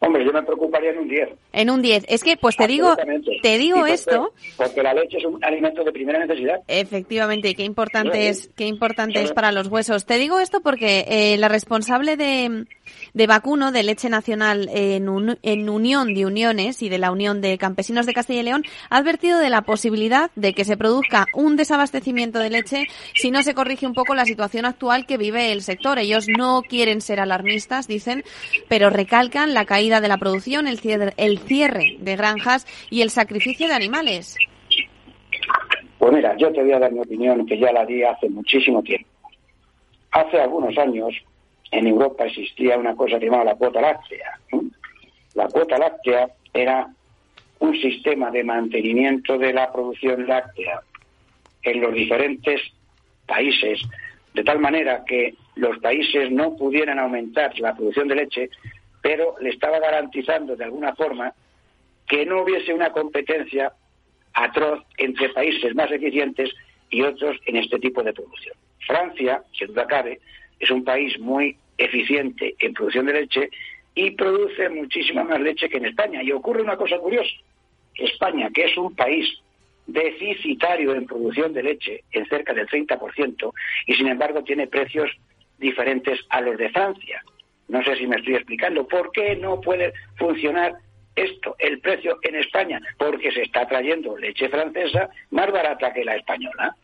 Hombre, 0.00 0.24
yo 0.24 0.32
me 0.32 0.42
preocuparía 0.42 0.90
en 0.90 0.98
un 0.98 1.08
10. 1.08 1.28
En 1.52 1.70
un 1.70 1.82
10. 1.82 2.04
Es 2.08 2.22
que, 2.22 2.36
pues 2.36 2.56
te 2.56 2.68
digo, 2.68 2.94
te 3.42 3.58
digo 3.58 3.84
esto. 3.84 4.32
Porque 4.56 4.82
la 4.82 4.94
leche 4.94 5.18
es 5.18 5.24
un 5.24 5.44
alimento 5.44 5.82
de 5.82 5.90
primera 5.90 6.24
necesidad. 6.24 6.60
Efectivamente, 6.68 7.54
qué 7.56 7.64
importante 7.64 8.28
es, 8.28 8.48
qué 8.56 8.66
importante 8.66 9.20
es 9.20 9.32
para 9.32 9.50
los 9.50 9.66
huesos. 9.66 10.06
Te 10.06 10.18
digo 10.18 10.38
esto 10.38 10.60
porque 10.60 11.04
eh, 11.08 11.36
la 11.38 11.48
responsable 11.48 12.16
de, 12.16 12.66
de 13.18 13.26
vacuno 13.26 13.72
de 13.72 13.82
leche 13.82 14.08
nacional 14.08 14.68
en, 14.72 15.08
en 15.42 15.68
Unión 15.68 16.14
de 16.14 16.24
Uniones 16.24 16.82
y 16.82 16.88
de 16.88 16.98
la 16.98 17.10
Unión 17.10 17.40
de 17.40 17.58
Campesinos 17.58 18.06
de 18.06 18.12
Castilla 18.14 18.40
y 18.42 18.44
León 18.44 18.62
ha 18.90 18.98
advertido 18.98 19.40
de 19.40 19.50
la 19.50 19.62
posibilidad 19.62 20.30
de 20.36 20.54
que 20.54 20.64
se 20.64 20.76
produzca 20.76 21.26
un 21.34 21.56
desabastecimiento 21.56 22.38
de 22.38 22.50
leche 22.50 22.84
si 23.16 23.32
no 23.32 23.42
se 23.42 23.54
corrige 23.54 23.88
un 23.88 23.94
poco 23.94 24.14
la 24.14 24.24
situación 24.24 24.66
actual 24.66 25.04
que 25.04 25.16
vive 25.16 25.50
el 25.50 25.62
sector. 25.62 25.98
Ellos 25.98 26.28
no 26.28 26.62
quieren 26.62 27.00
ser 27.00 27.18
alarmistas, 27.18 27.88
dicen, 27.88 28.22
pero 28.68 28.88
recalcan 28.88 29.52
la 29.52 29.64
caída 29.64 30.00
de 30.00 30.06
la 30.06 30.18
producción, 30.18 30.68
el 30.68 30.78
cierre, 30.78 31.12
el 31.16 31.40
cierre 31.40 31.96
de 31.98 32.14
granjas 32.14 32.68
y 32.88 33.02
el 33.02 33.10
sacrificio 33.10 33.66
de 33.66 33.74
animales. 33.74 34.36
Pues 35.98 36.12
mira, 36.12 36.36
yo 36.36 36.52
te 36.52 36.62
voy 36.62 36.70
a 36.70 36.78
dar 36.78 36.92
mi 36.92 37.00
opinión 37.00 37.44
que 37.46 37.58
ya 37.58 37.72
la 37.72 37.84
di 37.84 38.04
hace 38.04 38.28
muchísimo 38.28 38.80
tiempo. 38.80 39.08
Hace 40.12 40.40
algunos 40.40 40.78
años 40.78 41.12
en 41.70 41.86
Europa 41.86 42.24
existía 42.24 42.78
una 42.78 42.96
cosa 42.96 43.18
llamada 43.18 43.44
la 43.44 43.54
cuota 43.56 43.80
láctea. 43.80 44.38
La 45.34 45.48
cuota 45.48 45.78
láctea 45.78 46.28
era 46.52 46.88
un 47.60 47.80
sistema 47.80 48.30
de 48.30 48.44
mantenimiento 48.44 49.38
de 49.38 49.52
la 49.52 49.72
producción 49.72 50.26
láctea 50.26 50.80
en 51.62 51.80
los 51.80 51.92
diferentes 51.92 52.60
países, 53.26 53.80
de 54.32 54.44
tal 54.44 54.58
manera 54.58 55.04
que 55.04 55.34
los 55.56 55.78
países 55.78 56.30
no 56.30 56.56
pudieran 56.56 56.98
aumentar 56.98 57.58
la 57.58 57.74
producción 57.74 58.08
de 58.08 58.14
leche, 58.14 58.50
pero 59.02 59.34
le 59.40 59.50
estaba 59.50 59.78
garantizando 59.78 60.56
de 60.56 60.64
alguna 60.64 60.94
forma 60.94 61.32
que 62.06 62.24
no 62.24 62.42
hubiese 62.42 62.72
una 62.72 62.90
competencia 62.90 63.72
atroz 64.34 64.84
entre 64.96 65.28
países 65.30 65.74
más 65.74 65.90
eficientes 65.90 66.50
y 66.90 67.02
otros 67.02 67.36
en 67.46 67.56
este 67.56 67.78
tipo 67.78 68.02
de 68.02 68.12
producción. 68.12 68.56
Francia, 68.86 69.42
sin 69.52 69.68
duda 69.68 69.86
cabe, 69.86 70.20
es 70.58 70.70
un 70.70 70.84
país 70.84 71.18
muy 71.18 71.56
eficiente 71.76 72.54
en 72.58 72.74
producción 72.74 73.06
de 73.06 73.12
leche 73.12 73.50
y 73.94 74.10
produce 74.12 74.68
muchísima 74.68 75.24
más 75.24 75.40
leche 75.40 75.68
que 75.68 75.78
en 75.78 75.86
España. 75.86 76.22
Y 76.22 76.32
ocurre 76.32 76.62
una 76.62 76.76
cosa 76.76 76.98
curiosa. 76.98 77.34
España, 77.94 78.50
que 78.52 78.64
es 78.64 78.76
un 78.76 78.94
país 78.94 79.26
deficitario 79.86 80.94
en 80.94 81.06
producción 81.06 81.52
de 81.52 81.62
leche 81.62 82.04
en 82.12 82.26
cerca 82.26 82.52
del 82.52 82.68
30% 82.68 83.52
y 83.86 83.94
sin 83.94 84.06
embargo 84.06 84.44
tiene 84.44 84.66
precios 84.66 85.10
diferentes 85.58 86.20
a 86.28 86.40
los 86.40 86.56
de 86.58 86.70
Francia. 86.70 87.24
No 87.68 87.82
sé 87.82 87.96
si 87.96 88.06
me 88.06 88.16
estoy 88.16 88.34
explicando. 88.34 88.86
¿Por 88.86 89.10
qué 89.12 89.36
no 89.36 89.60
puede 89.60 89.92
funcionar 90.16 90.74
esto, 91.16 91.56
el 91.58 91.80
precio 91.80 92.18
en 92.22 92.36
España? 92.36 92.80
Porque 92.98 93.32
se 93.32 93.42
está 93.42 93.66
trayendo 93.66 94.16
leche 94.16 94.48
francesa 94.48 95.10
más 95.30 95.50
barata 95.50 95.92
que 95.92 96.04
la 96.04 96.16
española. 96.16 96.76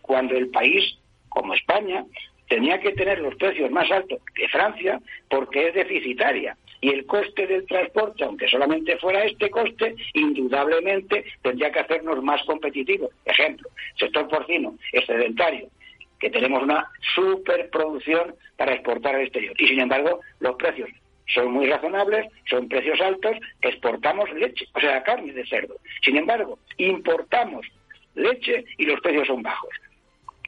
Cuando 0.00 0.36
el 0.36 0.48
país, 0.48 0.96
como 1.28 1.54
España, 1.54 2.04
tenía 2.52 2.78
que 2.78 2.92
tener 2.92 3.18
los 3.18 3.34
precios 3.36 3.70
más 3.70 3.90
altos 3.90 4.20
que 4.34 4.46
Francia 4.48 5.00
porque 5.30 5.68
es 5.68 5.74
deficitaria. 5.74 6.54
Y 6.82 6.90
el 6.90 7.06
coste 7.06 7.46
del 7.46 7.64
transporte, 7.64 8.24
aunque 8.24 8.46
solamente 8.46 8.98
fuera 8.98 9.24
este 9.24 9.48
coste, 9.48 9.94
indudablemente 10.12 11.24
tendría 11.40 11.72
que 11.72 11.78
hacernos 11.78 12.22
más 12.22 12.42
competitivos. 12.42 13.10
Ejemplo, 13.24 13.70
sector 13.98 14.28
porcino, 14.28 14.76
excedentario, 14.92 15.68
que 16.20 16.28
tenemos 16.28 16.62
una 16.62 16.86
superproducción 17.14 18.34
para 18.58 18.74
exportar 18.74 19.14
al 19.14 19.22
exterior. 19.22 19.54
Y 19.58 19.68
sin 19.68 19.80
embargo, 19.80 20.20
los 20.40 20.54
precios 20.56 20.90
son 21.32 21.52
muy 21.52 21.66
razonables, 21.66 22.26
son 22.50 22.68
precios 22.68 23.00
altos, 23.00 23.34
exportamos 23.62 24.30
leche, 24.34 24.66
o 24.74 24.80
sea, 24.80 25.02
carne 25.02 25.32
de 25.32 25.46
cerdo. 25.46 25.76
Sin 26.04 26.18
embargo, 26.18 26.58
importamos 26.76 27.66
leche 28.14 28.66
y 28.76 28.84
los 28.84 29.00
precios 29.00 29.26
son 29.26 29.42
bajos. 29.42 29.70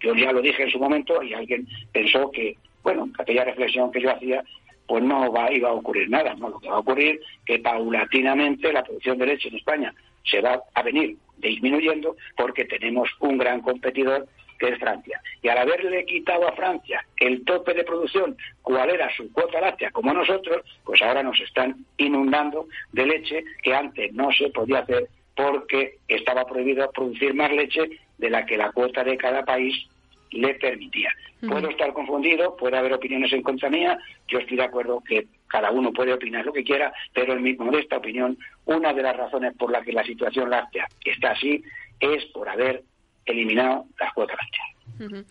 Yo 0.05 0.15
ya 0.15 0.33
lo 0.33 0.43
dije 0.43 0.65
en 0.65 0.71
su 0.71 0.79
momento 0.79 1.23
y 1.23 1.33
alguien 1.33 1.67
pensó 1.91 2.31
que, 2.31 2.59
bueno, 2.83 3.09
aquella 3.19 3.45
reflexión 3.45 3.91
que 3.91 4.03
yo 4.03 4.11
hacía, 4.11 4.45
pues 4.87 5.03
no 5.03 5.33
va, 5.33 5.51
iba 5.51 5.71
a 5.71 5.73
ocurrir 5.73 6.11
nada. 6.11 6.35
No, 6.35 6.51
lo 6.51 6.61
que 6.61 6.69
va 6.69 6.77
a 6.77 6.81
ocurrir 6.81 7.19
que 7.47 7.59
paulatinamente 7.59 8.71
la 8.71 8.83
producción 8.83 9.17
de 9.17 9.27
leche 9.27 9.49
en 9.49 9.57
España 9.57 9.95
se 10.23 10.43
va 10.43 10.63
a 10.75 10.83
venir 10.83 11.17
disminuyendo 11.39 12.17
porque 12.37 12.67
tenemos 12.67 13.09
un 13.21 13.39
gran 13.39 13.63
competidor 13.63 14.29
que 14.59 14.69
es 14.69 14.79
Francia. 14.79 15.21
Y 15.43 15.49
al 15.49 15.57
haberle 15.57 16.05
quitado 16.05 16.47
a 16.49 16.53
Francia 16.53 17.03
el 17.17 17.43
tope 17.47 17.73
de 17.73 17.85
producción, 17.85 18.37
cuál 18.61 18.91
era 18.91 19.09
su 19.17 19.33
cuota 19.33 19.59
láctea, 19.59 19.91
como 19.91 20.13
nosotros, 20.13 20.63
pues 20.85 21.01
ahora 21.01 21.23
nos 21.23 21.41
están 21.41 21.77
inundando 21.97 22.69
de 22.93 23.07
leche 23.07 23.43
que 23.63 23.75
antes 23.75 24.13
no 24.13 24.31
se 24.33 24.51
podía 24.51 24.81
hacer 24.81 25.09
porque 25.35 25.97
estaba 26.09 26.45
prohibido 26.45 26.91
producir 26.93 27.33
más 27.33 27.51
leche 27.51 27.89
de 28.19 28.31
la 28.31 28.47
que 28.47 28.57
la 28.57 28.71
cuota 28.71 29.03
de 29.03 29.17
cada 29.17 29.45
país 29.45 29.89
le 30.35 30.55
permitía. 30.55 31.11
Puedo 31.41 31.69
estar 31.69 31.93
confundido, 31.93 32.57
puede 32.57 32.79
haber 32.79 32.95
opiniones 32.95 33.33
en 33.33 33.43
contra 33.43 33.69
mía, 33.69 33.99
yo 34.29 34.39
estoy 34.39 34.57
de 34.57 34.65
acuerdo 34.65 35.03
que 35.07 35.27
cada 35.47 35.71
uno 35.71 35.93
puede 35.93 36.13
opinar 36.13 36.45
lo 36.45 36.53
que 36.53 36.65
quiera, 36.65 36.93
pero 37.13 37.35
en 37.35 37.43
mi 37.43 37.55
modesta 37.55 37.99
opinión, 37.99 38.39
una 38.65 38.93
de 38.93 39.03
las 39.03 39.17
razones 39.17 39.55
por 39.57 39.71
las 39.71 39.85
que 39.85 39.93
la 39.93 40.05
situación 40.05 40.51
láctea 40.51 40.89
está 41.05 41.33
así 41.33 41.63
es 42.01 42.25
por 42.27 42.49
haber 42.49 42.83
eliminado 43.27 43.87
las 43.99 44.13
cuotas 44.15 44.37
lácteas. 44.37 45.25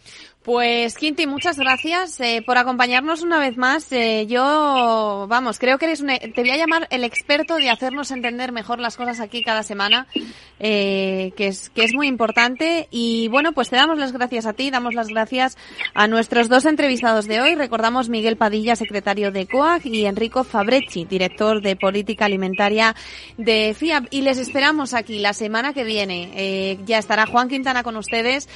Pues 0.43 0.95
Quinti, 0.97 1.25
muchas 1.25 1.57
gracias 1.57 2.19
eh, 2.19 2.43
por 2.45 2.57
acompañarnos 2.57 3.21
una 3.21 3.39
vez 3.39 3.55
más. 3.55 3.89
Eh, 3.93 4.27
yo, 4.27 5.25
vamos, 5.29 5.57
creo 5.57 5.77
que 5.77 5.85
eres 5.85 6.01
un, 6.01 6.07
te 6.07 6.41
voy 6.41 6.49
a 6.49 6.57
llamar 6.57 6.85
el 6.89 7.05
experto 7.05 7.55
de 7.55 7.69
hacernos 7.69 8.11
entender 8.11 8.51
mejor 8.51 8.79
las 8.79 8.97
cosas 8.97 9.21
aquí 9.21 9.41
cada 9.41 9.63
semana, 9.63 10.05
eh, 10.59 11.31
que 11.37 11.47
es 11.47 11.69
que 11.69 11.85
es 11.85 11.93
muy 11.93 12.07
importante. 12.07 12.89
Y 12.91 13.29
bueno, 13.29 13.53
pues 13.53 13.69
te 13.69 13.77
damos 13.77 13.97
las 13.97 14.11
gracias 14.11 14.45
a 14.45 14.51
ti, 14.51 14.69
damos 14.69 14.95
las 14.95 15.07
gracias 15.07 15.57
a 15.93 16.09
nuestros 16.09 16.49
dos 16.49 16.65
entrevistados 16.65 17.25
de 17.25 17.39
hoy. 17.39 17.55
Recordamos 17.55 18.09
Miguel 18.09 18.35
Padilla, 18.35 18.75
secretario 18.75 19.31
de 19.31 19.47
COAG, 19.47 19.85
y 19.85 20.07
Enrico 20.07 20.43
Fabrecci, 20.43 21.05
director 21.05 21.61
de 21.61 21.77
política 21.77 22.25
alimentaria 22.25 22.97
de 23.37 23.73
FIAP. 23.79 24.07
Y 24.11 24.23
les 24.23 24.39
esperamos 24.39 24.93
aquí 24.93 25.19
la 25.19 25.31
semana 25.31 25.71
que 25.71 25.85
viene. 25.85 26.77
ya 26.85 26.97
estará 26.97 27.27
Juan 27.27 27.47
Quintana 27.47 27.81
con 27.81 27.95
ustedes 27.95 28.49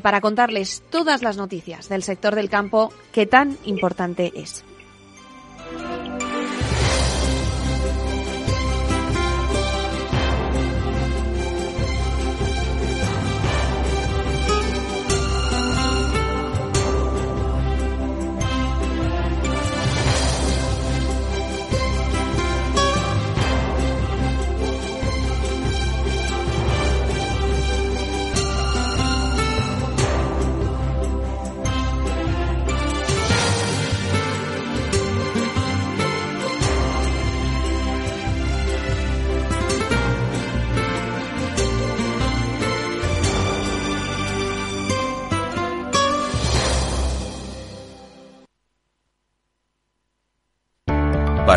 para 0.00 0.20
contarles 0.20 0.84
todas 0.90 1.23
las 1.24 1.36
noticias 1.36 1.88
del 1.88 2.04
sector 2.04 2.36
del 2.36 2.48
campo 2.48 2.92
que 3.12 3.26
tan 3.26 3.58
importante 3.64 4.32
es. 4.36 4.64